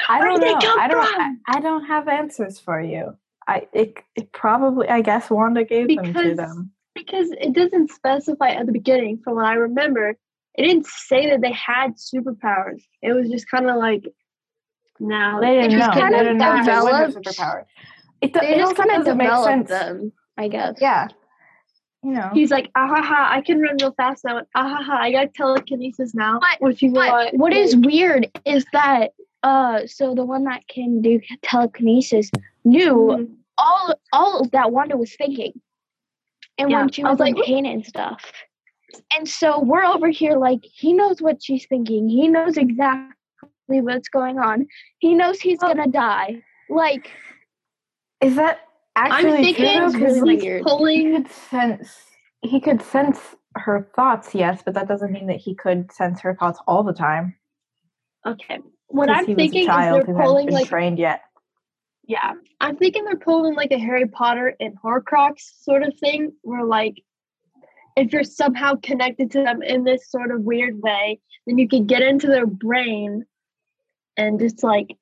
I 0.09 0.21
don't 0.21 0.39
did 0.39 0.47
they 0.49 0.53
know. 0.53 0.59
come 0.59 0.79
I 0.79 0.87
don't. 0.87 1.03
I, 1.03 1.13
from? 1.15 1.39
I 1.47 1.59
don't 1.59 1.85
have 1.85 2.07
answers 2.07 2.59
for 2.59 2.81
you. 2.81 3.15
I 3.47 3.67
it, 3.73 3.97
it 4.15 4.31
probably. 4.31 4.87
I 4.89 5.01
guess 5.01 5.29
Wanda 5.29 5.63
gave 5.63 5.87
them 5.87 5.97
to 6.05 6.11
Because- 6.13 6.37
them. 6.37 6.71
Because 6.93 7.31
it 7.31 7.53
doesn't 7.53 7.89
specify 7.89 8.49
at 8.49 8.65
the 8.65 8.73
beginning, 8.73 9.21
from 9.23 9.35
what 9.35 9.45
I 9.45 9.53
remember, 9.53 10.09
it 10.55 10.61
didn't 10.61 10.85
say 10.87 11.29
that 11.29 11.39
they 11.39 11.53
had 11.53 11.95
superpowers. 11.95 12.81
It 13.01 13.13
was 13.13 13.29
just 13.29 13.49
kind 13.49 13.69
of 13.69 13.77
like, 13.77 14.03
now 14.99 15.39
They 15.39 15.61
didn't 15.61 15.79
just 15.79 15.87
know. 15.95 16.01
kind 16.01 16.13
They 16.13 16.19
of 16.19 16.23
didn't 16.25 16.37
know 16.39 16.57
if 16.59 16.65
they 16.65 16.71
would 16.79 16.93
have 16.93 17.07
developed- 17.13 17.27
superpowers. 17.39 17.65
It, 18.19 18.33
do- 18.33 18.41
it 18.41 18.57
just 18.57 18.75
kind 18.75 18.91
of 18.91 18.97
doesn't 18.97 19.17
make 19.17 19.29
sense. 19.31 19.69
them, 19.69 20.11
I 20.37 20.49
guess. 20.49 20.79
Yeah. 20.81 21.07
You 22.03 22.11
know. 22.13 22.29
He's 22.33 22.49
like, 22.49 22.71
ah 22.75 22.87
ha 22.87 23.01
ha, 23.01 23.29
I 23.31 23.41
can 23.41 23.61
run 23.61 23.77
real 23.79 23.93
fast 23.93 24.25
now. 24.25 24.41
Ah 24.55 24.67
ha 24.67 24.81
ha, 24.83 24.97
I 24.97 25.11
got 25.11 25.33
telekinesis 25.35 26.15
now. 26.15 26.39
But- 26.59 26.79
But 26.79 26.91
why- 26.93 27.29
what 27.33 27.53
is 27.53 27.75
weird 27.75 28.29
is 28.45 28.65
that 28.73 29.11
uh 29.43 29.85
so 29.87 30.13
the 30.15 30.25
one 30.25 30.43
that 30.45 30.67
can 30.67 31.01
do 31.01 31.19
telekinesis 31.41 32.29
knew 32.63 32.93
mhm. 32.93 33.35
all 33.57 33.95
all 34.13 34.45
that 34.51 34.71
Wanda 34.71 34.97
was 34.97 35.15
thinking. 35.15 35.53
And 36.57 36.69
Yeah, 36.71 36.79
when 36.81 36.91
she 36.91 37.03
was 37.03 37.17
was 37.19 37.27
in 37.29 37.35
like, 37.35 37.45
pain 37.45 37.65
and 37.65 37.85
stuff. 37.85 38.31
and 39.15 39.27
so 39.27 39.59
we're 39.59 39.83
over 39.85 40.09
here 40.09 40.37
like 40.37 40.63
he 40.63 40.93
knows 40.93 41.21
what 41.21 41.41
she's 41.43 41.65
thinking. 41.67 42.09
He 42.09 42.27
knows 42.27 42.57
exactly 42.57 43.11
what's 43.81 44.09
going 44.09 44.37
on. 44.39 44.67
He 44.99 45.13
knows 45.13 45.39
he's 45.39 45.59
Well- 45.61 45.75
gonna 45.75 45.87
die. 45.91 46.41
Like 46.69 47.11
Is 48.21 48.35
that 48.35 48.61
I'm 48.95 49.11
actually 49.11 49.43
thinking 49.43 49.65
true? 49.77 49.85
it's 49.85 49.93
Because 49.95 50.19
really 50.21 50.35
he's 50.35 50.43
weird. 50.43 50.59
he 50.59 50.63
pulling. 50.63 51.23
could 51.23 51.31
sense 51.31 51.95
he 52.43 52.59
could 52.59 52.81
sense 52.81 53.19
her 53.55 53.89
thoughts, 53.95 54.33
yes, 54.33 54.61
but 54.65 54.73
that 54.73 54.87
doesn't 54.87 55.11
mean 55.11 55.27
that 55.27 55.37
he 55.37 55.53
could 55.55 55.91
sense 55.91 56.21
her 56.21 56.35
thoughts 56.35 56.59
all 56.67 56.83
the 56.83 56.93
time. 56.93 57.35
Okay, 58.25 58.59
What 58.87 59.09
I'm 59.09 59.25
thinking 59.25 59.63
is 59.63 59.67
they're 59.67 60.03
pulling 60.05 60.49
like 60.49 60.67
trained 60.67 60.99
yet. 60.99 61.21
yeah, 62.07 62.33
I'm 62.59 62.77
thinking 62.77 63.03
they're 63.05 63.15
pulling 63.15 63.55
like 63.55 63.71
a 63.71 63.77
Harry 63.79 64.07
Potter 64.07 64.55
and 64.59 64.75
Horcrux 64.83 65.39
sort 65.61 65.83
of 65.83 65.97
thing, 65.99 66.33
where 66.41 66.63
like 66.65 67.01
if 67.97 68.11
you're 68.13 68.23
somehow 68.23 68.75
connected 68.81 69.31
to 69.31 69.43
them 69.43 69.61
in 69.61 69.83
this 69.83 70.09
sort 70.09 70.31
of 70.31 70.41
weird 70.41 70.81
way, 70.81 71.19
then 71.45 71.57
you 71.57 71.67
can 71.67 71.85
get 71.85 72.01
into 72.01 72.27
their 72.27 72.45
brain 72.47 73.25
and 74.17 74.39
just 74.39 74.63
like 74.63 74.95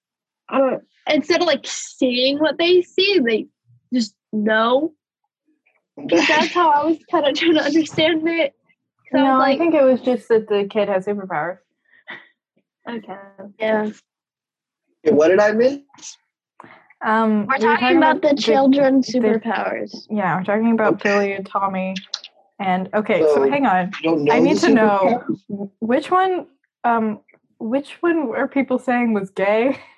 I 0.49 0.57
don't 0.59 0.83
instead 1.09 1.41
of 1.41 1.47
like 1.47 1.65
seeing 1.65 2.39
what 2.39 2.57
they 2.57 2.81
see, 2.81 3.19
they 3.19 3.47
just 4.32 4.43
know. 4.43 4.93
'Cause 6.09 6.27
that's 6.27 6.53
how 6.53 6.69
I 6.71 6.86
was 6.86 6.97
kind 7.11 7.25
of 7.27 7.36
trying 7.36 7.53
to 7.55 7.61
understand 7.63 8.27
it. 8.27 8.53
So 9.11 9.17
no, 9.17 9.38
like, 9.38 9.55
I 9.55 9.57
think 9.57 9.73
it 9.73 9.84
was 9.84 10.01
just 10.01 10.27
that 10.30 10.47
the 10.47 10.67
kid 10.69 10.88
has 10.88 11.05
superpowers. 11.05 11.57
okay, 12.88 13.17
yeah. 13.59 13.89
Okay, 15.05 15.15
what 15.15 15.30
did 15.30 15.39
I 15.39 15.51
miss? 15.51 15.80
Um, 17.01 17.47
We're 17.47 17.57
we 17.59 17.65
were 17.65 17.75
talking 17.77 17.97
about 17.97 18.21
the 18.21 18.36
children's 18.36 19.07
the- 19.07 19.19
superpowers. 19.19 20.05
yeah, 20.09 20.38
we're 20.38 20.43
talking 20.43 20.71
about 20.73 20.93
Okay. 20.95 21.09
Billy 21.09 21.34
and 21.34 21.45
Tommy. 21.45 21.95
And 22.59 22.89
okay, 22.93 23.21
so, 23.21 23.36
So- 23.36 23.49
hang 23.49 23.65
on. 23.65 23.91
You 24.03 24.09
don't 24.11 24.23
know. 24.25 24.34
I 24.34 24.39
need 24.39 24.57
to 24.57 24.69
know 24.69 25.69
which 25.80 26.11
one. 26.11 26.47
Um, 26.84 27.19
which 27.59 27.93
one 28.01 28.30
are 28.36 28.47
people 28.47 28.77
saying 28.80 29.13
was 29.13 29.30
gay? 29.32 29.77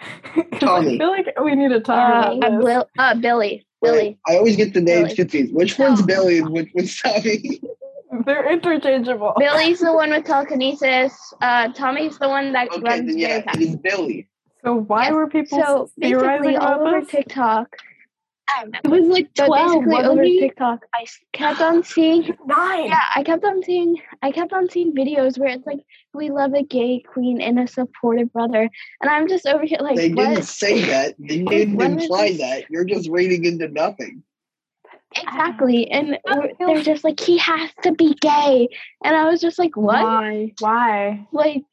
'Cause 0.52 0.62
I 0.62 0.98
feel 0.98 1.08
like 1.10 1.40
we 1.42 1.54
need 1.54 1.68
to 1.70 1.80
talk 1.80 1.98
Uh, 1.98 2.36
about 2.36 2.50
this. 2.58 2.64
Bill, 2.64 2.88
uh, 2.98 3.14
Billy. 3.14 3.66
Billy. 3.82 4.18
I 4.26 4.36
always 4.36 4.56
get 4.56 4.74
the 4.74 4.80
names 4.80 5.08
Billy. 5.08 5.16
confused. 5.16 5.54
Which 5.54 5.78
one's 5.78 6.02
Billy 6.02 6.38
and 6.38 6.50
which 6.50 6.70
one's 6.74 7.00
Tommy? 7.00 7.60
They're 8.24 8.50
interchangeable. 8.50 9.34
Billy's 9.38 9.80
the 9.80 9.92
one 9.92 10.10
with 10.10 10.24
telekinesis. 10.32 11.12
Uh, 11.40 11.72
Tommy's 11.72 12.18
the 12.18 12.28
one 12.28 12.52
that 12.52 12.68
Okay, 12.72 12.80
runs 12.80 13.06
then 13.06 13.18
yeah, 13.18 13.28
very 13.28 13.38
it 13.40 13.44
fast. 13.44 13.58
is 13.60 13.76
Billy. 13.76 14.28
So 14.64 14.74
why 14.76 15.04
Yes, 15.04 15.12
were 15.12 15.26
people 15.28 15.58
So 15.62 15.90
theorizing 16.00 16.42
basically, 16.52 16.56
all 16.56 16.86
over 16.86 17.00
this? 17.00 17.10
TikTok, 17.10 17.76
I 18.48 18.62
don't 18.62 18.72
know. 18.72 18.94
it 18.96 19.00
was 19.00 19.08
like 19.08 19.28
But 19.36 19.46
twelve. 19.46 19.68
basically, 19.72 19.92
wasn't 19.94 20.12
over 20.12 20.22
he? 20.22 20.40
TikTok, 20.40 20.84
I 20.94 21.02
s- 21.02 21.18
kept 21.32 21.60
on 21.60 21.82
seeing. 21.82 22.22
Nine. 22.46 22.86
Yeah, 22.86 23.00
I 23.14 23.22
kept 23.22 23.44
on 23.44 23.62
seeing. 23.62 23.96
I 24.22 24.30
kept 24.30 24.52
on 24.52 24.70
seeing 24.70 24.94
videos 24.94 25.38
where 25.38 25.48
it's 25.48 25.66
like, 25.66 25.80
"We 26.14 26.30
love 26.30 26.54
a 26.54 26.62
gay 26.62 27.00
queen 27.00 27.40
and 27.40 27.58
a 27.58 27.66
supportive 27.66 28.32
brother," 28.32 28.68
and 29.00 29.10
I'm 29.10 29.28
just 29.28 29.46
over 29.46 29.64
here 29.64 29.78
like, 29.80 29.96
they 29.96 30.10
"What?" 30.12 30.28
didn't 30.30 30.44
say 30.44 30.82
that. 30.84 31.16
They 31.18 31.42
didn't 31.44 31.80
imply 31.80 32.36
that. 32.38 32.64
You're 32.70 32.84
just 32.84 33.08
reading 33.10 33.44
into 33.44 33.68
nothing. 33.68 34.22
Exactly, 35.16 35.90
and 35.90 36.18
they're 36.58 36.82
just 36.82 37.02
like, 37.04 37.18
"He 37.20 37.38
has 37.38 37.70
to 37.82 37.92
be 37.92 38.14
gay," 38.14 38.68
and 39.04 39.16
I 39.16 39.28
was 39.28 39.40
just 39.40 39.58
like, 39.58 39.76
"What?" 39.76 40.02
Why? 40.02 40.52
Why? 40.60 41.26
Like, 41.32 41.64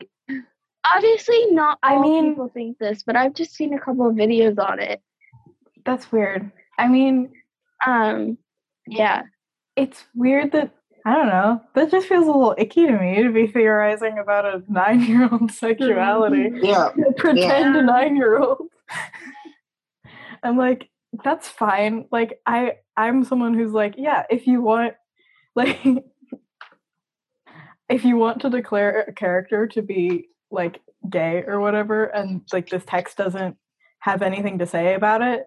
obviously, 0.96 1.48
not 1.52 1.78
I 1.84 1.96
all 1.96 2.02
mean- 2.02 2.30
people 2.32 2.50
think 2.54 2.78
this, 2.80 3.04
but 3.04 3.16
I've 3.16 3.34
just 3.34 3.54
seen 3.54 3.74
a 3.74 3.80
couple 3.80 4.08
of 4.08 4.16
videos 4.16 4.58
on 4.60 4.80
it. 4.80 5.02
That's 5.86 6.12
weird. 6.12 6.52
I 6.84 6.88
mean, 6.90 7.32
Um, 7.86 8.38
yeah. 8.88 9.24
it's 9.76 10.04
weird 10.16 10.52
that 10.52 10.72
I 11.06 11.16
don't 11.16 11.28
know. 11.28 11.62
That 11.76 11.92
just 11.92 12.08
feels 12.08 12.28
a 12.28 12.32
little 12.32 12.56
icky 12.58 12.86
to 12.88 12.98
me 12.98 13.24
to 13.24 13.30
be 13.32 13.46
theorizing 13.48 14.20
about 14.20 14.46
a 14.46 14.64
nine-year-old 14.70 15.52
sexuality. 15.64 16.50
Yeah. 16.62 16.90
Pretend 17.18 17.86
nine-year-old. 17.86 18.68
I'm 20.44 20.58
like, 20.58 20.90
that's 21.24 21.48
fine. 21.50 22.06
Like, 22.12 22.40
I 22.46 22.78
I'm 22.96 23.24
someone 23.26 23.54
who's 23.54 23.72
like, 23.74 23.96
yeah, 23.98 24.24
if 24.30 24.48
you 24.48 24.62
want, 24.62 24.94
like, 25.56 25.80
if 27.90 28.06
you 28.06 28.16
want 28.18 28.42
to 28.42 28.50
declare 28.50 29.02
a 29.02 29.14
character 29.14 29.68
to 29.68 29.82
be 29.82 30.28
like 30.52 30.80
gay 31.10 31.44
or 31.46 31.60
whatever, 31.60 32.06
and 32.06 32.42
like 32.54 32.70
this 32.70 32.84
text 32.86 33.18
doesn't 33.18 33.58
have 34.00 34.22
anything 34.22 34.60
to 34.60 34.66
say 34.66 34.94
about 34.96 35.22
it, 35.22 35.44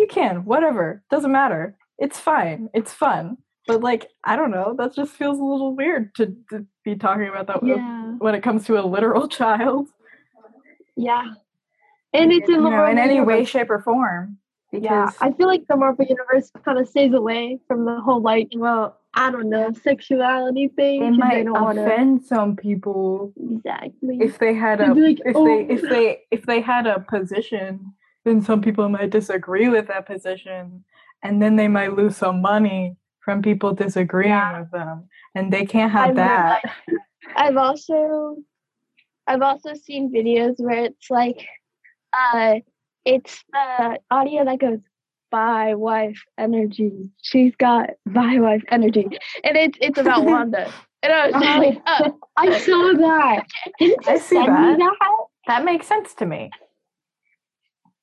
you 0.00 0.06
can. 0.08 0.44
Whatever, 0.44 1.02
doesn't 1.10 1.30
matter. 1.32 1.76
It's 1.98 2.18
fine. 2.18 2.68
It's 2.74 2.92
fun. 2.92 3.36
But 3.66 3.82
like, 3.82 4.08
I 4.24 4.34
don't 4.36 4.50
know. 4.50 4.74
That 4.76 4.94
just 4.94 5.12
feels 5.12 5.38
a 5.38 5.44
little 5.44 5.76
weird 5.76 6.14
to, 6.16 6.34
to 6.50 6.66
be 6.84 6.96
talking 6.96 7.28
about 7.28 7.46
that 7.48 7.62
Yeah. 7.64 8.14
when 8.18 8.34
it 8.34 8.42
comes 8.42 8.64
to 8.66 8.80
a 8.80 8.84
literal 8.84 9.28
child. 9.40 9.88
Yeah. 10.96 11.34
And 12.12 12.32
it's 12.32 12.48
in 12.48 12.56
You 12.56 12.70
know, 12.70 12.86
in 12.86 12.98
any 12.98 13.20
way, 13.20 13.44
shape, 13.44 13.70
or 13.70 13.80
form. 13.80 14.38
Because 14.72 14.84
Yeah, 14.84 15.10
I 15.20 15.32
feel 15.32 15.46
like 15.46 15.66
the 15.68 15.76
Marvel 15.76 16.04
universe 16.04 16.50
kind 16.64 16.78
of 16.78 16.88
stays 16.88 17.12
away 17.12 17.58
from 17.68 17.84
the 17.84 18.00
whole 18.00 18.20
like 18.22 18.48
well, 18.54 18.98
I 19.14 19.30
don't 19.30 19.50
know 19.50 19.72
sexuality 19.72 20.68
thing. 20.68 21.02
it 21.02 21.10
might 21.12 21.34
they 21.38 21.44
don't 21.44 21.76
offend 21.78 22.24
some 22.24 22.54
people 22.56 23.32
exactly. 23.36 24.18
if 24.20 24.38
they 24.38 24.54
had 24.54 24.80
a 24.80 24.94
like, 24.94 25.18
if 25.24 25.34
"Oh." 25.36 25.44
they 25.44 25.74
if 25.74 25.82
they 25.82 26.20
if 26.30 26.46
they 26.46 26.60
had 26.60 26.86
a 26.86 27.00
position 27.00 27.92
then 28.24 28.42
some 28.42 28.60
people 28.60 28.88
might 28.88 29.10
disagree 29.10 29.68
with 29.68 29.86
that 29.88 30.06
position 30.06 30.84
and 31.22 31.40
then 31.42 31.56
they 31.56 31.68
might 31.68 31.94
lose 31.94 32.16
some 32.16 32.40
money 32.40 32.96
from 33.20 33.42
people 33.42 33.72
disagreeing 33.74 34.30
Yeah. 34.30 34.60
with 34.60 34.70
them 34.70 35.08
and 35.34 35.52
they 35.52 35.64
can't 35.66 35.92
have 35.92 36.10
I've 36.10 36.16
that 36.16 36.62
I've 37.36 37.56
also 37.56 38.36
I've 39.26 39.42
also 39.42 39.74
seen 39.74 40.12
videos 40.12 40.54
where 40.58 40.84
it's 40.84 41.10
like 41.10 41.46
uh 42.12 42.56
it's 43.04 43.42
the 43.52 43.98
audio 44.10 44.44
that 44.44 44.58
goes 44.58 44.80
bi 45.30 45.74
wife 45.74 46.20
energy. 46.38 47.08
She's 47.22 47.54
got 47.56 47.90
bi 48.06 48.40
wife 48.40 48.64
energy. 48.70 49.06
And 49.44 49.56
it's 49.56 49.78
it's 49.80 49.98
about 49.98 50.24
Wanda. 50.30 50.72
And 51.02 51.12
I 51.12 51.26
was 51.26 51.34
Uh-huh. 51.36 51.58
like, 51.58 51.82
oh, 51.86 52.18
I 52.36 52.58
saw 52.58 52.92
that. 52.98 53.46
Didn't 53.78 54.08
I 54.08 54.12
you 54.14 54.18
see 54.18 54.36
that. 54.36 54.78
that? 54.78 55.16
that 55.46 55.64
makes 55.64 55.86
sense 55.86 56.14
to 56.14 56.26
me 56.26 56.50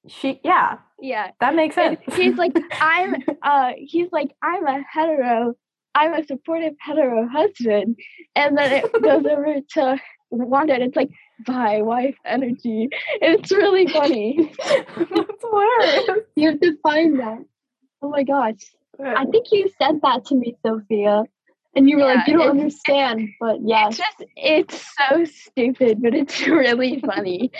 she 0.07 0.39
yeah 0.43 0.77
yeah. 0.99 1.31
that 1.39 1.55
makes 1.55 1.75
sense 1.75 1.99
And 2.05 2.15
he's 2.15 2.37
like, 2.37 2.53
I'm 2.71 3.15
uh 3.41 3.71
he's 3.77 4.11
like, 4.11 4.31
I'm 4.41 4.65
a 4.65 4.83
hetero, 4.91 5.55
I'm 5.95 6.13
a 6.13 6.25
supportive 6.25 6.73
hetero 6.79 7.27
husband. 7.27 7.97
And 8.35 8.57
then 8.57 8.83
it 8.83 9.01
goes 9.01 9.25
over 9.29 9.55
to 9.73 9.97
Wanda 10.29 10.73
and 10.73 10.83
it's 10.83 10.95
like 10.95 11.09
bi 11.45 11.81
wife 11.81 12.15
energy. 12.25 12.89
It's 13.21 13.51
really 13.51 13.87
funny. 13.87 14.51
that's 14.65 15.41
hilarious 15.41 16.09
You 16.35 16.51
have 16.51 16.59
to 16.61 16.77
find 16.81 17.19
that. 17.19 17.39
Oh 18.01 18.09
my 18.09 18.23
gosh. 18.23 18.61
I 18.99 19.25
think 19.25 19.51
you 19.51 19.69
said 19.79 20.01
that 20.01 20.25
to 20.25 20.35
me, 20.35 20.57
Sophia. 20.65 21.23
And 21.75 21.87
you 21.87 21.97
were 21.97 22.05
like, 22.05 22.27
you 22.27 22.35
don't 22.35 22.49
understand, 22.49 23.29
but 23.39 23.59
yeah. 23.63 23.89
It's 23.89 23.97
just 23.97 24.23
it's 24.35 24.85
so 24.97 25.25
stupid, 25.25 26.01
but 26.01 26.15
it's 26.15 26.47
really 26.47 26.99
funny. 27.01 27.51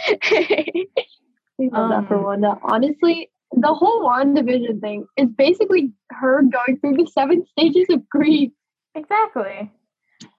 We 1.57 1.69
love 1.69 1.89
that 1.89 2.07
for 2.07 2.15
Um, 2.17 2.23
Wanda. 2.23 2.59
Honestly, 2.63 3.31
the 3.55 3.73
whole 3.73 4.03
WandaVision 4.03 4.81
thing 4.81 5.05
is 5.17 5.27
basically 5.29 5.91
her 6.11 6.41
going 6.43 6.79
through 6.79 6.97
the 6.97 7.07
seven 7.07 7.45
stages 7.51 7.87
of 7.89 8.07
grief. 8.09 8.51
exactly 8.95 9.71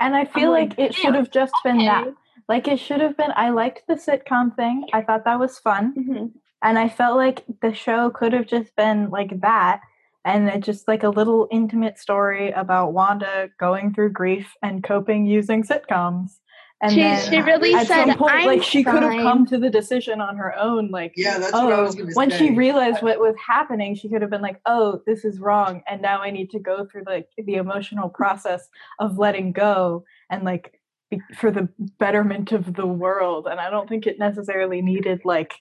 and 0.01 0.17
i 0.17 0.25
feel 0.25 0.51
like, 0.51 0.71
like, 0.71 0.79
it 0.79 0.95
should 0.95 1.15
have 1.15 1.31
just 1.31 1.55
been 1.63 1.79
that 1.79 2.09
like 2.49 2.67
it 2.67 2.79
should 2.81 3.01
have 3.01 3.17
been 3.17 3.33
i 3.37 3.49
liked 3.51 3.83
the 3.87 3.95
sitcom 3.95 4.55
thing 4.57 4.85
i 4.93 5.01
thought 5.01 5.25
that 5.25 5.39
was 5.39 5.59
fun 5.61 5.95
Mhm. 5.97 6.33
and 6.63 6.79
I 6.79 6.89
felt 6.89 7.17
like 7.17 7.45
the 7.63 7.73
show 7.73 8.11
could 8.11 8.33
have 8.33 8.47
just 8.49 8.75
been 8.75 9.11
like 9.11 9.41
that, 9.43 9.81
and 10.25 10.49
it 10.49 10.61
just 10.65 10.89
like 10.89 11.05
a 11.05 11.09
little 11.19 11.47
intimate 11.53 11.97
story 11.99 12.51
about 12.51 12.93
Wanda 12.93 13.49
going 13.61 13.95
through 13.95 14.11
grief 14.11 14.57
and 14.61 14.83
coping 14.83 15.25
using 15.25 15.63
sitcoms. 15.63 16.41
And 16.81 16.93
she 16.93 17.01
then 17.01 17.31
she 17.31 17.41
really 17.41 17.75
at 17.75 17.89
said 17.89 18.07
some 18.07 18.17
point, 18.17 18.33
I'm 18.33 18.47
like 18.47 18.63
she 18.63 18.85
could 18.85 19.03
have 19.03 19.21
come 19.21 19.45
to 19.47 19.59
the 19.59 19.69
decision 19.69 20.21
on 20.21 20.37
her 20.37 20.57
own, 20.57 20.91
like 20.93 21.13
Yeah, 21.17 21.39
that's 21.39 21.53
oh, 21.53 21.65
what 21.65 21.73
I 21.73 21.79
oh, 21.79 21.83
was 21.83 21.95
gonna 21.97 22.13
when 22.13 22.31
say. 22.31 22.39
she 22.39 22.51
realized 22.51 23.03
what 23.03 23.19
was 23.19 23.35
happening, 23.45 23.97
she 23.97 24.09
could 24.09 24.23
have 24.23 24.31
been 24.31 24.43
like, 24.43 24.61
"Oh, 24.65 25.03
this 25.05 25.25
is 25.25 25.41
wrong," 25.41 25.83
and 25.89 26.01
now 26.01 26.23
I 26.23 26.31
need 26.31 26.51
to 26.51 26.61
go 26.61 26.87
through 26.87 27.03
like 27.07 27.29
the 27.37 27.55
emotional 27.55 28.09
process 28.09 28.69
of 29.01 29.19
letting 29.19 29.51
go 29.51 30.05
and 30.31 30.45
like 30.45 30.81
be, 31.11 31.21
for 31.37 31.51
the 31.51 31.69
betterment 31.99 32.53
of 32.53 32.75
the 32.75 32.87
world. 32.87 33.49
And 33.51 33.59
I 33.59 33.71
don't 33.71 33.89
think 33.89 34.07
it 34.07 34.21
necessarily 34.21 34.81
needed 34.81 35.23
like 35.25 35.55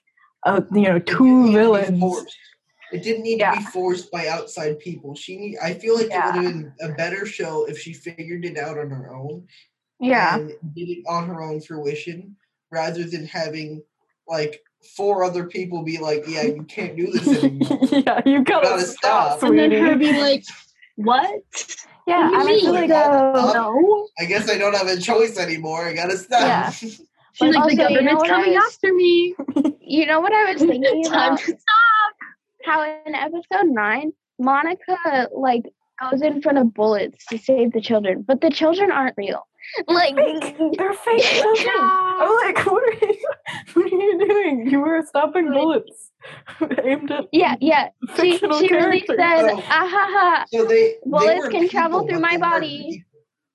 a 0.44 0.62
you 0.72 0.82
know 0.82 0.96
It 0.96 1.06
didn't 1.06 1.18
two 1.18 1.42
need 1.46 1.52
villains. 1.54 2.26
It 2.92 3.02
didn't 3.02 3.22
need 3.24 3.40
Yeah. 3.40 3.52
to 3.52 3.58
be 3.58 3.66
forced 3.66 4.10
by 4.10 4.28
outside 4.28 4.78
people. 4.78 5.14
She 5.14 5.36
need, 5.36 5.58
I 5.62 5.74
feel 5.74 5.94
like 5.94 6.08
Yeah. 6.08 6.32
it 6.32 6.36
would 6.36 6.44
have 6.44 6.54
been 6.54 6.72
a 6.80 6.94
better 6.94 7.26
show 7.26 7.66
if 7.66 7.78
she 7.78 7.92
figured 7.92 8.46
it 8.46 8.56
out 8.56 8.78
on 8.78 8.88
her 8.88 9.14
own 9.14 9.46
Yeah, 10.00 10.36
and 10.36 10.48
did 10.74 10.88
it 10.88 11.04
on 11.08 11.26
her 11.26 11.42
own 11.42 11.60
fruition 11.60 12.36
rather 12.70 13.04
than 13.04 13.26
having 13.26 13.82
like 14.28 14.60
four 14.96 15.24
other 15.24 15.44
people 15.46 15.82
be 15.82 15.98
like, 15.98 16.24
"Yeah, 16.28 16.42
you 16.42 16.62
can't 16.64 16.96
do 16.96 17.10
this 17.10 17.26
anymore." 17.44 17.78
yeah, 17.90 18.20
you 18.24 18.44
gotta, 18.44 18.66
gotta 18.68 18.82
stop, 18.82 19.38
stop. 19.38 19.42
And 19.50 19.58
then 19.58 19.72
her 19.72 19.96
be 19.96 20.12
like, 20.20 20.44
what? 20.96 21.30
Yeah, 22.06 22.30
What 22.30 22.40
I 22.40 22.44
mean, 22.44 22.64
mean? 22.64 22.74
like, 22.74 22.88
no. 22.90 22.96
uh, 22.96 23.52
no. 23.54 24.08
I 24.18 24.24
guess 24.24 24.48
I 24.50 24.56
don't 24.56 24.74
have 24.74 24.86
a 24.88 24.96
choice 24.98 25.38
anymore. 25.38 25.84
I 25.86 25.92
gotta 25.94 26.16
stop. 26.16 26.40
Yeah. 26.40 26.70
She's 26.70 27.00
But 27.38 27.54
like, 27.54 27.76
the 27.76 27.84
also, 27.84 27.94
you 27.94 28.02
know 28.02 28.14
government's 28.16 28.20
what 28.22 28.30
I 28.30 28.34
coming 28.34 28.54
was- 28.54 28.64
after 28.72 28.94
me. 28.94 29.34
you 29.80 30.06
know 30.06 30.20
what 30.20 30.32
I 30.32 30.52
was 30.52 30.62
thinking 30.62 31.04
Time 31.04 31.32
about? 31.34 31.38
to 31.40 31.44
stop. 31.44 32.14
How 32.64 32.82
in 33.06 33.14
episode 33.14 33.66
nine, 33.68 34.12
Monica 34.38 35.28
like 35.34 35.64
goes 36.00 36.22
in 36.22 36.40
front 36.42 36.58
of 36.58 36.74
bullets 36.74 37.24
to 37.26 37.38
save 37.38 37.72
the 37.72 37.80
children, 37.80 38.22
but 38.26 38.40
the 38.40 38.50
children 38.50 38.90
aren't 38.90 39.16
real. 39.16 39.42
Like, 39.86 40.14
They're 40.16 40.94
fake 40.94 41.22
children. 41.22 41.74
I'm 41.78 42.36
like, 42.46 42.64
what 42.66 42.82
are 42.82 43.06
you? 43.06 43.18
What 43.74 43.84
are 43.84 43.88
you 43.88 44.26
doing? 44.28 44.68
You 44.70 44.80
were 44.80 45.02
stopping 45.06 45.50
bullets 45.52 46.10
aimed 46.84 47.10
at 47.10 47.24
yeah, 47.32 47.56
yeah. 47.60 47.88
She, 48.16 48.32
fictional 48.32 48.58
she 48.60 48.72
really 48.72 49.00
characters. 49.02 49.16
said, 49.18 49.50
Oh. 49.50 49.64
ah 49.68 49.88
ha 49.88 50.06
ha. 50.10 50.44
So 50.48 50.64
they 50.64 50.74
they 50.74 50.96
Bullets 51.04 51.44
were 51.44 51.50
can 51.50 51.68
travel 51.68 52.06
through 52.06 52.20
my 52.20 52.36
body. 52.38 53.04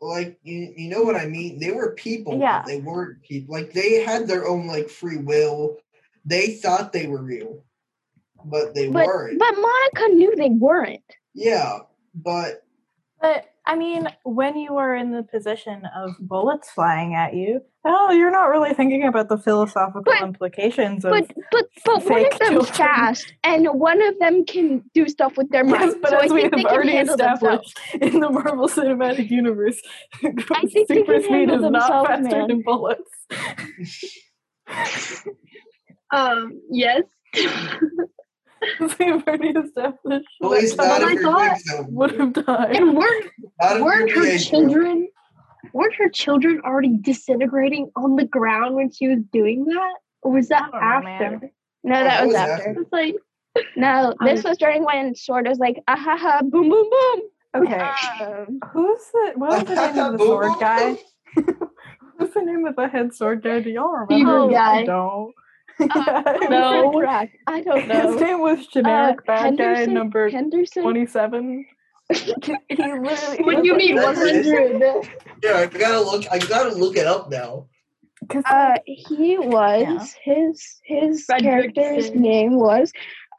Like 0.02 0.38
you, 0.44 0.74
you 0.76 0.90
know 0.90 1.02
what 1.02 1.16
I 1.16 1.26
mean? 1.28 1.60
They 1.60 1.72
were 1.72 1.94
people, 1.96 2.38
Yeah. 2.40 2.64
they 2.68 2.80
weren't 2.80 3.22
people. 3.24 3.56
Like 3.56 3.72
they 3.74 4.04
had 4.04 4.28
their 4.28 4.46
own 4.48 4.68
like 4.68 4.90
free 4.90 5.18
will. 5.18 5.78
They 6.26 6.52
thought 6.56 6.94
they 6.94 7.08
were 7.08 7.22
real, 7.24 7.64
but 8.46 8.76
they 8.76 8.90
But 8.90 9.08
weren't. 9.08 9.40
but 9.40 9.54
Monica 9.56 10.14
knew 10.16 10.36
they 10.36 10.50
weren't. 10.50 11.02
yeah, 11.34 11.80
but 12.14 12.64
But 13.22 13.46
I 13.66 13.76
mean, 13.78 14.10
when 14.24 14.58
you 14.58 14.76
are 14.76 14.94
in 14.94 15.12
the 15.12 15.24
position 15.24 15.84
of 15.96 16.12
bullets 16.20 16.70
flying 16.70 17.16
at 17.16 17.34
you, 17.34 17.62
oh, 17.86 18.12
you're 18.12 18.30
not 18.32 18.50
really 18.50 18.74
thinking 18.74 19.06
about 19.06 19.30
the 19.30 19.38
philosophical 19.38 20.02
But- 20.04 20.22
implications 20.22 21.06
of. 21.06 21.12
But 21.12 21.32
but 21.52 21.66
but 21.86 22.04
one 22.04 22.26
of 22.26 22.40
them's 22.40 22.68
children. 22.68 22.74
fast, 22.74 23.34
and 23.46 23.68
one 23.68 24.02
of 24.02 24.20
them 24.20 24.44
can 24.46 24.84
do 24.94 25.08
stuff 25.08 25.38
with 25.38 25.50
their 25.52 25.66
yes, 25.66 25.80
mind. 25.80 25.96
but 26.02 26.10
so 26.12 26.18
I 26.18 26.22
we 26.24 26.28
think 26.28 26.44
have 26.44 26.52
they 26.52 26.64
can 26.64 26.72
already 26.74 26.92
handle 26.92 27.16
themselves. 27.16 27.74
established 27.78 28.14
in 28.14 28.20
the 28.20 28.30
Marvel 28.30 28.68
Cinematic 28.68 29.30
Universe, 29.32 29.82
I 30.24 30.32
think 30.74 30.88
super 30.90 31.22
speed 31.22 31.50
is 31.50 31.62
not 31.62 32.06
faster 32.08 32.36
man. 32.38 32.48
than 32.50 32.62
bullets. 32.64 33.10
Um, 36.12 36.62
yes. 36.70 37.02
We've 38.80 39.28
already 39.28 39.50
established 39.50 40.28
at 40.44 40.50
least 40.50 40.78
not 40.78 41.02
Oh 41.02 41.08
if 41.10 41.22
my 41.22 41.22
God. 41.24 41.58
Would 41.90 42.12
have 42.20 42.34
died. 42.34 42.76
and 42.76 42.96
weren't 42.98 43.26
weren't 43.60 44.12
her 44.12 44.22
Pietro. 44.24 44.38
children 44.38 45.08
weren't 45.74 45.96
her 45.96 46.10
children 46.10 46.62
already 46.66 46.98
disintegrating 46.98 47.92
on 47.96 48.16
the 48.16 48.26
ground 48.26 48.76
when 48.76 48.92
she 48.92 49.08
was 49.08 49.20
doing 49.32 49.66
that? 49.66 49.94
Or 50.22 50.32
was 50.34 50.48
that 50.50 50.70
I 50.74 50.78
after? 50.98 51.30
man. 51.30 51.52
No, 51.84 51.96
Oh, 52.00 52.04
that 52.04 52.04
that 52.04 52.22
was 52.22 52.28
was 52.28 52.36
after. 52.36 52.70
after. 52.70 52.82
It's 52.82 52.92
like 52.92 53.16
No, 53.76 54.14
this 54.24 54.44
was 54.44 54.58
during 54.58 54.84
when 54.84 55.16
Sword 55.16 55.48
was 55.48 55.60
like, 55.60 55.78
ah 55.88 55.96
ha 55.96 56.18
ha, 56.18 56.42
boom 56.42 56.70
boom 56.70 56.90
boom. 56.90 57.22
Okay, 57.56 57.90
Um, 58.22 58.60
who's 58.72 59.02
the 59.14 59.34
what 59.36 59.60
was 59.60 59.68
the 59.68 59.76
name 59.76 60.00
of 60.00 60.18
the 60.18 60.18
sword 60.26 60.52
guy? 60.60 60.98
boom. 61.36 61.46
What's 62.18 62.34
the 62.36 62.42
name 62.42 62.66
of 62.66 62.76
the 62.76 62.88
head 62.88 63.14
sword 63.14 63.44
guy? 63.44 63.60
Do 63.60 63.70
y'all 63.70 63.92
remember? 63.92 64.16
Evil 64.16 64.50
guy. 64.50 64.82
I 64.82 64.86
don't. 64.86 65.34
Uh, 65.80 66.24
No. 66.50 67.00
track. 67.00 67.32
I 67.48 67.62
don't 67.62 67.82
His 67.90 67.90
know. 67.90 68.16
name 68.20 68.42
was 68.42 68.68
generic 68.68 69.20
Uh, 69.20 69.24
bad 69.26 69.58
guy 69.58 69.86
number 69.86 70.30
Henderson. 70.30 70.84
twenty-seven. 70.84 71.66
he 72.14 72.56
literally. 72.78 73.44
what 73.44 73.64
do 73.64 73.68
you 73.68 73.76
mean 73.76 73.96
one 73.96 74.16
That's 74.16 74.46
it. 74.46 74.46
hundred? 74.46 75.08
Yeah, 75.44 75.58
I 75.58 75.66
gotta 75.68 76.02
look. 76.02 76.26
I 76.32 76.38
gotta 76.40 76.76
look 76.76 76.96
it 76.98 77.08
up 77.08 77.30
now. 77.30 77.68
Because 78.22 78.44
Uh, 78.46 78.78
he 78.86 79.38
was 79.38 80.16
his 80.24 80.80
his 80.84 81.26
Fredricksen. 81.26 81.44
character's 81.76 82.12
name 82.12 82.56
was 82.56 82.92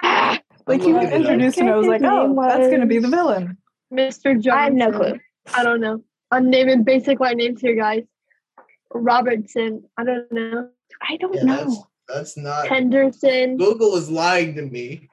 ah, 0.03 0.39
like 0.67 0.81
I'm 0.81 0.87
he 0.89 0.93
was 0.93 1.05
looking 1.05 1.21
it 1.21 1.27
up. 1.27 1.33
introduced 1.33 1.59
and 1.59 1.71
I 1.71 1.77
was 1.77 1.87
like, 1.87 2.03
oh, 2.03 2.27
name 2.27 2.37
that's 2.37 2.71
gonna 2.71 2.87
be 2.87 2.99
the 2.99 3.09
villain. 3.09 3.57
Mr. 3.93 4.35
Johnson. 4.35 4.51
I 4.53 4.65
have 4.65 4.73
no 4.75 4.93
clue. 4.93 5.21
I 5.55 5.63
don't 5.63 5.81
know. 5.81 6.03
I'm 6.31 6.51
naming 6.51 6.83
basic 6.83 7.21
white 7.21 7.37
names 7.37 7.61
here, 7.61 7.77
guys. 7.77 8.05
Robertson. 8.93 9.85
I 9.97 10.05
don't 10.05 10.31
know. 10.33 10.69
I 11.03 11.17
don't 11.17 11.35
Yeah, 11.35 11.43
that's 11.47 11.67
know. 11.67 11.87
That's 12.09 12.37
not. 12.37 12.69
Henderson. 12.69 13.57
Google 13.57 13.95
is 13.97 14.11
lying 14.11 14.55
to 14.57 14.63
me. 14.63 15.09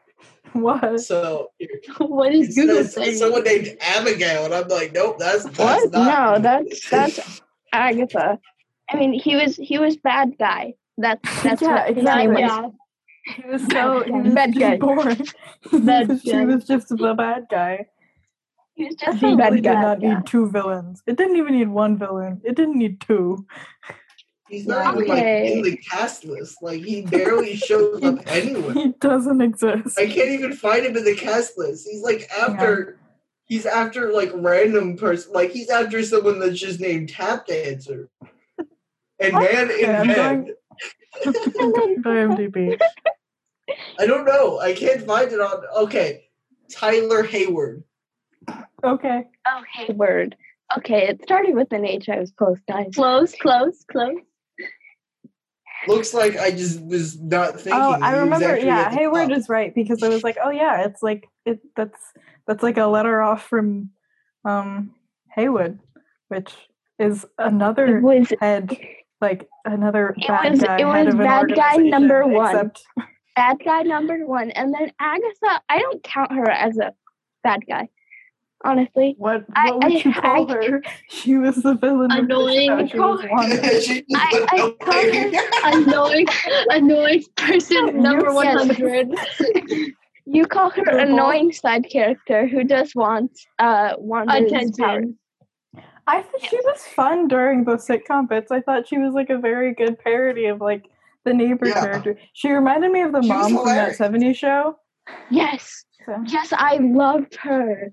What? 0.53 0.99
So 1.01 1.51
what 1.97 2.33
is 2.33 2.55
Google 2.55 2.83
says 2.83 2.93
saying? 2.93 3.15
someone 3.15 3.43
named 3.43 3.77
Abigail, 3.81 4.45
and 4.45 4.53
I'm 4.53 4.67
like, 4.67 4.91
nope, 4.93 5.17
that's, 5.19 5.43
that's 5.45 5.57
What? 5.57 5.91
not. 5.93 6.33
No, 6.37 6.41
that's 6.41 6.89
that's 6.89 7.41
Agatha. 7.71 8.19
Uh, 8.31 8.35
I 8.89 8.97
mean, 8.97 9.13
he 9.13 9.35
was 9.37 9.55
he 9.55 9.79
was 9.79 9.95
bad 9.97 10.37
guy. 10.37 10.73
That's 10.97 11.21
that's 11.43 11.61
Yeah, 11.61 11.85
what 11.85 11.95
his 11.95 12.03
name 12.03 12.31
exactly. 12.31 12.43
was. 12.43 12.51
yeah. 12.51 12.69
He 13.35 13.47
was 13.49 13.67
so 13.67 14.03
he 14.03 14.11
was 14.11 14.33
Bad 14.33 14.53
just 14.53 14.59
guy. 14.59 14.77
boring. 14.77 15.27
Bad 15.85 16.21
she 16.21 16.31
guy. 16.31 16.45
was 16.45 16.65
just 16.65 16.89
the 16.89 17.13
bad 17.13 17.45
guy. 17.49 17.85
He 18.73 18.85
was 18.85 18.95
It 18.95 18.99
just 18.99 19.21
a 19.23 19.25
really 19.27 19.37
bad 19.37 19.53
did 19.53 19.63
guy. 19.63 19.81
not 19.81 20.01
yeah. 20.01 20.15
need 20.15 20.25
two 20.25 20.49
villains. 20.49 21.03
It 21.07 21.17
didn't 21.17 21.37
even 21.37 21.53
need 21.57 21.69
one 21.69 21.97
villain. 21.97 22.41
It 22.43 22.55
didn't 22.55 22.77
need 22.77 22.99
two. 22.99 23.45
He's 24.51 24.67
not 24.67 24.95
even 24.97 25.03
Okay. 25.09 25.43
like 25.43 25.51
in 25.53 25.61
the 25.63 25.77
cast 25.77 26.25
list. 26.25 26.61
Like 26.61 26.81
he 26.83 27.03
barely 27.03 27.55
shows 27.67 28.03
up 28.03 28.19
anywhere. 28.27 28.73
He 28.73 28.89
doesn't 28.99 29.39
exist. 29.41 29.97
I 29.97 30.07
can't 30.07 30.29
even 30.31 30.51
find 30.53 30.85
him 30.85 30.97
in 30.97 31.05
the 31.05 31.15
cast 31.15 31.57
list. 31.57 31.87
He's 31.89 32.03
like 32.03 32.29
after. 32.37 32.97
He's 33.45 33.65
after 33.65 34.11
like 34.13 34.29
random 34.33 34.97
person. 34.97 35.31
Like 35.33 35.51
he's 35.51 35.69
after 35.69 36.03
someone 36.03 36.39
that's 36.39 36.59
just 36.59 36.79
named 36.81 37.09
Tap 37.09 37.47
Dancer. 37.47 38.09
And 39.19 39.35
oh, 39.35 39.39
Man 39.39 39.69
in 39.71 39.89
Okay, 39.89 39.95
I'm 39.95 40.07
Bed. 40.07 40.53
going- 41.23 41.51
going 42.03 42.03
to 42.03 42.09
IMDb. 42.09 42.79
I 43.99 44.05
don't 44.05 44.25
know. 44.25 44.59
I 44.59 44.73
can't 44.73 45.01
find 45.05 45.31
it 45.31 45.39
on. 45.39 45.63
Okay, 45.83 46.25
Tyler 46.71 47.23
Hayward. 47.23 47.83
Okay. 48.83 49.23
Oh, 49.47 49.63
okay, 49.81 49.93
word. 49.93 50.35
Okay, 50.77 51.07
it 51.09 51.21
started 51.21 51.53
with 51.55 51.71
an 51.73 51.85
H. 51.85 52.07
I 52.09 52.19
was 52.19 52.31
close, 52.31 52.57
guys. 52.67 52.93
Close, 52.95 53.33
close, 53.35 53.83
close. 53.91 54.15
Looks 55.87 56.13
like 56.13 56.37
I 56.37 56.51
just 56.51 56.83
was 56.85 57.19
not 57.19 57.55
thinking. 57.55 57.73
Oh, 57.73 57.97
I 58.01 58.17
remember. 58.17 58.45
actually 58.45 58.67
Yeah, 58.67 58.79
at 58.81 58.91
the 58.91 58.97
Hayward 58.97 59.29
top. 59.29 59.37
is 59.37 59.49
right 59.49 59.73
because 59.73 60.03
I 60.03 60.09
was 60.09 60.23
like, 60.23 60.37
oh 60.43 60.49
yeah, 60.51 60.85
it's 60.85 61.01
like 61.01 61.27
it. 61.45 61.59
That's 61.75 61.99
that's 62.47 62.63
like 62.63 62.77
a 62.77 62.85
letter 62.85 63.21
off 63.21 63.47
from 63.47 63.89
um 64.45 64.91
Haywood, 65.35 65.79
which 66.27 66.53
is 66.99 67.23
It 67.23 67.29
another 67.39 67.99
was 67.99 68.31
head, 68.39 68.75
like 69.21 69.47
another 69.65 70.15
It 70.17 70.27
bad 70.27 70.51
was- 70.51 70.61
guy. 70.61 70.75
it 70.79 70.85
head 70.85 71.05
was 71.05 71.13
of 71.15 71.19
an 71.19 71.25
bad 71.25 71.55
guy 71.55 71.75
number 71.77 72.27
one. 72.27 72.55
Except 72.55 72.83
bad 73.35 73.57
guy 73.63 73.81
number 73.83 74.25
one, 74.25 74.51
and 74.51 74.73
then 74.73 74.91
Agatha. 74.99 75.61
I 75.69 75.79
don't 75.79 76.03
count 76.03 76.31
her 76.33 76.49
as 76.49 76.77
a 76.77 76.93
bad 77.43 77.61
guy, 77.67 77.89
honestly. 78.63 79.15
what? 79.17 79.45
I- 79.55 79.71
would 79.71 79.83
I- 79.85 79.87
you 79.89 80.13
call 80.13 80.51
I- 80.51 80.53
her? 80.55 80.81
She 81.09 81.37
was 81.37 81.55
the 81.57 81.75
villain. 81.75 82.11
of 82.11 82.17
the 82.27 82.35
Annoying. 82.35 82.69
show. 82.69 82.87
She 82.87 82.99
was 82.99 83.25
Wanda. 83.29 83.81
She 83.81 84.05
I- 84.15 84.45
I 84.49 84.57
call 84.85 84.99
away. 84.99 85.33
Annoying, 85.63 86.27
annoying 86.69 87.23
person 87.35 88.01
number 88.01 88.33
one 88.33 88.47
hundred. 88.47 89.13
You 90.27 90.45
call 90.45 90.69
her 90.69 90.83
Purple. 90.83 90.99
annoying 90.99 91.51
side 91.51 91.89
character 91.89 92.47
who 92.47 92.63
just 92.63 92.95
wants 92.95 93.45
uh 93.59 93.95
Wanda's 93.97 94.51
powers. 94.51 94.51
Attention. 94.79 95.17
I 96.07 96.21
thought 96.21 96.41
she 96.41 96.55
was 96.57 96.81
fun 96.83 97.27
during 97.27 97.63
the 97.65 97.75
sitcom 97.77 98.29
bits. 98.29 98.51
I 98.51 98.61
thought 98.61 98.87
she 98.87 98.97
was 98.97 99.13
like 99.13 99.29
a 99.29 99.37
very 99.37 99.73
good 99.73 99.97
parody 99.99 100.45
of 100.45 100.61
like 100.61 100.85
the 101.25 101.33
neighbor 101.33 101.67
Yeah. 101.67 101.81
character. 101.81 102.17
She 102.33 102.49
reminded 102.51 102.91
me 102.91 103.01
of 103.01 103.11
the 103.11 103.21
She 103.23 103.27
mom 103.27 103.55
from 103.55 103.65
that 103.65 103.95
hilarious. 103.97 103.97
70s 103.97 104.35
show. 104.37 104.77
Yes, 105.29 105.83
So, 106.05 106.23
yes, 106.27 106.53
I 106.55 106.77
loved 106.77 107.35
her. 107.37 107.91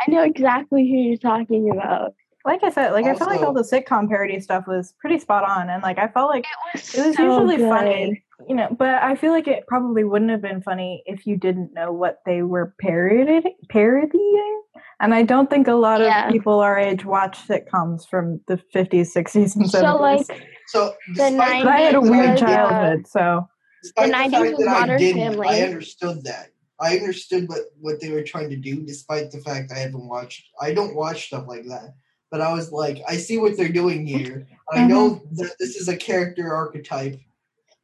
I 0.00 0.10
know 0.10 0.22
exactly 0.22 0.88
who 0.88 0.96
you're 0.96 1.16
talking 1.16 1.70
about. 1.70 2.14
like 2.44 2.62
I 2.64 2.70
said, 2.70 2.92
like 2.92 3.04
I 3.06 3.14
felt 3.14 3.30
like 3.30 3.42
all 3.42 3.52
the 3.52 3.62
sitcom 3.62 4.08
parody 4.08 4.40
stuff 4.40 4.66
was 4.66 4.94
pretty 4.98 5.18
spot 5.18 5.44
on, 5.48 5.70
and 5.70 5.82
like 5.82 5.98
I 5.98 6.08
felt 6.08 6.30
like 6.30 6.44
It 6.44 6.78
was, 6.78 6.94
it 6.94 7.06
was 7.08 7.16
so 7.16 7.22
usually 7.24 7.56
good. 7.58 7.68
funny, 7.68 8.24
you 8.48 8.54
know. 8.56 8.68
But 8.76 9.02
I 9.02 9.14
feel 9.14 9.32
like 9.32 9.46
it 9.46 9.66
probably 9.68 10.02
wouldn't 10.04 10.30
have 10.30 10.42
been 10.42 10.62
funny 10.62 11.02
if 11.06 11.26
you 11.26 11.36
didn't 11.36 11.72
know 11.74 11.92
what 11.92 12.20
they 12.26 12.42
were 12.42 12.74
parodied 12.80 13.44
parodying. 13.68 14.62
And 15.00 15.14
I 15.14 15.22
don't 15.22 15.50
think 15.50 15.68
a 15.68 15.74
lot 15.74 16.00
Yeah. 16.00 16.26
of 16.26 16.32
people 16.32 16.60
our 16.60 16.78
age 16.78 17.04
watch 17.04 17.38
sitcoms 17.46 18.08
from 18.08 18.40
the 18.48 18.56
50s, 18.74 19.12
60s, 19.12 19.56
and 19.56 19.66
70s. 19.66 19.70
So 19.70 19.96
like 19.98 20.42
So, 20.68 20.94
despite 21.14 21.64
but 21.64 21.72
I 21.72 21.80
had 21.80 21.94
a 21.96 22.00
weird 22.00 22.32
was, 22.32 22.42
uh, 22.42 22.46
childhood, 22.46 23.06
so 23.08 23.48
The 23.82 23.92
the, 23.96 24.12
90s 24.12 24.32
was 24.52 24.58
that 24.64 24.68
I 24.68 24.80
Modern 24.80 24.98
Family. 25.12 25.48
I 25.48 25.60
understood 25.62 26.24
that. 26.24 26.51
I 26.82 26.98
understood 26.98 27.48
what, 27.48 27.60
what 27.80 28.00
they 28.00 28.10
were 28.10 28.22
trying 28.22 28.50
to 28.50 28.56
do, 28.56 28.82
despite 28.82 29.30
the 29.30 29.38
fact 29.38 29.70
I 29.70 29.78
haven't 29.78 30.08
watched. 30.08 30.48
I 30.60 30.74
don't 30.74 30.96
watch 30.96 31.28
stuff 31.28 31.46
like 31.46 31.64
that. 31.68 31.94
But 32.30 32.40
I 32.40 32.52
was 32.52 32.72
like, 32.72 32.98
I 33.08 33.16
see 33.18 33.38
what 33.38 33.56
they're 33.56 33.68
doing 33.68 34.04
here. 34.04 34.48
I 34.70 34.78
mm-hmm. 34.78 34.88
know 34.88 35.22
that 35.32 35.54
this 35.60 35.76
is 35.76 35.88
a 35.88 35.96
character 35.96 36.52
archetype 36.52 37.20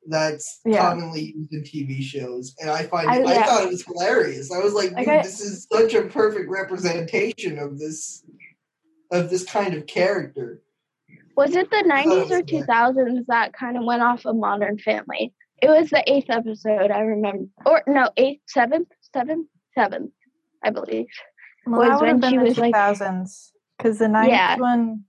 that's 0.09 0.61
Yeah. 0.65 0.81
commonly 0.81 1.35
used 1.37 1.53
in 1.53 1.63
TV 1.63 2.03
shows, 2.03 2.57
and 2.61 2.71
I 2.71 2.85
find 2.85 3.09
I- 3.09 3.19
it, 3.19 3.27
I, 3.27 3.47
thought 3.47 3.65
it 3.65 3.69
was 3.69 3.85
hilarious. 3.85 4.51
I 4.51 4.59
was 4.59 4.75
like, 4.75 4.97
dude, 4.97 5.09
I- 5.09 5.23
this 5.23 5.41
is 5.41 5.69
such 5.71 5.95
a 5.95 6.03
perfect 6.03 6.51
representation 6.51 7.59
of 7.59 7.79
this 7.79 8.25
of 9.11 9.31
this 9.31 9.45
kind 9.45 9.75
of 9.75 9.87
character. 9.87 10.63
Was 11.37 11.55
it 11.55 11.71
the 11.71 11.85
90s 11.87 12.31
or 12.31 12.43
2000s 12.43 13.25
that 13.29 13.53
kind 13.53 13.77
of 13.77 13.85
went 13.85 14.03
off 14.03 14.27
of 14.27 14.37
Modern 14.37 14.77
Family? 14.77 15.33
It 15.61 15.69
was 15.69 15.91
the 15.91 16.03
eighth 16.11 16.31
episode, 16.31 16.91
I 16.91 17.01
remember. 17.01 17.47
Or 17.67 17.83
no, 17.87 18.11
eighth, 18.17 18.43
seventh, 18.47 18.89
seventh, 19.13 19.49
seventh, 19.75 20.13
I 20.63 20.71
believe. 20.71 21.07
well, 21.67 21.91
Was 21.91 22.01
when 22.01 22.23
she 22.23 22.37
the 22.37 22.43
was, 22.45 22.59
like- 22.59 22.75
2000s. 22.75 23.51
because 23.77 23.99
the 23.99 24.09
ninth 24.09 24.31
Yeah. 24.31 24.57
one 24.57 25.05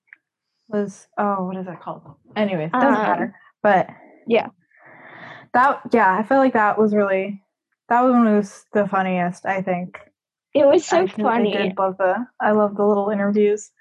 was 0.68 1.08
oh, 1.18 1.46
what 1.46 1.58
is 1.58 1.66
that 1.66 1.82
called? 1.82 2.04
Anyways, 2.36 2.72
doesn't 2.72 2.88
Um, 2.88 2.94
matter. 2.94 3.36
But 3.64 3.90
yeah. 4.28 4.48
that 5.54 5.82
yeah, 5.92 6.16
I 6.18 6.24
felt 6.24 6.40
like 6.44 6.54
that 6.54 6.78
was 6.78 6.94
really 6.96 7.44
that 7.90 8.02
one 8.04 8.26
was 8.36 8.66
the 8.74 8.88
funniest. 8.88 9.46
I 9.46 9.62
think. 9.62 10.00
It 10.54 10.66
was 10.66 10.86
so 10.86 11.02
I 11.04 11.08
funny. 11.08 11.56
I 11.58 11.62
did 11.70 11.78
love 11.78 11.98
the 11.98 12.26
I 12.40 12.52
love 12.52 12.76
the 12.76 12.86
little 12.86 13.10
interviews. 13.10 13.72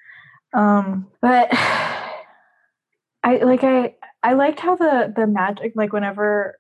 Um, 0.55 1.09
but 1.21 1.49
I 3.25 3.37
like 3.43 3.65
I 3.65 3.95
I 4.23 4.35
liked 4.35 4.61
how 4.61 4.77
the 4.77 5.13
the 5.15 5.27
magic 5.27 5.73
like 5.77 5.93
whenever 5.93 6.58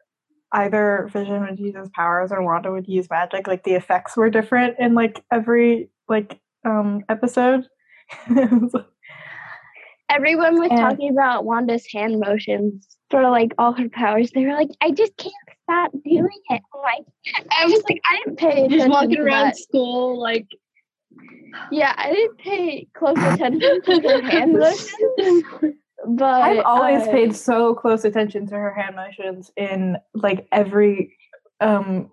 either 0.53 1.09
Vision 1.12 1.40
would 1.42 1.59
use 1.59 1.74
his 1.76 1.88
powers 1.90 2.32
or 2.32 2.42
Wanda 2.42 2.70
would 2.72 2.88
use 2.88 3.09
magic, 3.11 3.46
like 3.46 3.64
the 3.64 3.74
effects 3.74 4.16
were 4.16 4.30
different 4.30 4.76
in 4.78 4.94
like 4.94 5.22
every 5.32 5.90
like 6.09 6.40
um 6.64 7.05
episode. 7.09 7.66
It 8.30 8.51
was 8.62 8.72
like- 8.74 8.86
Everyone 10.11 10.59
was 10.59 10.70
And- 10.70 10.78
talking 10.80 11.11
about 11.11 11.44
Wanda's 11.44 11.86
hand 11.92 12.18
motions 12.18 12.96
for 13.11 13.28
like 13.28 13.53
all 13.59 13.72
her 13.74 13.90
powers. 13.90 14.30
They 14.30 14.46
were 14.46 14.55
like, 14.55 14.70
I 14.80 14.90
just 14.90 15.14
can't 15.18 15.34
stop 15.64 15.92
doing 16.03 16.28
it. 16.49 16.62
I'm 16.74 16.80
like, 16.82 17.05
I 17.51 17.66
was 17.66 17.82
like, 17.88 18.01
I 18.11 18.16
didn't 18.24 18.38
pay 18.38 18.51
attention 18.64 18.78
Just 18.78 18.88
walking 18.90 19.11
to 19.16 19.20
around 19.22 19.46
that. 19.49 19.57
school 19.59 20.18
like 20.18 20.46
Yeah, 21.70 21.92
I 21.96 22.11
didn't 22.12 22.38
pay 22.38 22.86
close 22.94 23.18
attention 23.18 23.82
to 23.82 24.01
her 24.01 24.22
hand 24.30 24.53
motions, 24.59 25.74
but 26.16 26.42
I've 26.42 26.64
always 26.64 27.06
uh, 27.06 27.11
paid 27.12 27.36
so 27.36 27.74
close 27.74 28.04
attention 28.04 28.46
to 28.46 28.54
her 28.54 28.74
hand 28.74 28.96
motions 28.96 29.50
in 29.56 29.96
like 30.14 30.46
every 30.52 31.16
um 31.61 32.11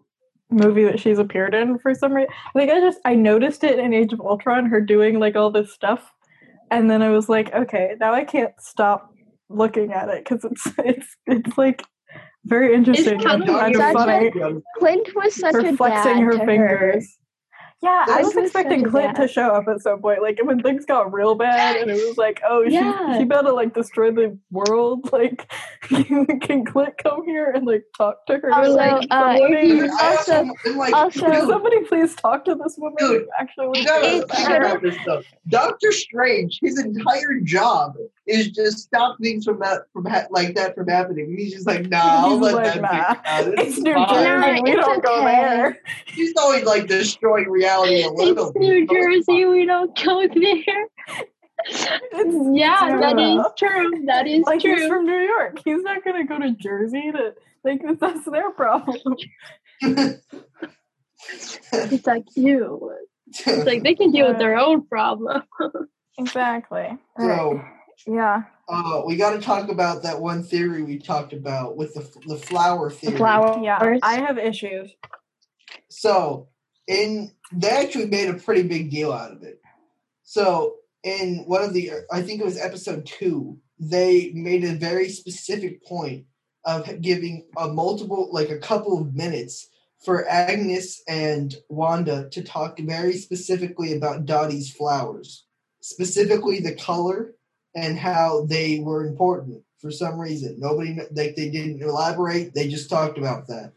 movie 0.49 0.83
that 0.83 0.99
she's 0.99 1.19
appeared 1.19 1.53
in 1.55 1.79
for 1.79 1.93
some 1.95 2.13
reason. 2.13 2.33
Like 2.53 2.69
I 2.69 2.79
just 2.79 2.99
I 3.05 3.15
noticed 3.15 3.63
it 3.63 3.79
in 3.79 3.93
Age 3.93 4.13
of 4.13 4.19
Ultron, 4.21 4.65
her 4.67 4.81
doing 4.81 5.19
like 5.19 5.35
all 5.35 5.51
this 5.51 5.73
stuff, 5.73 6.11
and 6.71 6.89
then 6.89 7.01
I 7.01 7.09
was 7.09 7.29
like, 7.29 7.53
okay, 7.53 7.95
now 7.99 8.13
I 8.13 8.23
can't 8.23 8.53
stop 8.59 9.11
looking 9.49 9.93
at 9.93 10.09
it 10.09 10.23
because 10.23 10.43
it's 10.43 10.67
it's 10.79 11.17
it's 11.27 11.57
like 11.57 11.83
very 12.45 12.75
interesting 12.75 13.19
kind 13.19 13.41
and 13.41 13.49
of 13.49 13.55
kind 13.59 13.75
such 13.75 13.95
of 13.95 13.99
a- 14.07 14.31
funny. 14.31 14.61
Clint 14.77 15.15
was 15.15 15.35
such 15.35 15.53
Her 15.53 15.59
a 15.61 15.75
flexing 15.77 16.13
dad 16.17 16.23
her 16.23 16.31
to 16.31 16.57
her. 16.57 17.01
Fingers. 17.81 18.05
Yeah, 18.07 18.15
I 18.15 18.21
was 18.21 18.33
Clint 18.33 18.35
was 18.35 18.45
expecting 18.45 18.83
Clint 18.83 19.15
to 19.17 19.27
show 19.27 19.49
up 19.49 19.67
at 19.67 19.81
some 19.81 20.01
point. 20.01 20.21
Like 20.21 20.39
when 20.43 20.61
things 20.61 20.85
got 20.85 21.11
real 21.13 21.35
bad, 21.35 21.75
and 21.77 21.89
it 21.91 21.95
was 22.07 22.17
like, 22.17 22.41
oh, 22.47 22.61
Yeah. 22.63 23.13
she 23.13 23.19
she 23.19 23.25
better 23.25 23.51
like 23.51 23.73
destroy 23.73 24.11
the 24.11 24.37
world. 24.51 25.09
Like, 25.15 25.49
can 25.81 26.65
Clint 26.65 26.97
come 27.01 27.25
here 27.25 27.51
and 27.51 27.65
like 27.65 27.83
talk 27.97 28.25
to 28.27 28.37
her? 28.37 28.53
Also, 28.53 28.73
like, 28.75 29.07
uh, 29.11 29.37
somebody, 29.37 29.67
he- 29.69 29.89
also- 30.01 30.45
like, 30.75 30.93
also- 30.93 31.21
can 31.31 31.47
somebody 31.47 31.79
please 31.85 32.15
talk 32.15 32.43
to 32.45 32.55
this 32.55 32.75
woman? 32.77 32.95
Dude, 32.99 33.27
actually, 33.39 33.79
you 33.79 33.85
gotta 33.85 34.17
It's 34.17 34.33
think 34.35 34.47
true. 34.47 34.57
about 34.57 34.81
this 34.81 34.95
stuff. 35.01 35.23
Doctor 35.47 35.91
Strange, 35.91 36.59
his 36.61 36.79
entire 36.83 37.39
job 37.43 37.93
is 38.27 38.49
just 38.49 38.79
stop 38.79 39.17
things 39.21 39.45
from 39.45 39.59
that 39.59 39.83
from 39.93 40.05
ha- 40.05 40.27
like 40.31 40.55
that 40.55 40.75
from 40.75 40.87
happening. 40.87 41.35
He's 41.37 41.53
just 41.53 41.67
like, 41.67 41.87
nah, 41.89 41.99
I'll 42.25 42.37
let 42.39 42.55
like, 42.55 42.81
that 42.81 42.81
nah. 42.81 43.15
It's 43.51 43.77
It's 43.77 43.77
New. 43.79 43.93
Jersey. 43.93 44.23
Nah, 44.23 44.61
we 44.61 44.71
it's 44.71 44.85
don't 44.85 45.03
go 45.03 45.23
there. 45.23 45.79
He's 46.07 46.33
always 46.37 46.63
like 46.65 46.87
destroying 46.87 47.49
reality 47.49 48.03
a 48.03 48.09
little. 48.09 48.49
it's 48.49 48.57
New 48.57 48.87
Jersey, 48.87 49.45
we 49.45 49.65
don't 49.65 49.95
go 50.03 50.27
there. 50.27 50.85
It's, 51.67 52.57
Yeah, 52.59 52.97
that 52.99 53.19
is 53.19 53.45
true. 53.57 54.05
That 54.05 54.27
is 54.27 54.43
like 54.43 54.61
he's 54.61 54.87
from 54.87 55.05
New 55.05 55.19
York. 55.19 55.59
He's 55.63 55.81
not 55.83 56.03
gonna 56.03 56.25
go 56.25 56.39
to 56.39 56.51
Jersey 56.51 57.11
to 57.11 57.33
like 57.63 57.81
that's 57.99 58.25
their 58.25 58.51
problem. 58.51 58.97
It's 61.73 62.05
like 62.05 62.25
you. 62.35 62.93
It's 63.27 63.65
like 63.65 63.83
they 63.83 63.95
can 63.95 64.11
deal 64.11 64.27
with 64.27 64.37
their 64.37 64.55
own 64.59 64.85
problem. 64.85 65.43
Exactly. 66.17 66.97
so, 67.19 67.61
Yeah. 68.05 68.43
uh, 68.67 69.01
we 69.05 69.15
got 69.15 69.31
to 69.31 69.41
talk 69.41 69.69
about 69.69 70.03
that 70.03 70.19
one 70.19 70.43
theory 70.43 70.83
we 70.83 70.97
talked 70.97 71.33
about 71.33 71.77
with 71.77 71.93
the 71.93 72.07
the 72.27 72.37
flower 72.37 72.89
The 72.89 73.11
flower. 73.11 73.59
Yeah. 73.61 73.97
I 74.03 74.15
have 74.19 74.37
issues. 74.37 74.91
So, 75.89 76.49
in 76.87 77.31
they 77.51 77.69
actually 77.69 78.07
made 78.07 78.29
a 78.29 78.35
pretty 78.35 78.63
big 78.63 78.91
deal 78.91 79.11
out 79.11 79.31
of 79.31 79.43
it. 79.43 79.61
So, 80.23 80.77
in 81.03 81.43
one 81.45 81.63
of 81.63 81.73
the, 81.73 81.91
I 82.11 82.21
think 82.21 82.41
it 82.41 82.45
was 82.45 82.59
episode 82.59 83.05
two, 83.05 83.59
they 83.79 84.31
made 84.33 84.63
a 84.63 84.73
very 84.73 85.09
specific 85.09 85.85
point 85.85 86.25
of 86.65 87.01
giving 87.01 87.45
a 87.57 87.67
multiple, 87.67 88.29
like 88.31 88.49
a 88.49 88.57
couple 88.57 88.99
of 88.99 89.13
minutes 89.13 89.69
for 90.03 90.27
Agnes 90.27 91.01
and 91.07 91.55
Wanda 91.69 92.27
to 92.31 92.43
talk 92.43 92.79
very 92.79 93.13
specifically 93.13 93.93
about 93.93 94.25
Dottie's 94.25 94.71
flowers, 94.71 95.45
specifically 95.81 96.59
the 96.59 96.73
color 96.73 97.34
and 97.75 97.99
how 97.99 98.45
they 98.45 98.79
were 98.79 99.05
important 99.05 99.61
for 99.79 99.91
some 99.91 100.19
reason. 100.19 100.55
Nobody, 100.59 100.97
like, 101.11 101.35
they 101.35 101.49
didn't 101.49 101.81
elaborate, 101.81 102.53
they 102.53 102.67
just 102.67 102.89
talked 102.89 103.17
about 103.17 103.47
that. 103.47 103.73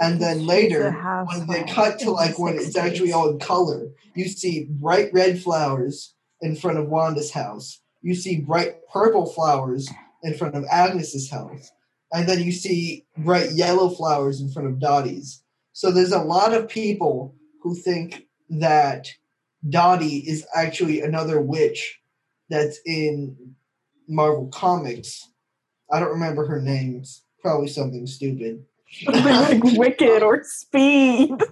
And 0.00 0.20
then 0.20 0.46
later, 0.46 0.90
house 0.92 1.28
when 1.36 1.48
they 1.48 1.64
cut 1.64 1.98
to 2.00 2.10
like 2.12 2.36
the 2.36 2.42
when 2.42 2.54
it's 2.56 2.76
actually 2.76 3.12
all 3.12 3.30
in 3.30 3.40
color, 3.40 3.88
you 4.14 4.28
see 4.28 4.68
bright 4.70 5.10
red 5.12 5.40
flowers 5.40 6.14
in 6.40 6.54
front 6.54 6.78
of 6.78 6.88
Wanda's 6.88 7.32
house. 7.32 7.80
You 8.00 8.14
see 8.14 8.40
bright 8.40 8.76
purple 8.92 9.26
flowers 9.26 9.88
in 10.22 10.34
front 10.34 10.54
of 10.54 10.64
Agnes's 10.70 11.30
house. 11.30 11.72
And 12.12 12.28
then 12.28 12.42
you 12.42 12.52
see 12.52 13.06
bright 13.16 13.52
yellow 13.52 13.88
flowers 13.88 14.40
in 14.40 14.50
front 14.50 14.68
of 14.68 14.78
Dottie's. 14.78 15.42
So 15.72 15.90
there's 15.90 16.12
a 16.12 16.22
lot 16.22 16.54
of 16.54 16.68
people 16.68 17.34
who 17.62 17.74
think 17.74 18.26
that 18.48 19.08
Dottie 19.68 20.18
is 20.18 20.46
actually 20.54 21.00
another 21.00 21.40
witch 21.40 21.97
that's 22.48 22.78
in 22.86 23.54
Marvel 24.08 24.48
Comics. 24.48 25.28
I 25.90 26.00
don't 26.00 26.10
remember 26.10 26.46
her 26.46 26.60
name. 26.60 26.96
It's 26.96 27.22
probably 27.40 27.68
something 27.68 28.06
stupid. 28.06 28.64
like 29.06 29.62
Wicked 29.64 30.22
or 30.22 30.42
Speed. 30.44 31.30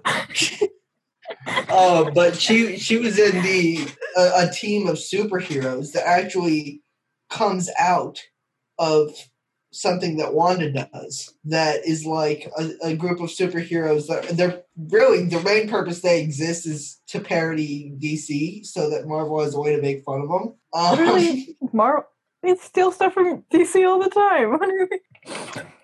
uh, 1.69 2.11
but 2.11 2.37
she 2.37 2.79
she 2.79 2.99
was 2.99 3.19
in 3.19 3.43
the 3.43 3.89
a, 4.17 4.49
a 4.49 4.51
team 4.53 4.87
of 4.89 4.97
superheroes 4.97 5.93
that 5.93 6.07
actually 6.07 6.83
comes 7.31 7.71
out 7.79 8.21
of 8.79 9.11
something 9.77 10.16
that 10.16 10.35
Wanda 10.35 10.70
does 10.70 11.35
that 11.45 11.87
is 11.87 12.05
like 12.07 12.51
a, 12.59 12.70
a 12.83 12.97
group 12.97 13.20
of 13.20 13.31
superheroes 13.31 14.07
that 14.07 14.37
they're 14.37 14.62
really 14.91 15.24
the 15.24 15.41
main 15.41 15.68
purpose 15.68 16.01
they 16.01 16.20
exist 16.20 16.66
is 16.66 17.01
to 17.09 17.20
parody 17.20 17.95
DC 17.99 18.64
so 18.64 18.91
that 18.91 19.07
Marvel 19.07 19.43
has 19.43 19.55
a 19.55 19.61
way 19.61 19.74
to 19.74 19.83
make 19.83 20.03
fun 20.05 20.22
of 20.22 20.29
them. 20.29 20.55
Um, 20.72 20.99
Really? 20.99 21.57
Marvel. 21.72 22.05
They 22.43 22.55
steal 22.55 22.93
stuff 22.93 23.14
from 23.14 23.43
DC 23.53 23.89
all 23.89 23.99
the 23.99 24.11
time. 24.11 24.51
What 24.59 24.68
do 24.68 24.74
you 24.74 24.87
think? 24.87 25.03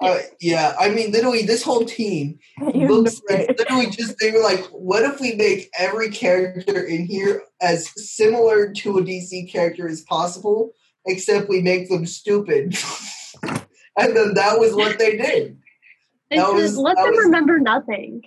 uh, 0.00 0.18
yeah, 0.40 0.74
I 0.78 0.90
mean 0.90 1.10
literally 1.10 1.42
this 1.42 1.64
whole 1.64 1.84
team 1.84 2.38
looks 2.60 3.20
right? 3.28 3.46
it's 3.48 3.58
literally 3.58 3.90
just 3.90 4.16
they 4.20 4.30
were 4.30 4.42
like, 4.42 4.64
what 4.66 5.02
if 5.02 5.20
we 5.20 5.34
make 5.34 5.68
every 5.76 6.10
character 6.10 6.84
in 6.84 7.06
here 7.06 7.42
as 7.60 7.90
similar 7.96 8.72
to 8.72 8.98
a 8.98 9.02
DC 9.02 9.50
character 9.50 9.88
as 9.88 10.02
possible, 10.02 10.72
except 11.06 11.48
we 11.48 11.60
make 11.60 11.88
them 11.88 12.06
stupid. 12.06 12.76
And 13.98 14.16
then 14.16 14.34
that 14.34 14.58
was 14.58 14.74
what 14.74 14.98
they 14.98 15.16
did. 15.16 15.58
They 16.30 16.36
That 16.38 16.46
said, 16.46 16.54
was- 16.54 16.76
let 16.78 16.96
them 16.96 17.10
was- 17.10 17.24
remember 17.24 17.58
nothing. 17.58 18.22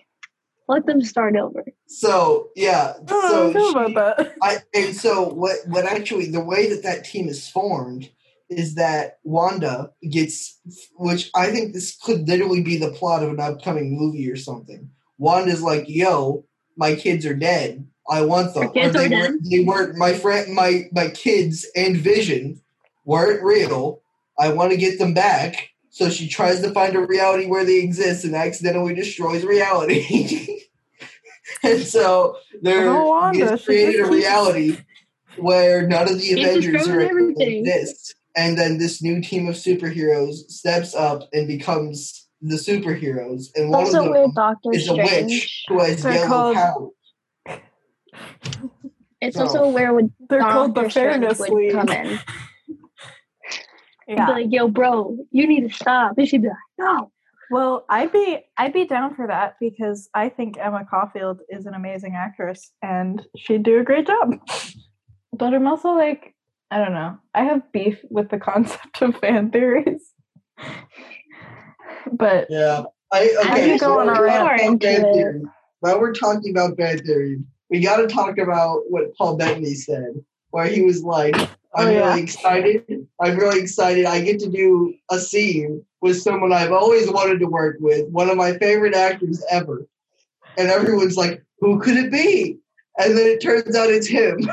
Let 0.68 0.88
them 0.88 1.01
start 1.03 1.36
over. 1.36 1.63
So 1.86 2.49
yeah, 2.55 2.93
I 3.07 3.30
so 3.30 3.49
I 3.76 3.88
she- 3.88 4.32
I 4.41 4.57
and 4.74 4.95
so 4.95 5.28
what 5.30 5.57
what 5.68 5.86
actually 5.86 6.28
the 6.32 6.43
way 6.43 6.68
that 6.70 6.82
that 6.84 7.05
team 7.05 7.28
is 7.28 7.47
formed 7.47 8.09
is 8.49 8.74
that 8.76 9.20
Wanda 9.24 9.91
gets 10.09 10.59
which 10.97 11.30
I 11.36 11.51
think 11.51 11.74
this 11.74 11.95
could 11.95 12.28
literally 12.28 12.61
be 12.63 12.78
the 12.78 12.89
plot 12.91 13.22
of 13.22 13.30
an 13.30 13.39
upcoming 13.39 13.95
movie 13.95 14.30
or 14.32 14.36
something. 14.36 14.89
Wanda's 15.20 15.61
like, 15.61 15.86
"Yo, 15.88 16.45
my 16.76 16.95
kids 16.95 17.28
are 17.28 17.36
dead. 17.36 17.88
I 18.09 18.22
want 18.22 18.53
them. 18.55 18.72
Kids 18.72 18.93
they 18.95 19.05
are 19.05 19.09
weren't, 19.09 19.41
they 19.49 19.59
weren't 19.63 19.97
my 19.97 20.13
friend 20.13 20.53
my 20.53 20.86
my 20.91 21.09
kids 21.09 21.68
and 21.76 21.95
Vision 21.97 22.59
weren't 23.03 23.43
real. 23.43 24.01
I 24.40 24.50
want 24.50 24.72
to 24.72 24.78
get 24.78 25.00
them 25.00 25.14
back." 25.14 25.70
So 25.90 26.10
she 26.10 26.28
tries 26.28 26.62
to 26.62 26.72
find 26.72 26.96
a 26.96 27.00
reality 27.06 27.46
where 27.48 27.64
they 27.64 27.80
exist 27.80 28.26
and 28.26 28.36
accidentally 28.36 28.94
destroys 28.94 29.46
reality. 29.46 30.60
and 31.64 31.82
so 31.84 32.38
there 32.62 32.90
Oh, 32.90 33.10
Wanda, 33.10 33.54
is 33.54 33.64
created 33.64 34.02
a 34.02 34.10
reality 34.10 34.78
where 35.38 35.88
none 35.88 36.10
of 36.10 36.20
the 36.20 36.34
Avengers 36.34 36.88
are 36.88 37.00
exist. 37.02 38.16
And 38.36 38.58
then 38.58 38.78
this 38.78 39.02
new 39.02 39.22
team 39.22 39.48
of 39.48 39.56
superheroes 39.56 40.50
steps 40.50 40.94
up 40.94 41.30
and 41.32 41.48
becomes 41.48 42.28
the 42.42 42.56
superheroes. 42.58 43.46
And 43.56 43.70
one 43.70 43.86
Also, 43.86 44.04
of 44.04 44.10
where 44.12 44.22
them 44.24 44.34
Doctor 44.36 44.74
is 44.74 44.90
a 44.90 44.96
witch 44.96 45.64
who 45.70 45.80
has 45.80 46.04
They're 46.04 46.14
yellow 46.16 46.28
called- 46.28 46.56
power. 47.46 47.62
It's 49.22 49.38
No. 49.38 49.44
also 49.44 49.70
where 49.70 49.94
would 49.94 50.12
They're 50.30 50.42
called 50.42 50.76
the 50.76 50.90
Strange 50.90 50.94
Fairness 50.94 51.40
would 51.40 51.52
League. 51.54 51.72
come 51.72 51.88
in. 51.90 52.20
Be 54.08 54.16
like, 54.16 54.47
yo, 54.49 54.68
bro, 54.68 55.18
you 55.32 55.47
need 55.47 55.68
to 55.70 55.76
stop. 55.76 56.18
And 56.18 56.28
she'd 56.28 56.41
be 56.41 56.49
like, 56.49 56.58
no. 56.78 57.12
Well, 57.51 57.86
I'd 57.89 58.12
be 58.12 58.39
I'd 58.58 58.74
be 58.74 58.86
down 58.86 59.16
for 59.16 59.28
that 59.28 59.56
because 59.60 60.10
I 60.14 60.30
think 60.30 60.58
Emma 60.58 60.86
Caulfield 60.89 61.41
is 61.49 61.66
an 61.66 61.74
amazing 61.74 62.16
actress 62.16 62.72
and 62.82 63.26
she'd 63.38 63.64
do 63.64 63.80
a 63.80 63.84
great 63.84 64.08
job. 64.08 64.39
but 65.34 65.53
I'm 65.53 65.68
also 65.68 65.89
like, 65.89 66.36
I 66.72 66.78
don't 66.80 66.93
know. 66.93 67.18
I 67.34 67.43
have 67.43 67.72
beef 67.72 67.99
with 68.10 68.30
the 68.30 68.39
concept 68.49 69.01
of 69.01 69.18
fan 69.18 69.51
theories. 69.51 70.01
but 72.12 72.47
Yeah. 72.49 72.84
I 73.14 73.36
How 73.43 73.53
okay. 73.53 73.72
you 73.72 73.78
so 73.78 73.88
going 73.88 74.08
while 74.08 74.16
on 74.16 74.22
we're 74.22 74.28
talking 74.30 74.68
about 74.68 74.82
fan 74.82 75.14
theory, 75.14 75.41
while 75.80 75.99
we're 75.99 76.14
talking 76.14 76.51
about 76.51 76.78
fan 76.78 76.97
theory, 76.99 77.39
we 77.70 77.80
got 77.80 77.97
to 77.97 78.08
talk 78.08 78.38
about 78.38 78.82
what 78.89 79.16
Paul 79.16 79.38
Bettany 79.38 79.76
said, 79.76 80.14
where 80.49 80.66
he 80.66 80.82
was 80.82 81.03
like, 81.03 81.36
"I'm 81.76 81.88
Oh, 81.88 81.91
yeah. 81.91 82.07
really 82.09 82.21
excited. 82.23 83.07
I'm 83.21 83.38
really 83.38 83.59
excited. 83.59 84.05
I 84.05 84.21
get 84.21 84.39
to 84.39 84.49
do 84.49 84.93
a 85.11 85.19
scene 85.19 85.84
with 86.01 86.21
someone 86.21 86.53
I've 86.53 86.71
always 86.71 87.09
wanted 87.11 87.39
to 87.39 87.47
work 87.47 87.78
with, 87.80 88.07
one 88.09 88.30
of 88.30 88.38
my 88.38 88.57
favorite 88.57 88.95
actors 88.95 89.43
ever." 89.51 89.86
And 90.57 90.69
everyone's 90.69 91.17
like, 91.17 91.43
"Who 91.59 91.80
could 91.80 91.97
it 91.97 92.11
be?" 92.11 92.57
And 92.97 93.17
then 93.17 93.28
it 93.28 93.41
turns 93.41 93.76
out 93.76 93.89
it's 93.89 94.07
him. 94.07 94.39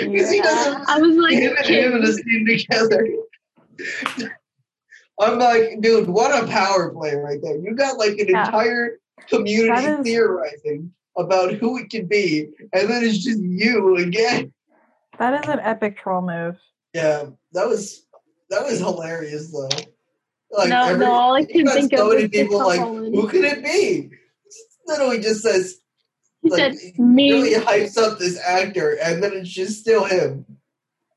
Because 0.00 0.30
he 0.30 0.42
doesn't 0.42 0.86
I 0.86 0.98
was 0.98 1.16
like, 1.16 1.32
him 1.32 1.54
and 1.56 1.66
him 1.66 1.92
in 1.96 2.04
a 2.04 2.12
scene 2.12 2.44
together. 2.46 3.08
I'm 5.18 5.38
like, 5.38 5.80
dude, 5.80 6.08
what 6.08 6.44
a 6.44 6.46
power 6.46 6.90
play 6.90 7.14
right 7.14 7.40
there. 7.42 7.56
You 7.56 7.74
got 7.74 7.96
like 7.96 8.18
an 8.18 8.28
Yeah. 8.28 8.44
entire 8.44 8.98
community 9.30 9.86
is- 9.86 10.00
theorizing 10.04 10.92
about 11.16 11.54
who 11.54 11.78
it 11.78 11.90
could 11.90 12.06
be, 12.08 12.50
and 12.74 12.88
then 12.90 13.02
it's 13.02 13.18
just 13.24 13.40
you 13.40 13.96
again. 13.96 14.52
That 15.18 15.42
is 15.44 15.48
an 15.50 15.60
epic 15.60 15.98
troll 15.98 16.22
move. 16.22 16.56
Yeah, 16.94 17.26
that 17.52 17.66
was 17.68 18.06
that 18.50 18.64
was 18.64 18.78
hilarious 18.78 19.52
though. 19.52 19.68
Like 20.50 20.68
No, 20.70 20.96
no, 20.96 21.12
all 21.12 21.34
I 21.34 21.44
can 21.44 21.64
got 21.66 21.74
think 21.74 21.92
of 21.92 22.08
many 22.08 22.22
is 22.24 22.30
people 22.30 22.58
Tom 22.58 22.66
like, 22.66 22.80
Holland. 22.80 23.14
who 23.14 23.28
could 23.28 23.44
it 23.44 23.62
be? 23.62 24.10
Literally 24.86 25.20
just 25.20 25.42
says 25.42 25.76
he 26.42 26.50
like 26.50 26.78
said, 26.78 26.98
me. 26.98 27.32
really 27.32 27.54
hypes 27.54 27.98
up 27.98 28.18
this 28.18 28.38
actor, 28.40 28.96
and 29.02 29.22
then 29.22 29.32
it's 29.34 29.50
just 29.50 29.80
still 29.80 30.04
him. 30.04 30.46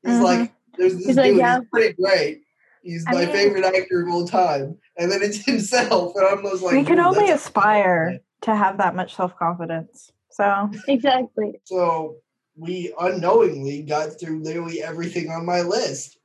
He's 0.04 0.14
Mhm. 0.16 0.22
like, 0.22 0.52
there's 0.76 0.96
this 0.96 1.06
He's 1.06 1.16
like, 1.16 1.34
yeah. 1.36 1.60
he's 1.60 1.68
pretty 1.72 1.92
great. 1.94 2.42
He's 2.82 3.04
I 3.06 3.12
my 3.12 3.20
mean- 3.20 3.30
favorite 3.32 3.64
actor 3.64 4.02
of 4.02 4.12
all 4.12 4.26
time, 4.26 4.76
and 4.98 5.10
then 5.10 5.22
it's 5.22 5.36
himself, 5.46 6.14
and 6.16 6.26
I'm 6.26 6.42
just 6.42 6.62
like, 6.62 6.74
we 6.74 6.84
can 6.84 6.98
only 7.00 7.30
aspire 7.30 8.18
to 8.42 8.54
have 8.54 8.76
that 8.78 8.94
much 8.94 9.14
self 9.16 9.34
confidence. 9.38 10.10
So 10.32 10.70
Exactly. 10.88 11.60
So 11.64 12.16
we 12.56 12.92
unknowingly 13.00 13.82
got 13.82 14.18
through 14.20 14.42
literally 14.42 14.82
everything 14.82 15.30
on 15.30 15.46
my 15.46 15.62
list. 15.62 16.18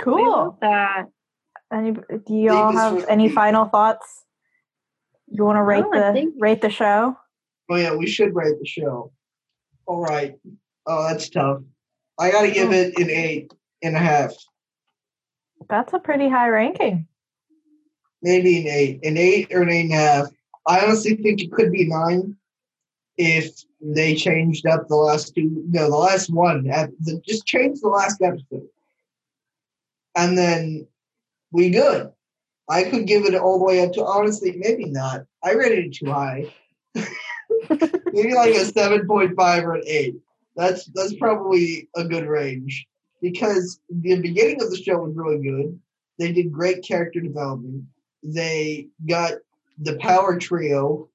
Cool. 0.00 0.58
that. 0.60 1.06
Any, 1.72 1.92
do 1.92 2.34
y'all 2.34 2.72
have 2.72 3.04
any 3.08 3.28
the- 3.28 3.34
final 3.34 3.66
thoughts? 3.66 4.24
You 5.28 5.44
want 5.44 5.56
to 5.58 5.62
rate 5.62 5.84
No, 5.88 6.06
the 6.08 6.12
think- 6.12 6.34
rate 6.38 6.60
the 6.60 6.70
show? 6.70 7.16
Oh 7.70 7.76
yeah, 7.76 7.94
we 7.94 8.08
should 8.08 8.34
rate 8.34 8.58
the 8.58 8.66
show. 8.66 9.12
All 9.86 10.00
right. 10.02 10.34
Oh, 10.86 11.06
that's 11.06 11.28
tough. 11.28 11.60
I 12.18 12.32
gotta 12.32 12.50
Oh. 12.50 12.54
give 12.54 12.72
it 12.72 12.98
an 12.98 13.08
eight 13.10 13.52
and 13.82 13.94
a 13.94 14.00
half, 14.00 14.32
That's 15.68 15.92
a 15.92 16.00
pretty 16.00 16.28
high 16.28 16.48
ranking. 16.48 17.06
maybe 18.22 18.58
an 18.60 18.66
eight, 18.66 19.00
an 19.04 19.16
eight 19.16 19.52
or 19.54 19.62
an 19.62 19.68
eight 19.70 19.82
and 19.84 19.92
a 19.92 19.96
half. 19.96 20.26
I 20.66 20.80
honestly 20.84 21.14
think 21.16 21.40
it 21.40 21.52
could 21.52 21.70
be 21.70 21.86
nine 21.86 22.36
if 23.20 23.64
they 23.82 24.14
changed 24.14 24.66
up 24.66 24.88
the 24.88 24.96
last 24.96 25.34
two. 25.34 25.62
No, 25.68 25.90
the 25.90 25.96
last 25.96 26.30
one. 26.30 26.64
Just 27.28 27.46
change 27.46 27.80
the 27.80 27.88
last 27.88 28.22
episode, 28.22 28.66
and 30.16 30.38
then 30.38 30.86
we 31.52 31.68
good. 31.68 32.10
I 32.68 32.84
could 32.84 33.06
give 33.06 33.26
it 33.26 33.34
all 33.34 33.58
the 33.58 33.64
way 33.64 33.84
up 33.84 33.92
to 33.92 34.04
honestly, 34.04 34.54
maybe 34.56 34.86
not. 34.86 35.24
I 35.44 35.52
rated 35.52 35.86
it 35.86 35.94
too 35.94 36.10
high. 36.10 36.52
maybe 36.94 38.34
like 38.34 38.54
a 38.54 38.64
seven 38.64 39.06
point 39.06 39.36
five 39.36 39.64
or 39.64 39.74
an 39.74 39.82
eight. 39.86 40.16
That's 40.56 40.86
that's 40.94 41.14
probably 41.14 41.88
a 41.96 42.04
good 42.04 42.26
range 42.26 42.86
because 43.20 43.80
the 43.90 44.18
beginning 44.20 44.62
of 44.62 44.70
the 44.70 44.82
show 44.82 44.98
was 44.98 45.14
really 45.14 45.42
good. 45.42 45.78
They 46.18 46.32
did 46.32 46.52
great 46.52 46.82
character 46.82 47.20
development. 47.20 47.84
They 48.22 48.88
got 49.06 49.34
the 49.78 49.96
power 49.96 50.38
trio 50.38 51.10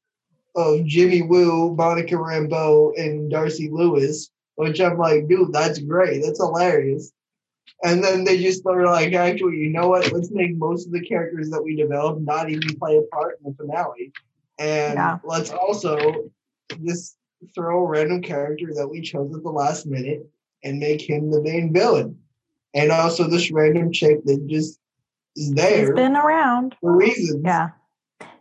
of 0.55 0.85
Jimmy 0.85 1.21
Woo, 1.21 1.75
Monica 1.75 2.15
Rambeau, 2.15 2.93
and 2.97 3.29
Darcy 3.29 3.69
Lewis, 3.69 4.31
which 4.55 4.79
I'm 4.79 4.97
like, 4.97 5.27
dude, 5.27 5.51
that's 5.53 5.79
great. 5.79 6.21
That's 6.23 6.39
hilarious. 6.39 7.11
And 7.83 8.03
then 8.03 8.23
they 8.23 8.41
just 8.41 8.63
were 8.63 8.85
like, 8.85 9.13
actually, 9.13 9.57
you 9.57 9.69
know 9.69 9.89
what? 9.89 10.11
Let's 10.11 10.31
make 10.31 10.55
most 10.55 10.87
of 10.87 10.93
the 10.93 11.05
characters 11.05 11.49
that 11.49 11.61
we 11.61 11.75
developed 11.75 12.21
not 12.21 12.49
even 12.49 12.77
play 12.79 12.97
a 12.97 13.01
part 13.13 13.37
in 13.43 13.51
the 13.51 13.57
finale. 13.57 14.13
And 14.57 14.95
Yeah. 14.95 15.17
let's 15.25 15.51
also 15.51 16.31
just 16.83 17.17
throw 17.53 17.85
a 17.85 17.87
random 17.87 18.21
character 18.21 18.73
that 18.75 18.87
we 18.87 19.01
chose 19.01 19.35
at 19.35 19.43
the 19.43 19.51
last 19.51 19.85
minute 19.85 20.25
and 20.63 20.79
make 20.79 21.01
him 21.01 21.29
the 21.31 21.41
main 21.41 21.73
villain. 21.73 22.17
And 22.73 22.91
also 22.91 23.27
this 23.27 23.51
random 23.51 23.91
chick 23.91 24.23
that 24.25 24.47
just 24.47 24.79
is 25.35 25.51
there. 25.51 25.87
He's 25.87 25.95
been 25.95 26.15
around. 26.15 26.75
for 26.79 26.95
reasons. 26.95 27.41
Yeah. 27.43 27.69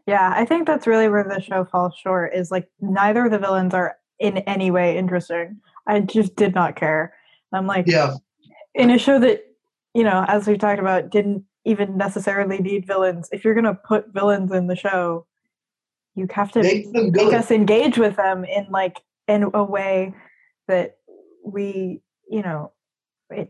Yeah, 0.07 0.33
I 0.35 0.45
think 0.45 0.67
that's 0.67 0.87
really 0.87 1.09
where 1.09 1.25
the 1.25 1.41
show 1.41 1.65
falls 1.65 1.95
short 1.97 2.35
is 2.35 2.51
like 2.51 2.69
neither 2.81 3.25
of 3.25 3.31
the 3.31 3.39
villains 3.39 3.73
are 3.73 3.97
in 4.19 4.39
any 4.39 4.71
way 4.71 4.99
interesting. 4.99 5.61
I 5.87 6.01
just 6.01 6.37
did 6.37 6.55
not 6.55 6.77
care. 6.77 7.15
I'm 7.53 7.67
like 7.67 7.87
Yeah. 7.87 8.15
in 8.75 8.91
a 8.91 8.99
show 8.99 9.19
that, 9.21 9.45
you 9.95 10.05
know, 10.05 10.25
as 10.29 10.47
we 10.47 10.59
talked 10.59 10.81
about, 10.81 11.11
didn't 11.11 11.45
even 11.65 11.97
necessarily 11.97 12.59
need 12.59 12.87
villains. 12.87 13.29
If 13.33 13.45
you're 13.45 13.55
gonna 13.55 13.75
put 13.75 14.13
villains 14.13 14.53
in 14.53 14.67
the 14.67 14.77
show, 14.77 15.27
you 16.15 16.27
have 16.31 16.53
to 16.53 16.63
Make 16.63 16.87
make 16.93 17.33
us 17.33 17.51
engage 17.51 17.99
with 17.99 18.17
them 18.17 18.45
in 18.45 18.67
like 18.71 19.01
in 19.27 19.51
a 19.55 19.65
way 19.65 20.15
that 20.69 20.99
we 21.45 22.03
you 22.29 22.43
know 22.43 22.73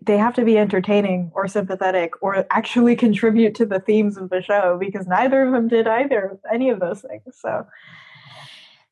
they 0.03 0.17
have 0.19 0.35
to 0.35 0.45
be 0.45 0.59
entertaining 0.59 1.31
or 1.35 1.49
sympathetic 1.49 2.23
or 2.23 2.47
actually 2.51 2.97
contribute 3.07 3.55
to 3.57 3.67
the 3.67 3.81
themes 3.81 4.17
of 4.17 4.31
the 4.31 4.43
show 4.43 4.77
because 4.79 5.07
neither 5.07 5.43
of 5.43 5.53
them 5.53 5.69
did 5.69 5.87
either 5.87 6.25
of 6.27 6.39
any 6.53 6.71
of 6.71 6.81
those 6.81 7.03
things 7.03 7.23
so. 7.41 7.67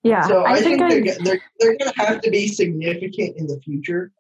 Yeah 0.03 0.27
So 0.27 0.45
I, 0.45 0.61
think, 0.61 0.83
I, 0.83 1.01
they're, 1.01 1.17
they're 1.21 1.41
they're 1.61 1.77
gonna 1.79 1.93
have 1.97 2.21
to 2.23 2.31
be 2.31 2.49
significant 2.49 3.37
in 3.37 3.47
the 3.47 3.61
future. 3.61 4.13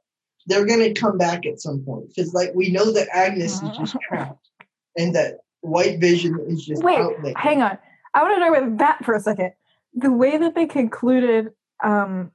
They're 0.46 0.66
gonna 0.66 0.94
come 0.94 1.18
back 1.18 1.46
at 1.46 1.60
some 1.60 1.84
point 1.84 2.08
because, 2.08 2.34
like, 2.34 2.52
we 2.54 2.70
know 2.70 2.92
that 2.92 3.08
Agnes 3.12 3.62
is 3.62 3.76
just 3.76 3.96
trapped, 4.08 4.48
and 4.96 5.14
that 5.14 5.38
White 5.60 6.00
Vision 6.00 6.38
is 6.48 6.64
just 6.64 6.82
Wait, 6.82 6.98
hang 7.36 7.62
on. 7.62 7.78
I 8.14 8.22
want 8.22 8.34
to 8.34 8.40
know 8.40 8.54
about 8.54 8.78
that 8.78 9.04
for 9.04 9.14
a 9.14 9.20
second. 9.20 9.52
The 9.94 10.12
way 10.12 10.36
that 10.38 10.54
they 10.54 10.66
concluded 10.66 11.52
um 11.82 12.30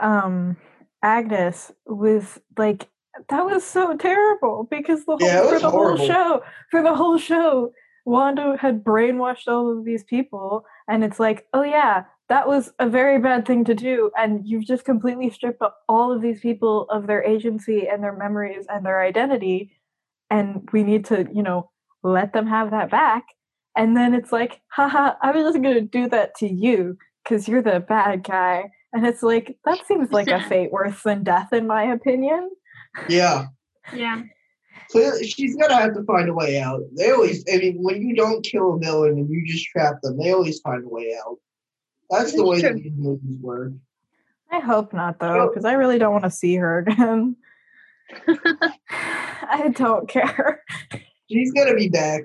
um 0.00 0.56
agnes 1.02 1.70
was 1.86 2.40
like 2.56 2.88
that 3.28 3.44
was 3.44 3.64
so 3.64 3.96
terrible 3.96 4.66
because 4.70 5.04
the 5.04 5.16
whole 5.16 5.26
Yeah, 5.26 5.48
for 5.48 5.58
the 5.58 5.70
horrible. 5.70 5.96
whole 5.98 6.06
show 6.06 6.42
for 6.70 6.82
the 6.82 6.94
whole 6.94 7.18
show 7.18 7.72
wanda 8.06 8.56
had 8.58 8.82
brainwashed 8.84 9.46
all 9.48 9.70
of 9.76 9.84
these 9.84 10.04
people 10.04 10.64
and 10.88 11.04
it's 11.04 11.20
like 11.20 11.46
oh 11.52 11.62
yeah 11.62 12.04
that 12.28 12.46
was 12.46 12.72
a 12.78 12.88
very 12.88 13.18
bad 13.18 13.46
thing 13.46 13.64
to 13.64 13.74
do 13.74 14.10
and 14.16 14.46
you've 14.46 14.64
just 14.64 14.84
completely 14.84 15.28
stripped 15.30 15.62
all 15.88 16.12
of 16.12 16.22
these 16.22 16.40
people 16.40 16.86
of 16.90 17.06
their 17.06 17.22
agency 17.24 17.88
and 17.88 18.02
their 18.02 18.16
memories 18.16 18.64
and 18.68 18.86
their 18.86 19.00
identity 19.02 19.70
and 20.30 20.68
we 20.72 20.82
need 20.82 21.04
to 21.04 21.28
you 21.32 21.42
know 21.42 21.68
let 22.02 22.32
them 22.32 22.46
have 22.46 22.70
that 22.70 22.90
back 22.90 23.24
and 23.76 23.96
then 23.96 24.14
it's 24.14 24.32
like, 24.32 24.60
haha, 24.68 25.12
I 25.22 25.30
was 25.30 25.44
just 25.44 25.62
gonna 25.62 25.80
do 25.80 26.08
that 26.08 26.34
to 26.38 26.48
you 26.48 26.98
because 27.22 27.46
you're 27.48 27.62
the 27.62 27.80
bad 27.80 28.24
guy. 28.24 28.70
And 28.92 29.06
it's 29.06 29.22
like, 29.22 29.56
that 29.64 29.86
seems 29.86 30.10
like 30.10 30.26
a 30.28 30.40
fate 30.48 30.72
worse 30.72 31.02
than 31.04 31.22
death, 31.22 31.52
in 31.52 31.66
my 31.68 31.84
opinion. 31.84 32.50
Yeah, 33.08 33.46
Yeah. 33.94 34.22
clearly 34.90 35.26
she's 35.26 35.56
gonna 35.56 35.74
have 35.74 35.94
to 35.94 36.02
find 36.04 36.28
a 36.28 36.34
way 36.34 36.58
out. 36.60 36.80
They 36.96 37.10
always, 37.10 37.44
I 37.52 37.58
mean, 37.58 37.76
when 37.82 38.02
you 38.02 38.14
don't 38.14 38.42
kill 38.44 38.74
a 38.74 38.78
villain 38.78 39.12
and 39.18 39.30
you 39.30 39.46
just 39.46 39.66
trap 39.66 40.00
them, 40.02 40.18
they 40.18 40.32
always 40.32 40.60
find 40.60 40.84
a 40.84 40.88
way 40.88 41.16
out. 41.26 41.38
That's 42.10 42.32
the 42.34 42.44
way 42.44 42.60
true. 42.60 42.74
these 42.74 42.92
movies 42.96 43.36
work. 43.40 43.72
I 44.50 44.58
hope 44.58 44.92
not, 44.92 45.20
though, 45.20 45.48
because 45.48 45.64
I 45.64 45.74
really 45.74 45.98
don't 45.98 46.12
want 46.12 46.24
to 46.24 46.30
see 46.30 46.56
her 46.56 46.78
again. 46.78 47.36
I 48.90 49.72
don't 49.74 50.08
care. 50.08 50.62
She's 51.30 51.52
gonna 51.52 51.74
be 51.76 51.88
back. 51.88 52.22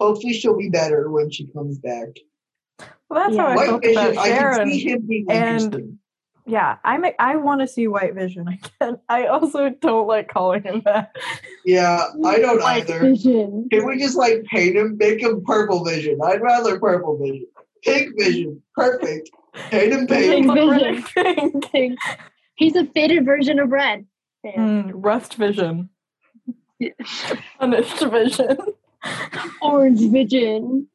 Hopefully, 0.00 0.32
she'll 0.34 0.56
be 0.56 0.68
better 0.68 1.10
when 1.10 1.30
she 1.30 1.46
comes 1.48 1.78
back. 1.78 2.08
Well, 3.08 3.24
that's 3.24 3.36
how 3.36 3.46
I 3.46 3.56
White 3.56 3.66
felt 3.66 3.82
Vision, 3.82 4.02
about 4.12 4.18
I 4.18 4.28
can 4.28 4.70
see 4.70 4.78
him 4.88 5.06
being 5.06 5.26
and- 5.30 5.62
interesting. 5.64 5.98
Yeah, 6.46 6.76
I'm. 6.84 7.04
I 7.18 7.36
want 7.36 7.60
to 7.60 7.66
see 7.66 7.88
White 7.88 8.14
Vision 8.14 8.46
again. 8.48 8.98
I 9.08 9.26
also 9.26 9.70
don't 9.70 10.06
like 10.06 10.28
calling 10.28 10.62
him 10.62 10.82
that. 10.84 11.14
Yeah, 11.64 12.04
I 12.24 12.38
don't 12.38 12.60
White 12.62 12.88
either. 12.88 13.00
Vision. 13.00 13.68
Can 13.70 13.84
we 13.86 13.98
just 13.98 14.16
like 14.16 14.44
paint 14.44 14.76
him, 14.76 14.96
make 14.96 15.20
him 15.20 15.42
purple 15.44 15.84
vision? 15.84 16.18
I'd 16.24 16.40
rather 16.40 16.78
purple 16.78 17.18
vision. 17.18 17.46
Pink 17.82 18.16
vision, 18.18 18.62
perfect. 18.74 19.28
Paint 19.70 19.92
him 19.92 20.06
Pink 20.06 20.46
pink. 20.46 20.52
Vision. 20.52 21.04
Vision. 21.24 21.60
Pink. 21.62 21.98
He's 22.54 22.76
a 22.76 22.86
faded 22.86 23.24
version 23.24 23.58
of 23.58 23.70
red. 23.70 24.06
Mm, 24.46 24.92
Rust 24.94 25.34
Vision. 25.34 25.88
Punished 27.58 28.00
Vision. 28.04 28.56
Orange 29.60 30.10
Vision. 30.12 30.86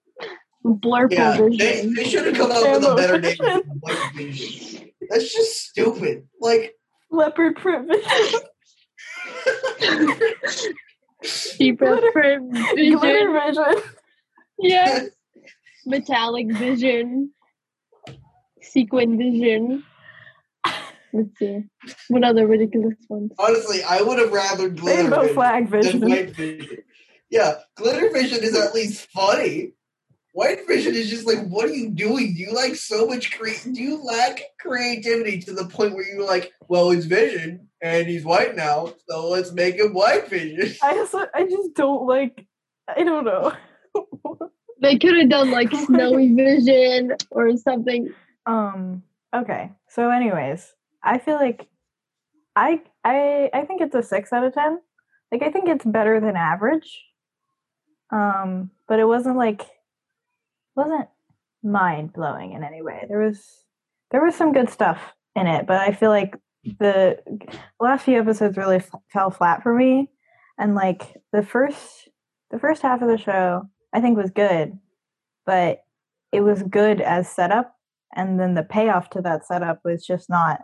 Blurple 0.64 1.12
Yeah, 1.12 1.38
Vision. 1.38 1.94
they 1.96 2.04
should 2.06 2.26
have 2.28 2.36
come 2.36 2.52
up 2.52 2.64
with 2.64 2.84
a 2.90 2.96
better 2.96 3.20
name 3.20 3.36
than 3.40 3.62
white 3.82 4.12
vision. 4.16 4.71
That's 5.12 5.34
just 5.34 5.68
stupid. 5.68 6.28
Like, 6.40 6.74
Leopard 7.12 7.58
print 7.58 7.92
vision. 7.92 8.40
Zebra 11.26 11.88
Glitter- 11.88 12.12
print 12.14 12.54
vision. 12.54 12.98
Glitter 12.98 13.32
vision. 13.32 13.84
Yes. 14.60 15.10
Metallic 15.86 16.52
vision. 16.56 17.32
Sequin 18.62 19.18
vision. 19.18 19.84
Let's 21.14 21.38
see. 21.40 21.64
What 22.08 22.24
other 22.24 22.48
ridiculous 22.48 22.96
ones? 23.10 23.32
Honestly, 23.38 23.84
I 23.84 24.02
would 24.02 24.18
have 24.18 24.32
rather 24.32 24.70
glitter 24.70 25.02
Rainbow 25.04 25.22
vision 25.22 25.36
flag 25.36 25.70
vision. 25.70 26.00
white 26.02 26.36
vision. 26.36 26.78
Yeah, 27.30 27.56
glitter 27.76 28.10
vision 28.12 28.44
is 28.44 28.56
at 28.56 28.74
least 28.74 29.10
funny. 29.12 29.74
White 30.34 30.66
vision 30.66 30.96
is 30.96 31.10
just 31.10 31.28
like, 31.28 31.46
what 31.48 31.66
are 31.66 31.74
you 31.74 31.90
doing? 31.90 32.34
Do 32.34 32.40
you 32.40 32.54
like 32.54 32.76
so 32.76 33.06
much 33.06 33.38
cre- 33.38 33.50
Do 33.70 33.82
you 33.82 34.02
lack 34.02 34.42
creativity 34.60 35.40
to 35.42 35.54
the 35.54 35.66
point 35.66 35.94
where 35.94 36.08
you're 36.08 36.26
like, 36.26 36.54
well, 36.70 36.92
it's 36.92 37.06
vision 37.06 37.68
and 37.82 38.08
he's 38.08 38.24
white 38.24 38.56
now, 38.56 38.94
so 39.10 39.28
let's 39.28 39.52
make 39.52 39.76
him 39.76 39.94
white 39.94 40.30
vision. 40.30 40.74
I 40.84 40.98
also 41.00 41.26
I 41.34 41.44
just 41.44 41.74
don't 41.74 42.08
like 42.08 42.46
I 42.88 43.04
don't 43.04 43.26
know. 43.26 43.52
They 44.82 44.98
could 44.98 45.16
have 45.16 45.30
done 45.30 45.52
like 45.52 45.72
snowy 45.86 46.34
vision 46.34 47.12
or 47.30 47.56
something. 47.56 48.10
um 48.48 49.04
okay. 49.36 49.74
So 49.90 50.10
anyways, 50.10 50.74
I 51.04 51.20
feel 51.20 51.36
like 51.36 51.68
I 52.56 52.82
I 53.04 53.52
I 53.54 53.66
think 53.66 53.82
it's 53.82 53.94
a 53.94 54.02
6 54.02 54.34
out 54.34 54.44
of 54.44 54.56
10. 54.56 54.80
Like 55.32 55.44
I 55.44 55.52
think 55.52 55.70
it's 55.70 55.86
better 55.86 56.20
than 56.20 56.36
average. 56.36 57.04
Um 58.10 58.72
but 58.88 59.00
it 59.00 59.06
wasn't 59.06 59.38
like 59.38 59.62
wasn't 60.82 61.08
mind 61.64 62.14
blowing 62.14 62.54
in 62.54 62.64
any 62.64 62.82
way. 62.82 63.06
There 63.08 63.20
was 63.20 63.44
there 64.12 64.24
was 64.24 64.36
some 64.36 64.52
good 64.54 64.70
stuff 64.70 65.00
in 65.36 65.48
it, 65.48 65.66
but 65.68 65.78
I 65.80 65.94
feel 65.94 66.10
like 66.10 66.36
the 66.80 67.18
last 67.80 68.04
few 68.06 68.20
episodes 68.20 68.58
really 68.58 68.78
f- 68.78 68.90
fell 69.12 69.32
flat 69.32 69.64
for 69.64 69.74
me 69.74 70.10
and 70.58 70.76
like 70.76 71.16
the 71.32 71.42
first 71.44 72.10
the 72.52 72.60
first 72.60 72.82
half 72.82 73.02
of 73.02 73.08
the 73.08 73.18
show 73.18 73.64
I 73.94 74.02
think 74.02 74.18
was 74.18 74.32
good, 74.32 74.78
but 75.46 75.80
it 76.32 76.42
was 76.42 76.64
good 76.64 77.02
as 77.02 77.28
setup 77.30 77.76
and 78.16 78.40
then 78.40 78.54
the 78.56 78.64
payoff 78.64 79.10
to 79.12 79.22
that 79.22 79.46
setup 79.46 79.80
was 79.86 80.06
just 80.06 80.30
not 80.30 80.62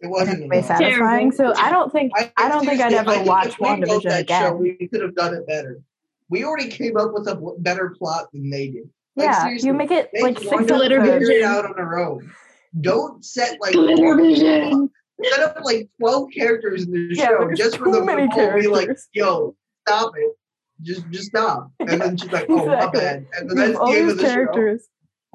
It 0.00 0.08
wasn't 0.08 0.42
enough. 0.44 0.66
satisfying. 0.66 1.32
So 1.32 1.52
I 1.56 1.70
don't 1.70 1.90
think 1.90 2.12
I 2.36 2.48
don't 2.48 2.64
think 2.66 2.80
I'd 2.80 2.92
ever 2.92 3.12
think 3.12 3.26
watch 3.26 3.46
if 3.48 3.58
we 3.60 3.68
wrote 3.68 3.78
WandaVision 3.80 4.18
again. 4.20 4.42
Show, 4.42 4.54
we 4.54 4.88
could 4.92 5.00
have 5.02 5.14
done 5.14 5.34
it 5.34 5.46
better. 5.46 5.80
We 6.28 6.44
already 6.44 6.68
came 6.68 6.96
up 6.96 7.12
with 7.12 7.26
a 7.28 7.54
better 7.58 7.94
plot 7.98 8.28
than 8.32 8.50
they 8.50 8.68
did. 8.68 8.88
Like, 9.16 9.26
yeah, 9.26 9.42
seriously, 9.44 9.66
you 9.66 9.74
make 9.74 9.90
it 9.90 10.08
Make 10.14 10.22
like 10.22 10.38
six 10.38 10.50
Wanda 10.50 10.74
Glitter 10.74 11.00
episodes. 11.00 11.28
vision. 11.28 11.44
out 11.44 11.64
on 11.66 11.74
her 11.74 11.98
own. 11.98 12.32
Don't 12.80 13.24
set 13.24 13.60
like 13.60 13.72
Glitter 13.74 14.16
vision. 14.16 14.90
set 15.22 15.40
up 15.40 15.58
like 15.64 15.90
twelve 16.00 16.30
characters 16.34 16.84
in 16.84 16.92
the 16.92 17.14
Yeah, 17.14 17.26
show 17.28 17.50
just 17.54 17.76
for 17.76 17.86
too 17.86 17.92
them 17.92 18.06
many 18.06 18.26
to 18.28 18.32
all 18.52 18.58
be 18.58 18.66
like, 18.68 18.84
characters. 18.86 19.08
"Yo, 19.12 19.54
stop 19.86 20.12
it, 20.16 20.32
just 20.80 21.08
just 21.10 21.26
stop." 21.26 21.70
And 21.80 21.90
Yeah, 21.90 21.96
then 21.98 22.16
she's 22.16 22.32
like, 22.32 22.46
"Oh, 22.48 22.64
my 22.66 22.88
bad," 22.90 23.26
and 23.38 23.50
then 23.50 23.56
that's 23.56 23.78
all 23.78 23.92
the 23.92 23.98
end 23.98 24.10
of 24.10 24.16
the 24.16 24.22
show. 24.22 24.28
characters. 24.30 24.88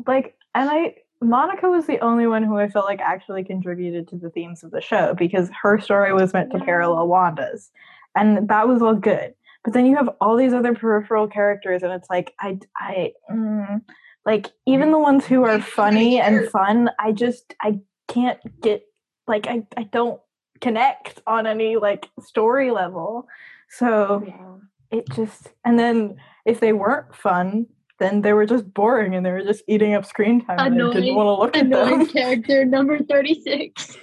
Like, 0.07 0.36
and 0.55 0.69
I, 0.69 0.95
Monica 1.21 1.69
was 1.69 1.86
the 1.86 1.99
only 1.99 2.25
one 2.25 2.41
who 2.43 2.57
I 2.57 2.69
felt 2.69 2.86
like 2.86 2.99
actually 2.99 3.43
contributed 3.43 4.07
to 4.09 4.15
the 4.17 4.30
themes 4.32 4.63
of 4.63 4.71
the 4.71 4.82
show 4.82 5.13
because 5.13 5.49
her 5.61 5.80
story 5.80 6.13
was 6.13 6.34
meant 6.34 6.51
to 6.53 6.59
parallel 6.59 7.07
Wanda's, 7.07 7.69
and 8.15 8.47
that 8.49 8.67
was 8.67 8.82
all 8.82 8.95
good. 8.95 9.36
But 9.68 9.74
then 9.74 9.86
you 9.86 9.97
have 9.97 10.07
all 10.22 10.38
these 10.38 10.53
other 10.53 10.74
peripheral 10.74 11.28
characters, 11.28 11.84
and 11.84 11.91
it's 11.91 12.09
like 12.09 12.34
I, 12.39 12.57
I, 12.78 13.11
mm, 13.30 13.82
like 14.26 14.47
even 14.65 14.91
the 14.91 14.97
ones 14.97 15.26
who 15.26 15.43
are 15.43 15.59
funny 15.59 16.22
and 16.22 16.47
fun, 16.49 16.89
I 16.99 17.11
just 17.11 17.53
I 17.61 17.80
can't 18.07 18.39
get 18.61 18.84
like 19.28 19.45
I 19.47 19.63
I 19.76 19.84
don't 19.84 20.22
connect 20.61 21.22
on 21.28 21.45
any 21.47 21.76
like 21.76 22.07
story 22.22 22.72
level. 22.72 23.28
So 23.70 24.24
Yeah. 24.26 24.99
it 24.99 25.09
just 25.13 25.49
and 25.65 25.78
then 25.78 26.15
if 26.45 26.61
they 26.61 26.72
weren't 26.72 27.13
fun 27.13 27.65
then 27.99 28.22
they 28.22 28.32
were 28.32 28.45
just 28.45 28.74
boring 28.74 29.15
and 29.15 29.26
they 29.26 29.32
were 29.32 29.43
just 29.43 29.63
eating 29.68 29.95
up 29.95 30.05
screen 30.05 30.39
time 30.45 30.59
and 30.59 30.61
I 30.61 30.70
didn't 30.70 30.95
Annoying- 30.95 31.15
want 31.15 31.28
to 31.28 31.41
look 31.41 31.57
at 31.57 31.65
Annoying 31.65 31.99
them 31.99 32.07
character 32.13 32.63
number 32.63 32.99
36. 32.99 33.97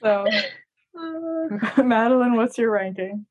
so 0.00 0.24
Uh, 0.96 1.82
madeline 1.82 2.36
what's 2.36 2.56
your 2.56 2.70
ranking 2.70 3.26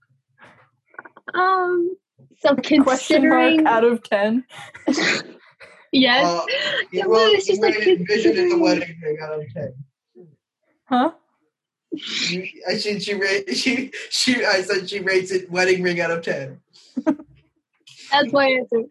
um, 1.34 1.96
so 2.40 2.56
question 2.84 3.30
mark 3.30 3.56
considering, 3.56 3.68
out 3.68 3.84
of 3.84 4.04
10 4.04 4.46
yes, 5.92 6.26
Uh, 6.26 6.46
Yeah, 6.92 7.04
you 7.04 7.10
well, 7.10 7.32
it's 7.32 7.48
just 7.48 7.62
like 7.62 7.76
rated 7.76 8.06
Vision 8.08 8.38
in 8.38 8.50
the 8.50 8.58
wedding 8.58 8.96
ring 9.02 9.18
out 9.22 9.40
of 9.40 9.54
ten. 9.54 9.74
huh 10.86 11.12
You, 11.92 12.48
I 12.68 12.78
said 12.78 13.02
she 13.02 13.14
rate 13.14 13.50
she 13.56 13.92
she 14.10 14.46
I 14.46 14.62
said 14.62 14.90
she 14.90 15.00
rates 15.00 15.32
it 15.32 15.50
wedding 15.50 15.82
ring 15.84 16.02
out 16.02 16.12
of 16.12 16.24
ten. 16.24 16.60
that's 18.12 18.32
my 18.32 18.46
answer. 18.48 18.84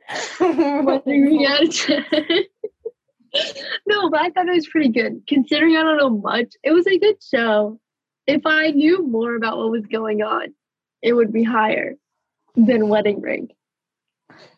What 0.83 1.05
do 1.05 1.11
we 1.11 1.45
got? 1.45 1.89
no, 3.87 4.11
but 4.11 4.21
I 4.21 4.31
thought 4.31 4.49
it 4.49 4.55
was 4.55 4.69
pretty 4.69 4.89
good. 4.91 5.23
Considering 5.27 5.77
I 5.77 5.83
don't 5.83 5.99
know 5.99 6.11
much, 6.11 6.55
it 6.63 6.73
was 6.73 6.87
a 6.87 6.99
good 6.99 7.17
show. 7.23 7.79
If 8.27 8.47
I 8.47 8.71
knew 8.71 9.07
more 9.07 9.35
about 9.35 9.59
what 9.59 9.71
was 9.71 9.87
going 9.87 10.23
on, 10.23 10.55
it 11.03 11.13
would 11.13 11.33
be 11.33 11.43
higher 11.43 11.97
than 12.55 12.89
Wedding 12.89 13.21
Ring. 13.21 13.49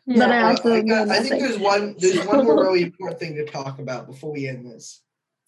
But 0.07 0.31
I 0.31 0.43
also 0.51 0.71
Uh, 0.71 0.75
I, 0.77 0.81
got, 0.83 1.09
I 1.09 1.21
think 1.21 1.41
there's 1.43 1.59
one 1.59 1.97
there's 1.99 2.25
one 2.27 2.45
more 2.45 2.61
really 2.63 2.83
important 2.83 3.19
thing 3.19 3.35
to 3.37 3.45
talk 3.47 3.79
about 3.79 4.07
before 4.07 4.33
we 4.33 4.47
end 4.49 4.67
this. 4.67 5.03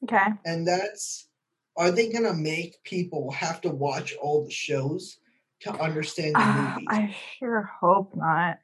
okay 0.04 0.28
and 0.44 0.66
that's 0.66 1.28
are 1.76 1.90
they 1.92 2.08
gonna 2.10 2.34
make 2.34 2.74
people 2.84 3.30
have 3.30 3.60
to 3.60 3.70
watch 3.70 4.14
all 4.20 4.44
the 4.44 4.50
shows 4.50 5.18
to 5.60 5.70
understand 5.80 6.34
the 6.34 6.40
Ah, 6.40 6.72
movies? 6.74 6.86
i 6.90 7.14
sure 7.38 7.62
hope 7.80 8.14
not 8.16 8.58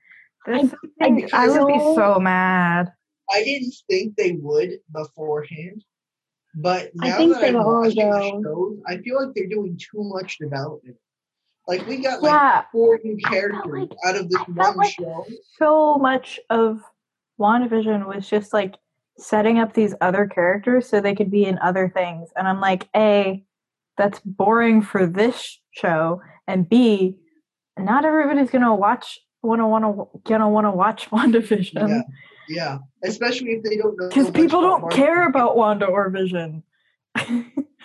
I- 0.47 0.63
this 0.63 0.75
I 1.01 1.05
thing- 1.05 1.29
I, 1.33 1.49
would 1.49 1.67
be 1.73 1.79
so 1.95 2.19
mad 2.19 2.93
I 3.33 3.43
didn't 3.45 3.75
think 3.89 4.17
they 4.17 4.33
would 4.33 4.81
beforehand, 4.93 5.83
but 6.57 6.91
I 7.01 7.09
now 7.09 7.17
think 7.17 7.33
that 7.33 7.41
they 7.41 7.49
I'm 7.49 7.57
are, 7.57 7.81
watching 7.81 8.11
the 8.11 8.41
shows, 8.43 8.77
I 8.87 8.99
feel 8.99 9.17
like 9.25 9.35
they're 9.35 9.47
doing 9.49 9.79
too 9.79 10.03
much 10.17 10.37
development. 10.39 10.97
Like 11.67 11.87
we 11.87 11.99
got 11.99 12.23
like 12.23 12.31
yeah 12.33 12.63
four 12.73 12.99
new 13.03 13.17
characters 13.17 13.89
like- 13.91 13.91
out 14.05 14.17
of 14.17 14.29
this 14.29 14.41
one 14.49 14.77
like 14.77 14.91
show. 14.93 15.25
so 15.59 15.97
much 15.97 16.39
of 16.51 16.81
WandaVision 17.41 18.07
was 18.07 18.29
just 18.29 18.53
like 18.53 18.77
setting 19.19 19.59
up 19.59 19.73
these 19.75 19.95
other 20.01 20.27
characters 20.27 20.89
so 20.89 21.01
they 21.01 21.15
could 21.15 21.31
be 21.31 21.45
in 21.45 21.59
other 21.61 21.89
things. 21.89 22.31
And 22.37 22.47
I'm 22.47 22.61
like, 22.61 22.89
A, 22.97 23.45
that's 23.97 24.21
boring 24.21 24.83
for 24.83 25.07
this 25.07 25.59
show, 25.71 26.21
and 26.47 26.69
B, 26.69 27.17
not 27.79 28.05
everybody's 28.05 28.51
gonna 28.51 28.75
watch 28.75 29.19
wanna 29.43 29.67
wanna 29.69 29.95
gonna 30.25 30.49
wanna 30.49 30.75
watch 30.75 31.09
Yeah, 31.13 31.19
WandaVision. 31.19 32.03
yeah. 32.49 32.79
Especially 33.05 33.51
if 33.53 33.63
they 33.63 33.77
don't 33.77 33.97
know 33.99 34.09
Because 34.09 34.31
people 34.31 34.61
don't 34.61 34.83
Marvel. 34.83 34.89
care 34.91 35.27
about 35.29 35.57
Wanda 35.57 35.87
or 35.87 36.11
Vision. 36.11 36.63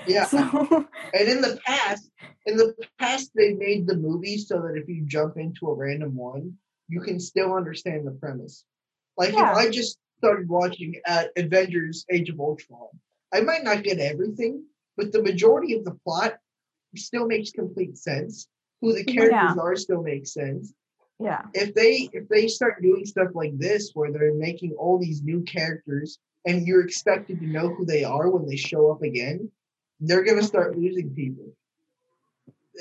Yeah, 0.08 0.26
so 0.26 0.40
and 1.14 1.28
in 1.30 1.42
the 1.42 1.60
past, 1.66 2.10
in 2.46 2.58
the 2.58 2.74
past, 3.00 3.32
they 3.36 3.54
made 3.54 3.88
the 3.88 3.96
movie 3.98 4.38
so 4.38 4.62
that 4.62 4.76
if 4.76 4.88
you 4.88 5.04
jump 5.06 5.38
into 5.38 5.68
a 5.68 5.74
random 5.74 6.16
one, 6.16 6.54
you 6.88 7.02
can 7.02 7.20
still 7.20 7.54
understand 7.54 8.08
the 8.08 8.12
premise. 8.12 8.64
Like 9.18 9.34
Yeah. 9.34 9.52
if 9.52 9.58
I 9.58 9.70
just 9.70 9.98
started 10.18 10.50
watching 10.50 10.96
at 11.06 11.32
Avengers: 11.38 12.06
Age 12.12 12.30
of 12.30 12.40
Ultron, 12.40 12.88
I 13.34 13.42
might 13.42 13.64
not 13.64 13.84
get 13.84 14.00
everything, 14.00 14.64
but 14.98 15.12
the 15.12 15.22
majority 15.22 15.76
of 15.76 15.86
the 15.86 15.98
plot 16.06 16.38
still 16.96 17.28
makes 17.28 17.52
complete 17.52 17.98
sense. 17.98 18.48
Who 18.82 18.94
the 18.94 19.04
characters 19.04 19.56
Yeah. 19.56 19.62
are 19.62 19.76
still 19.76 20.02
makes 20.02 20.34
sense. 20.34 20.74
yeah. 21.20 21.44
If 21.54 21.74
they 21.74 22.10
if 22.14 22.30
they 22.30 22.48
start 22.48 22.82
doing 22.82 23.06
stuff 23.06 23.30
like 23.36 23.58
this, 23.58 23.92
where 23.94 24.12
they're 24.12 24.34
making 24.34 24.72
all 24.74 24.98
these 24.98 25.22
new 25.22 25.42
characters 25.44 26.18
and 26.48 26.66
you're 26.66 26.82
expected 26.86 27.42
to 27.42 27.46
know 27.46 27.68
who 27.76 27.86
they 27.86 28.06
are 28.06 28.30
when 28.32 28.48
they 28.48 28.56
show 28.56 28.90
up 28.90 29.02
again, 29.04 29.52
they're 30.00 30.24
gonna 30.24 30.44
start 30.44 30.78
losing 30.78 31.14
people. 31.14 31.54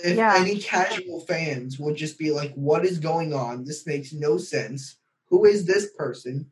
If 0.05 0.17
Yeah. 0.17 0.35
any 0.37 0.59
casual 0.59 1.21
fans 1.21 1.79
will 1.79 1.95
just 1.95 2.19
be 2.19 2.31
like, 2.31 2.55
"What 2.55 2.85
is 2.85 2.99
going 2.99 3.33
on? 3.33 3.65
This 3.65 3.87
makes 3.87 4.13
no 4.13 4.39
sense. 4.39 4.97
Who 5.27 5.45
is 5.45 5.65
this 5.67 5.93
person 5.93 6.51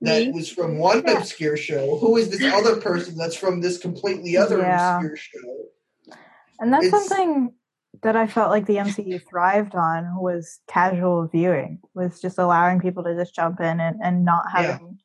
that 0.00 0.26
Me? 0.26 0.32
was 0.32 0.50
from 0.50 0.78
one 0.78 1.02
Yeah. 1.06 1.18
obscure 1.18 1.56
show? 1.56 1.98
Who 1.98 2.16
is 2.16 2.30
this 2.30 2.42
other 2.52 2.80
person 2.80 3.16
that's 3.16 3.36
from 3.36 3.60
this 3.60 3.78
completely 3.78 4.36
other 4.36 4.58
Yeah. 4.58 4.96
obscure 4.96 5.16
show?" 5.16 5.66
And 6.60 6.72
that's 6.72 6.86
It's- 6.86 7.06
something 7.08 7.54
that 8.02 8.16
I 8.16 8.26
felt 8.26 8.50
like 8.50 8.66
the 8.66 8.78
MCU 8.78 9.18
thrived 9.20 9.74
on 9.76 10.16
was 10.20 10.60
casual 10.66 11.26
viewing, 11.28 11.78
was 11.94 12.20
just 12.20 12.38
allowing 12.38 12.80
people 12.80 13.04
to 13.04 13.14
just 13.14 13.34
jump 13.34 13.60
in 13.60 13.78
and, 13.80 14.00
and 14.02 14.24
not 14.24 14.46
Yeah. 14.54 14.62
having 14.78 14.98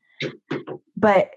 but 0.95 1.29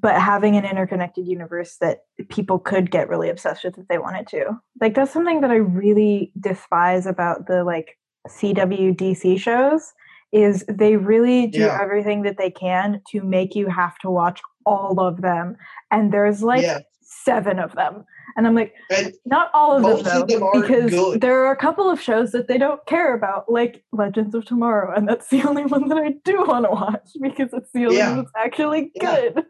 but 0.00 0.20
having 0.20 0.56
an 0.56 0.64
interconnected 0.64 1.26
universe 1.26 1.76
that 1.80 2.04
people 2.28 2.58
could 2.58 2.90
get 2.90 3.08
really 3.08 3.28
obsessed 3.28 3.64
with 3.64 3.78
if 3.78 3.88
they 3.88 3.98
wanted 3.98 4.26
to. 4.28 4.58
Like 4.80 4.94
that's 4.94 5.12
something 5.12 5.40
that 5.40 5.50
I 5.50 5.56
really 5.56 6.32
despise 6.40 7.06
about 7.06 7.46
the 7.46 7.64
like 7.64 7.98
CW 8.28 8.96
DC 8.96 9.38
shows 9.38 9.92
is 10.32 10.64
they 10.68 10.96
really 10.96 11.46
do 11.48 11.60
Yeah. 11.60 11.78
everything 11.80 12.22
that 12.22 12.38
they 12.38 12.50
can 12.50 13.02
to 13.10 13.22
make 13.22 13.54
you 13.54 13.68
have 13.68 13.98
to 13.98 14.10
watch 14.10 14.40
all 14.64 15.00
of 15.00 15.20
them. 15.20 15.56
And 15.90 16.12
there's 16.12 16.42
like 16.42 16.62
yeah, 16.62 16.78
seven 17.24 17.58
of 17.58 17.74
them. 17.74 18.04
And 18.36 18.46
I'm 18.46 18.54
like, 18.54 18.74
And 18.90 19.12
not 19.26 19.50
all 19.52 19.76
of 19.76 19.82
Most 19.82 20.04
them 20.04 20.22
of 20.22 20.28
them 20.28 20.40
though, 20.40 20.60
because 20.60 20.90
good. 20.90 21.20
there 21.20 21.44
are 21.44 21.52
a 21.52 21.56
couple 21.56 21.90
of 21.90 22.00
shows 22.00 22.32
that 22.32 22.48
they 22.48 22.56
don't 22.56 22.84
care 22.86 23.14
about, 23.14 23.50
like 23.50 23.84
Legends 23.92 24.34
of 24.34 24.44
Tomorrow, 24.46 24.94
and 24.96 25.06
that's 25.08 25.28
the 25.28 25.42
only 25.48 25.64
one 25.66 25.88
that 25.88 25.98
I 25.98 26.14
do 26.24 26.44
want 26.46 26.64
to 26.64 26.70
watch 26.70 27.10
because 27.20 27.50
it's 27.52 27.70
the 27.72 27.84
only 27.86 27.96
Yeah. 27.98 28.08
one 28.08 28.16
that's 28.18 28.32
actually 28.36 28.90
Yeah. 28.94 29.20
good. 29.32 29.44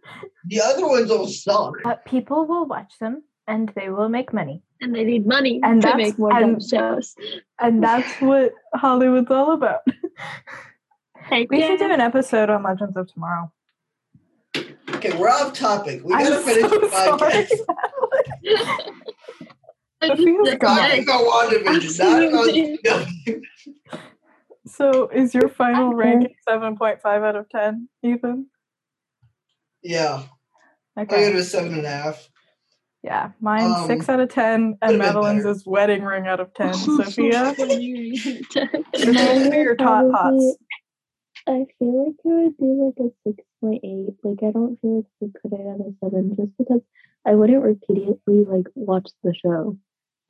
the 0.47 0.61
other 0.61 0.87
ones 0.89 1.11
all 1.11 1.27
suck. 1.29 1.75
But 1.85 2.05
people 2.05 2.47
will 2.47 2.67
watch 2.67 2.99
them 2.99 3.23
and 3.47 3.71
they 3.77 3.89
will 3.91 4.09
make 4.09 4.33
money. 4.33 4.63
and 4.81 4.93
they 4.97 5.05
need 5.05 5.25
money 5.27 5.61
And 5.63 5.81
to 5.81 5.87
that's- 5.87 6.05
make 6.09 6.19
more 6.19 6.33
and- 6.37 6.59
dumb 6.59 6.61
shows. 6.61 7.15
And 7.61 7.85
that's 7.85 8.21
what 8.21 8.53
Hollywood's 8.75 9.31
all 9.31 9.53
about. 9.53 9.83
Heck 11.15 11.49
We 11.51 11.61
yeah. 11.61 11.69
should 11.69 11.79
do 11.79 11.93
an 11.93 12.01
episode 12.01 12.51
on 12.51 12.65
Legends 12.65 12.97
of 12.97 13.07
Tomorrow. 13.13 13.53
Okay, 15.05 15.19
we're 15.19 15.29
off 15.29 15.53
topic. 15.53 16.01
We 16.05 16.15
I'm 16.15 16.25
gotta 16.25 16.41
finish 16.43 16.63
so 16.71 16.79
the 16.79 16.87
podcast. 16.87 17.49
sorry. 17.49 17.49
But 20.01 20.09
Sophia's 20.17 20.37
the- 20.51 20.57
gone. 20.61 20.77
Talking 20.79 21.03
about 21.03 21.25
WandaVision, 21.25 21.99
not 21.99 22.23
Absolutely. 22.23 22.79
about 22.87 23.09
So 24.67 25.09
is 25.09 25.35
your 25.35 25.49
final 25.49 25.89
Okay. 25.89 25.97
ranking 25.97 26.35
7.5 26.49 27.05
out 27.05 27.35
of 27.37 27.49
10, 27.51 27.89
Ethan? 28.05 28.47
Yeah, 29.83 30.23
I 30.97 31.03
Okay. 31.03 31.25
give 31.27 31.35
it 31.35 31.39
a 31.41 31.43
seven 31.45 31.75
and 31.75 31.85
a 31.85 31.91
half. 31.91 32.29
Yeah, 33.03 33.31
mine's 33.41 33.75
Um, 33.79 33.87
6 33.89 34.09
out 34.09 34.21
of 34.21 34.29
10, 34.29 34.79
and 34.83 34.99
Madeline's 34.99 35.45
is 35.45 35.67
wedding 35.67 36.05
ring 36.05 36.29
out 36.29 36.39
of 36.39 36.55
10. 36.55 36.75
Sophia? 36.75 37.55
What 37.59 37.69
Mine 37.69 37.75
are 39.53 39.55
your 39.57 39.71
would 39.71 39.79
top 39.81 40.09
probably- 40.11 40.55
I 41.49 41.67
feel 41.77 42.07
like 42.07 42.15
it 42.15 42.25
would 42.25 42.57
be 42.57 42.67
like 42.67 42.95
a 43.01 43.11
six 43.29 43.43
point 43.63 43.81
eight. 43.85 44.15
Like 44.25 44.43
I 44.43 44.51
don't 44.53 44.79
feel 44.81 44.97
like 44.97 45.07
we 45.21 45.29
put 45.29 45.53
it 45.59 45.61
at 45.67 45.81
a 45.81 45.95
seven 46.03 46.37
just 46.37 46.53
because 46.59 46.83
I 47.27 47.35
wouldn't 47.35 47.63
repeatedly 47.63 48.45
like 48.45 48.67
watch 48.75 49.09
the 49.23 49.35
show. 49.35 49.79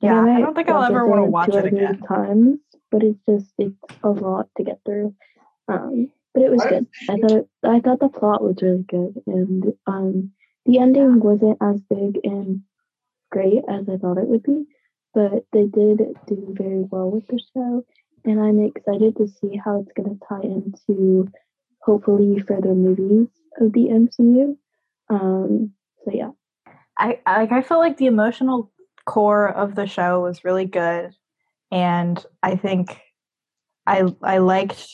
Like, 0.01 0.11
Yeah, 0.11 0.19
I 0.19 0.21
might 0.21 0.41
don't 0.41 0.55
think 0.55 0.69
I'll 0.69 0.75
watch 0.75 0.91
ever 0.91 1.01
it 1.01 1.09
wanna 1.09 1.25
watch 1.25 1.51
two 1.51 1.57
it 1.57 1.65
or 1.65 1.69
three 1.69 1.83
again. 1.83 1.99
Times, 2.07 2.59
but 2.91 3.03
it's 3.03 3.19
just 3.27 3.51
it's 3.57 3.75
a 4.03 4.09
lot 4.09 4.47
to 4.57 4.63
get 4.63 4.79
through. 4.85 5.15
Um, 5.67 6.11
but 6.33 6.43
it 6.43 6.51
was 6.51 6.61
I 6.61 6.69
good. 6.69 6.87
I 7.09 7.17
thought 7.17 7.31
it, 7.31 7.49
I 7.63 7.79
thought 7.79 7.99
the 7.99 8.09
plot 8.09 8.43
was 8.43 8.57
really 8.61 8.83
good, 8.83 9.21
and 9.27 9.73
um, 9.87 10.31
the 10.65 10.79
ending 10.79 11.19
wasn't 11.19 11.57
as 11.61 11.81
big 11.89 12.19
and 12.23 12.61
great 13.31 13.63
as 13.67 13.89
I 13.89 13.97
thought 13.97 14.17
it 14.17 14.27
would 14.27 14.43
be, 14.43 14.65
but 15.13 15.45
they 15.51 15.63
did 15.65 15.99
do 16.27 16.55
very 16.57 16.83
well 16.89 17.09
with 17.11 17.27
the 17.27 17.39
show, 17.53 17.85
and 18.25 18.39
I'm 18.39 18.63
excited 18.63 19.17
to 19.17 19.27
see 19.27 19.57
how 19.57 19.81
it's 19.81 19.91
going 19.93 20.17
to 20.17 20.25
tie 20.27 20.41
into 20.41 21.29
hopefully 21.83 22.39
further 22.47 22.73
movies 22.73 23.27
of 23.59 23.73
the 23.73 23.89
MCU. 23.89 24.57
Um, 25.09 25.71
so 26.03 26.11
yeah, 26.13 26.31
I 26.97 27.19
I- 27.25 27.39
like 27.41 27.51
I 27.51 27.61
felt 27.61 27.81
like 27.81 27.97
the 27.97 28.07
emotional 28.07 28.71
core 29.05 29.49
of 29.49 29.75
the 29.75 29.85
show 29.85 30.21
was 30.21 30.45
really 30.45 30.65
good 30.65 31.11
and 31.71 32.25
I 32.41 32.55
think 32.55 33.01
I 33.85 34.03
I 34.21 34.37
liked 34.37 34.87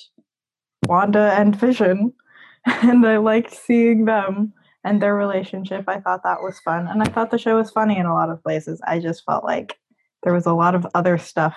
Wanda 0.88 1.34
and 1.38 1.56
Vision 1.56 2.14
and 2.66 3.06
I 3.06 3.18
liked 3.18 3.54
seeing 3.54 4.06
them 4.06 4.54
and 4.84 5.02
their 5.02 5.16
relationship. 5.16 5.86
I 5.88 6.00
thought 6.00 6.24
that 6.24 6.42
was 6.42 6.60
fun 6.62 6.88
and 6.88 7.04
I 7.04 7.06
thought 7.06 7.32
the 7.32 7.38
show 7.38 7.58
was 7.58 7.70
funny 7.70 7.98
in 7.98 8.06
a 8.06 8.14
lot 8.14 8.30
of 8.30 8.42
places. 8.42 8.82
I 8.88 9.00
just 9.00 9.24
felt 9.26 9.44
like 9.44 9.78
there 10.24 10.34
was 10.34 10.46
a 10.46 10.54
lot 10.54 10.74
of 10.74 10.88
other 10.96 11.18
stuff 11.18 11.56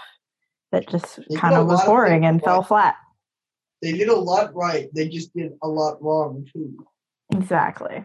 that 0.72 0.88
just 0.88 1.20
kind 1.36 1.54
of 1.54 1.66
was 1.66 1.84
boring 1.84 2.24
and 2.26 2.42
fell 2.42 2.62
flat. 2.62 2.96
They 3.82 3.92
did 3.92 4.08
a 4.08 4.14
lot 4.16 4.54
right. 4.54 4.88
They 4.94 5.08
just 5.08 5.34
did 5.34 5.52
a 5.62 5.68
lot 5.68 6.00
wrong 6.00 6.46
too. 6.52 6.86
Exactly. 7.32 8.04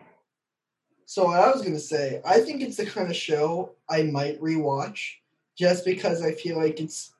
So 1.06 1.26
what 1.26 1.40
I 1.40 1.52
was 1.52 1.62
gonna 1.62 1.80
say, 1.80 2.20
I 2.26 2.40
think 2.42 2.62
it's 2.62 2.78
the 2.78 2.86
kind 2.86 3.10
of 3.10 3.16
show 3.16 3.76
I 3.88 4.04
might 4.04 4.42
rewatch 4.42 5.00
just 5.58 5.86
because 5.86 6.22
I 6.22 6.34
feel 6.34 6.58
like 6.58 6.80
it's 6.80 7.14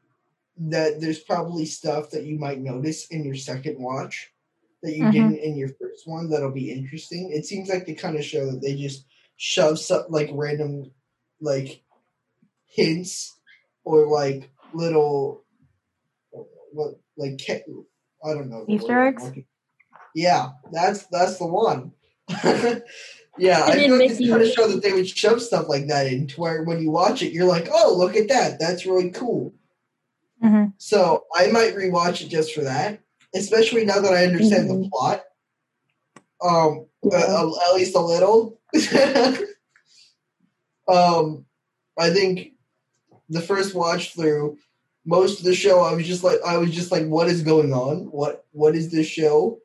that 0.58 1.00
there's 1.00 1.20
probably 1.20 1.66
stuff 1.66 2.10
that 2.10 2.24
you 2.24 2.40
might 2.40 2.60
notice 2.60 3.08
in 3.08 3.24
your 3.24 3.36
second 3.36 3.80
watch 3.80 4.34
that 4.82 4.94
you 4.94 5.06
Mhm. 5.06 5.12
didn't 5.12 5.38
in 5.38 5.56
your 5.56 5.70
first 5.80 6.08
one 6.08 6.30
that'll 6.30 6.52
be 6.52 6.72
interesting. 6.72 7.32
It 7.32 7.46
seems 7.46 7.70
like 7.70 7.86
the 7.86 7.94
kind 7.94 8.18
of 8.18 8.26
show 8.26 8.52
that 8.52 8.62
they 8.62 8.76
just 8.76 9.06
shove 9.36 9.78
some 9.80 10.06
like 10.10 10.30
random 10.34 10.92
like 11.40 11.84
hints 12.66 13.40
or 13.84 14.08
like 14.08 14.50
little 14.74 15.44
what 16.74 17.00
like 17.18 17.38
I 18.24 18.34
don't 18.34 18.50
know 18.50 18.66
Easter 18.68 19.00
eggs? 19.08 19.32
Yeah, 20.16 20.50
that's 20.72 21.06
that's 21.08 21.38
the 21.38 21.46
one. 21.48 21.92
yeah, 23.38 23.64
I 23.66 23.76
feel 23.76 23.98
like 23.98 24.10
it's 24.10 24.18
the 24.18 24.30
kind 24.30 24.42
of 24.42 24.50
show 24.50 24.68
that 24.68 24.82
they 24.82 24.92
would 24.94 25.08
shove 25.08 25.42
stuff 25.42 25.70
like 25.70 25.88
that 25.88 26.08
in 26.08 26.28
to 26.28 26.42
where 26.42 26.64
when 26.64 26.82
you 26.82 26.90
watch 26.92 27.22
it, 27.22 27.32
you're 27.34 27.48
like, 27.48 27.68
oh, 27.72 27.96
look 27.96 28.16
at 28.16 28.28
that. 28.30 28.60
That's 28.60 28.86
really 28.86 29.12
cool. 29.12 29.54
hmm 30.42 30.66
So 30.78 31.26
I 31.36 31.48
might 31.48 31.76
rewatch 31.76 32.22
it 32.22 32.30
just 32.30 32.54
for 32.54 32.62
that, 32.62 33.00
especially 33.36 33.86
now 33.86 34.00
that 34.02 34.14
I 34.14 34.26
understand 34.26 34.70
the 34.70 34.76
Mhm. 34.76 34.90
plot. 34.90 35.24
Um, 36.42 36.86
Yeah. 37.04 37.18
uh, 37.20 37.52
at 37.70 37.76
least 37.76 37.96
a 37.96 38.02
little. 38.02 38.60
um, 40.88 41.46
I 41.98 42.10
think 42.12 42.54
the 43.30 43.42
first 43.42 43.74
watch 43.76 44.14
through, 44.16 44.58
most 45.08 45.40
of 45.40 45.46
the 45.46 45.56
show, 45.56 45.80
I 45.80 45.94
was 45.94 46.06
just 46.06 46.24
like, 46.24 46.38
I 46.46 46.58
was 46.58 46.72
just 46.72 46.92
like, 46.92 47.08
what 47.08 47.28
is 47.28 47.42
going 47.42 47.74
on? 47.74 48.12
What 48.12 48.46
What 48.52 48.76
is 48.76 48.92
this 48.92 49.08
show? 49.08 49.60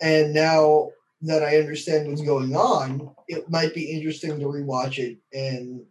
And 0.00 0.32
now 0.32 0.90
that 1.22 1.42
I 1.42 1.56
understand 1.56 2.08
what's 2.08 2.22
going 2.22 2.54
on, 2.54 3.10
it 3.28 3.50
might 3.50 3.74
be 3.74 3.90
interesting 3.90 4.38
to 4.38 4.46
rewatch 4.46 4.98
it 4.98 5.18
and 5.36 5.82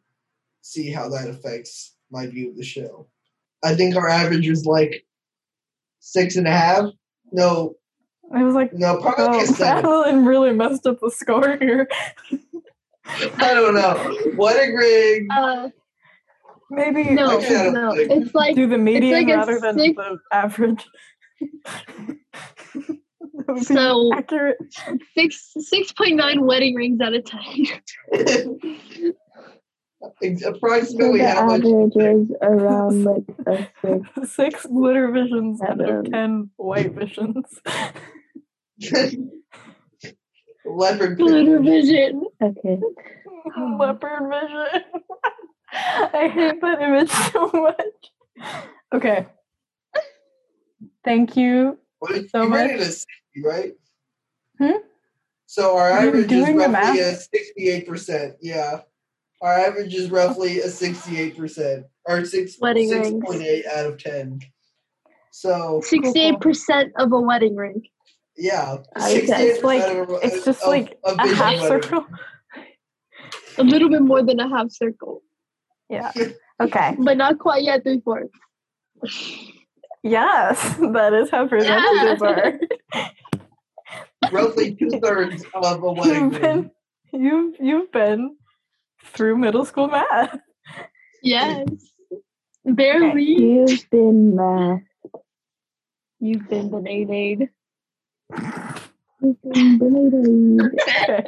see 0.61 0.89
how 0.89 1.09
that 1.09 1.29
affects 1.29 1.95
my 2.09 2.25
view 2.25 2.49
of 2.49 2.57
the 2.57 2.63
show. 2.63 3.07
I 3.63 3.75
think 3.75 3.95
our 3.95 4.07
average 4.07 4.47
is 4.47 4.65
like 4.65 5.05
six 5.99 6.37
and 6.37 6.47
a 6.47 6.51
half. 6.51 6.85
No, 7.33 7.75
I 8.33 8.43
was 8.43 8.55
like 8.55 8.73
no, 8.73 9.01
probably 9.01 9.25
oh, 9.25 9.37
like 9.37 9.47
seven. 9.47 9.83
Madeline 9.83 10.25
really 10.25 10.53
messed 10.53 10.87
up 10.87 11.01
the 11.01 11.11
score 11.11 11.57
here. 11.57 11.89
I 13.05 13.53
don't 13.53 13.75
know. 13.75 14.17
What 14.35 14.55
a 14.55 14.71
grade. 14.71 15.27
uh, 15.29 15.69
Maybe 16.71 17.03
no, 17.11 17.37
Okay, 17.37 17.67
I 17.67 17.69
no, 17.71 17.93
think- 17.95 18.11
it's 18.11 18.33
like 18.35 18.55
do 18.55 18.67
the 18.67 18.77
median 18.77 19.13
like 19.13 19.27
a 19.33 19.37
rather 19.37 19.59
than 19.59 19.77
six- 19.79 19.95
the 19.95 20.19
average. 20.31 20.85
That 23.45 23.53
would 23.55 23.67
be 23.67 23.73
So- 23.73 24.11
accurate. 24.13 24.57
six 25.15 25.53
six 25.57 25.91
point 25.93 26.15
nine 26.15 26.45
wedding 26.45 26.75
rings 26.75 26.99
out 27.01 27.13
of 27.15 27.23
ten. 27.25 27.65
Ex- 30.23 30.41
so 30.43 30.49
Approximately 30.53 31.19
the 31.19 31.29
how 31.29 31.45
much? 31.47 31.61
average 31.65 31.95
is 31.95 32.31
around 32.41 33.03
like 33.03 33.23
a 33.47 33.67
six. 33.81 34.35
Six 34.35 34.65
glitter 34.65 35.11
visions 35.11 35.61
out 35.61 35.81
of 35.81 36.05
ten 36.11 36.49
white 36.57 36.93
visions. 36.93 37.45
Leopard. 40.65 41.17
Glitter 41.17 41.59
vision. 41.61 42.23
Okay, 42.41 42.79
Leopard 43.79 44.29
vision. 44.29 44.83
I 45.73 46.27
hate 46.33 46.61
that 46.61 46.81
image 46.81 47.09
so 47.31 47.49
much. 47.53 48.55
Okay. 48.93 49.27
Thank 51.03 51.35
you. 51.37 51.77
Well, 52.01 52.23
So 52.29 52.43
you 52.43 52.53
rated 52.53 52.77
much. 52.79 52.87
a 52.87 52.91
60, 52.91 53.07
right? 53.43 53.73
Hmm? 54.57 54.71
So 55.45 55.77
our 55.77 55.89
Are 55.91 56.01
you 56.03 56.07
average 56.09 56.23
is 56.23 56.27
doing 56.29 56.57
the 56.57 56.67
roughly 56.69 56.99
a 56.99 57.13
68%. 57.85 58.35
Yeah. 58.41 58.81
Our 59.41 59.53
average 59.53 59.93
is 59.95 60.11
roughly 60.11 60.59
a 60.59 60.67
68%. 60.67 61.85
Or 62.05 62.25
six 62.25 62.57
Wedding 62.59 62.89
six 62.89 63.07
rings. 63.09 63.23
point 63.25 63.65
out 63.73 63.85
of 63.85 63.97
10. 63.97 64.39
So, 65.31 65.79
Sixty-eight 65.83 66.41
percent 66.41 66.91
of 66.97 67.11
a 67.13 67.19
wedding 67.21 67.55
ring. 67.55 67.83
yeah. 68.35 68.77
I 68.95 69.13
would 69.13 69.23
68% 69.23 69.27
say 69.27 69.47
It's 69.49 69.63
like 69.63 69.83
of, 69.83 70.09
it's 70.23 70.43
just 70.45 70.61
of- 70.63 70.67
like 70.69 70.97
of 71.03 71.17
a 71.19 71.27
half 71.35 71.59
circle. 71.61 72.05
A 73.59 73.63
little 73.63 73.89
bit 73.89 74.01
more 74.01 74.23
than 74.23 74.39
a 74.39 74.49
half 74.49 74.71
circle, 74.71 75.21
Yeah. 75.89 76.11
Okay. 76.61 76.93
but 76.99 77.15
not 77.15 77.39
quite 77.39 77.63
yet 77.63 77.83
three 77.83 78.01
fourths. 78.01 78.33
Yes, 80.03 80.75
that 80.91 81.13
is 81.13 81.29
how 81.29 81.47
percentages 81.47 82.21
are. 82.21 82.59
Roughly 84.31 84.75
two 84.75 84.89
thirds 85.01 85.45
of 85.53 85.81
a 85.81 85.91
wedding 85.93 86.33
You've 86.33 86.41
been 86.41 86.71
you've 87.13 87.55
you've 87.61 87.91
been 87.93 88.35
through 89.05 89.37
middle 89.37 89.63
school 89.63 89.87
math. 89.87 90.37
Yes, 91.23 91.65
barely. 92.65 93.23
you've 93.23 93.89
been 93.89 94.35
math. 94.35 94.81
You've 96.19 96.49
been 96.49 96.69
banated. 96.69 97.49
You've 99.21 99.41
been 99.41 99.79
banated. 99.79 100.75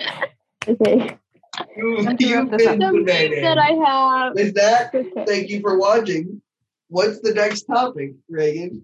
Okay. 0.67 0.77
Okay. 1.07 1.17
You, 1.77 1.97
Let's 1.99 2.23
you've 2.23 2.51
this 2.51 2.65
been. 2.65 2.79
The 2.79 3.03
banated. 3.05 3.43
that 3.43 3.57
I 3.57 3.71
have. 3.71 4.33
With 4.35 4.55
that, 4.55 4.93
Okay. 4.93 5.25
thank 5.25 5.49
you 5.49 5.61
for 5.61 5.77
watching. 5.79 6.41
What's 6.89 7.21
the 7.21 7.33
next 7.33 7.63
topic, 7.63 8.13
Reagan? 8.29 8.83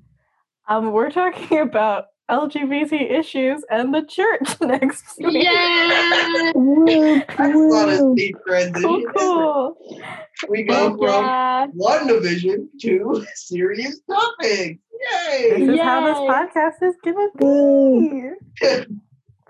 Um, 0.67 0.91
we're 0.91 1.11
talking 1.11 1.59
about 1.59 2.05
LGBT 2.29 3.11
issues 3.11 3.63
and 3.69 3.93
the 3.93 4.03
church 4.03 4.55
next 4.61 5.17
week. 5.17 5.43
Yeah. 5.43 6.51
Whoop. 6.55 7.23
That's 7.27 7.39
not 7.39 7.89
a 7.89 8.11
steep 8.13 8.35
transition. 8.45 8.81
Cool, 8.81 9.03
cool. 9.17 10.01
We 10.49 10.63
go 10.63 10.89
from 10.97 11.71
WandaVision 11.73 12.67
to 12.81 13.25
serious 13.35 13.99
topics. 14.09 14.79
Yay! 14.99 15.49
This 15.51 15.59
Yay! 15.59 15.73
is 15.75 15.79
how 15.79 16.05
this 16.05 16.17
podcast 16.17 16.87
is 16.87 16.95
gonna 17.03 17.27
be. 17.37 18.97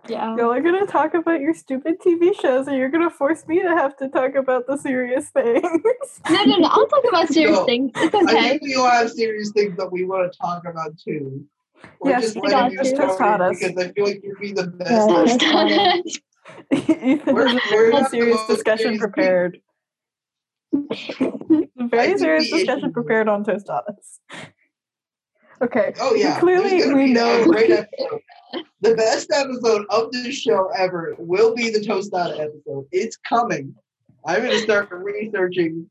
Yeah. 0.07 0.35
Y'all 0.37 0.51
are 0.51 0.61
gonna 0.61 0.85
talk 0.85 1.13
about 1.13 1.41
your 1.41 1.53
stupid 1.53 1.99
TV 1.99 2.33
shows, 2.39 2.67
and 2.67 2.77
you're 2.77 2.89
gonna 2.89 3.09
force 3.09 3.47
me 3.47 3.61
to 3.61 3.69
have 3.69 3.95
to 3.97 4.07
talk 4.09 4.35
about 4.35 4.67
the 4.67 4.77
serious 4.77 5.29
things. 5.37 5.63
No, 6.29 6.43
no, 6.45 6.55
no. 6.57 6.67
I'll 6.69 6.87
talk 6.87 7.03
about 7.09 7.27
serious 7.29 7.57
No, 7.57 7.65
things. 7.65 7.91
It's 7.95 8.15
I 8.33 8.49
think 8.49 8.61
we 8.61 8.75
all 8.75 8.89
have 8.89 9.11
serious 9.11 9.51
things 9.51 9.75
that 9.77 9.91
we 9.91 10.05
want 10.05 10.31
to 10.31 10.37
talk 10.39 10.63
about 10.67 10.97
too. 10.97 11.45
Or 11.99 12.09
Yes, 12.09 12.21
just 12.23 12.35
we 12.35 12.41
letting 12.49 12.75
got 12.77 12.85
you 12.85 12.95
to. 12.95 13.13
start 13.15 13.53
because 13.59 13.77
I 13.77 13.91
feel 13.91 14.05
like 14.05 14.21
you'd 14.23 14.39
be 14.39 14.53
the 14.53 14.67
best. 14.67 15.41
Yeah. 15.43 16.01
Ethan 16.71 17.35
We're- 17.35 17.49
has 17.49 17.57
a 17.61 17.75
we're 17.75 17.91
very 17.91 18.03
serious 18.05 18.47
discussion 18.47 18.83
serious 18.97 18.99
prepared. 19.01 19.59
Very 21.77 22.17
serious 22.17 22.49
discussion 22.51 22.91
prepared 22.91 23.27
on 23.29 23.43
tostadas. 23.45 24.19
Okay. 25.61 25.93
Oh 25.99 26.13
yeah, 26.15 26.39
Clearly, 26.39 26.93
we 26.93 27.11
know- 27.13 27.43
great. 27.45 27.69
The 28.81 28.95
best 28.95 29.31
episode 29.33 29.85
of 29.89 30.11
this 30.11 30.35
show 30.35 30.69
ever 30.77 31.15
will 31.17 31.55
be 31.55 31.69
the 31.69 31.79
Tostada 31.79 32.39
episode. 32.39 32.85
It's 32.91 33.17
coming. 33.17 33.75
I'm 34.25 34.43
gonna 34.43 34.59
start 34.59 34.89
researching 34.91 35.89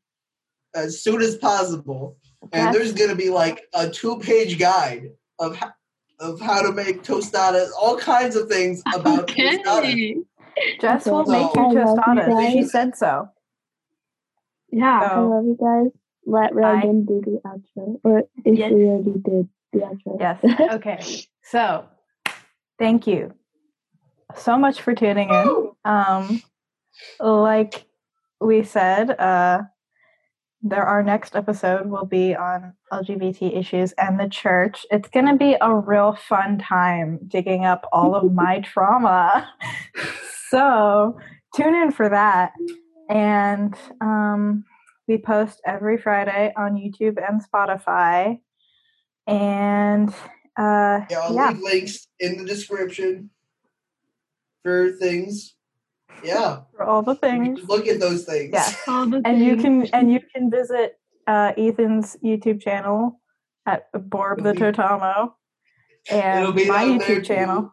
as 0.74 1.02
soon 1.02 1.20
as 1.20 1.36
possible, 1.36 2.16
and 2.52 2.66
Yes. 2.66 2.74
there's 2.74 2.92
gonna 2.92 3.14
be 3.16 3.28
like 3.30 3.62
a 3.74 3.88
two-page 3.90 4.58
guide 4.58 5.10
of 5.38 5.56
how, 5.56 5.72
of 6.20 6.40
how 6.40 6.62
to 6.62 6.72
make 6.72 7.02
tostadas, 7.02 7.70
all 7.80 7.96
kinds 7.96 8.36
of 8.36 8.48
things 8.48 8.82
about 8.94 9.26
tostadas. 9.28 9.78
Okay. 9.78 10.16
Jess 10.80 11.06
will 11.06 11.24
make 11.26 11.54
you 11.54 11.60
I 11.62 11.72
love 11.72 11.74
you 11.74 11.80
tostadas. 11.84 12.52
She 12.52 12.62
said 12.62 12.96
so. 12.96 13.28
Yeah. 14.70 15.00
I 15.12 15.18
love 15.20 15.44
you 15.44 15.56
guys. 15.60 15.92
Let 16.24 16.54
Rogan 16.54 17.04
do 17.04 17.20
the 17.24 17.40
outro. 17.46 18.00
Or 18.02 18.22
if 18.44 18.58
Yes. 18.58 18.72
we 18.72 18.84
already 18.86 19.10
did 19.12 19.24
the 19.24 19.30
outro. 19.30 19.48
Yes. 20.18 20.38
Okay. 20.72 21.24
So, 21.42 21.84
thank 22.78 23.06
you 23.06 23.32
so 24.34 24.58
much 24.58 24.80
for 24.80 24.94
tuning 24.94 25.30
in. 25.30 25.70
Um, 25.84 26.42
like 27.20 27.84
we 28.40 28.64
said, 28.64 29.10
uh, 29.10 29.62
there 30.62 30.84
our 30.84 31.02
next 31.02 31.36
episode 31.36 31.86
will 31.86 32.06
be 32.06 32.34
on 32.34 32.72
LGBT 32.92 33.56
issues 33.56 33.92
and 33.92 34.18
the 34.18 34.28
church. 34.28 34.84
It's 34.90 35.08
going 35.08 35.26
to 35.26 35.36
be 35.36 35.56
a 35.60 35.74
real 35.74 36.16
fun 36.28 36.58
time 36.58 37.20
digging 37.28 37.64
up 37.64 37.86
all 37.92 38.14
of 38.14 38.32
my 38.32 38.60
trauma. 38.64 39.48
so 40.50 41.18
tune 41.54 41.74
in 41.74 41.92
for 41.92 42.08
that. 42.08 42.52
And 43.08 43.74
um, 44.00 44.64
we 45.06 45.18
post 45.18 45.60
every 45.64 45.98
Friday 45.98 46.52
on 46.56 46.74
YouTube 46.74 47.16
and 47.24 47.40
Spotify. 47.44 48.40
And 49.26 50.10
uh, 50.56 51.00
Yeah, 51.10 51.18
I'll 51.22 51.34
yeah. 51.34 51.50
leave 51.50 51.62
links 51.62 52.08
in 52.20 52.38
the 52.38 52.44
description 52.44 53.30
for 54.62 54.92
things. 54.92 55.54
Yeah, 56.24 56.60
for 56.74 56.82
all 56.84 57.02
the 57.02 57.14
things. 57.14 57.60
look 57.68 57.86
at 57.86 58.00
those 58.00 58.24
things. 58.24 58.50
Yeah, 58.52 58.66
All 58.88 59.06
the 59.06 59.20
and 59.24 59.38
you 59.44 59.56
can 59.56 59.86
and 59.92 60.10
you 60.10 60.20
can 60.34 60.50
visit 60.50 60.98
uh, 61.26 61.52
Ethan's 61.58 62.16
YouTube 62.24 62.62
channel 62.62 63.20
at 63.66 63.92
Borb 63.92 64.42
the 64.42 64.50
It'll 64.50 64.54
be- 64.72 64.78
Totamo 64.78 65.32
It'll 66.10 66.46
and 66.46 66.54
be 66.54 66.66
my 66.68 66.84
on 66.84 66.98
there, 66.98 67.08
YouTube 67.08 67.16
too. 67.16 67.22
channel. 67.22 67.72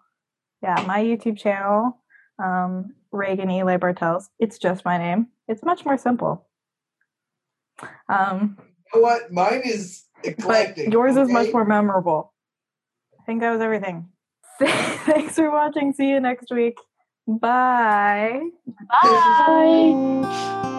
Yeah, 0.61 0.83
my 0.87 1.01
YouTube 1.01 1.37
channel, 1.37 2.01
um, 2.43 2.93
Reagan 3.11 3.49
E. 3.49 3.61
Bartels. 3.77 4.29
It's 4.39 4.57
just 4.57 4.83
my 4.83 4.97
name. 4.97 5.27
It's 5.47 5.63
much 5.63 5.85
more 5.85 5.97
simple. 5.97 6.47
Um, 8.09 8.57
You 8.59 8.99
know 8.99 9.01
what? 9.03 9.31
Mine 9.31 9.61
is 9.63 10.03
but 10.23 10.31
eclectic. 10.31 10.91
yours 10.91 11.17
is 11.17 11.29
much 11.29 11.51
more 11.53 11.65
memorable. 11.65 12.33
I 13.19 13.23
think 13.25 13.41
that 13.41 13.51
was 13.51 13.61
everything. 13.61 14.09
Thanks 14.59 15.35
for 15.35 15.49
watching. 15.51 15.93
See 15.93 16.09
you 16.09 16.19
next 16.19 16.51
week. 16.51 16.77
Bye. 17.27 18.41
Bye. 19.01 20.69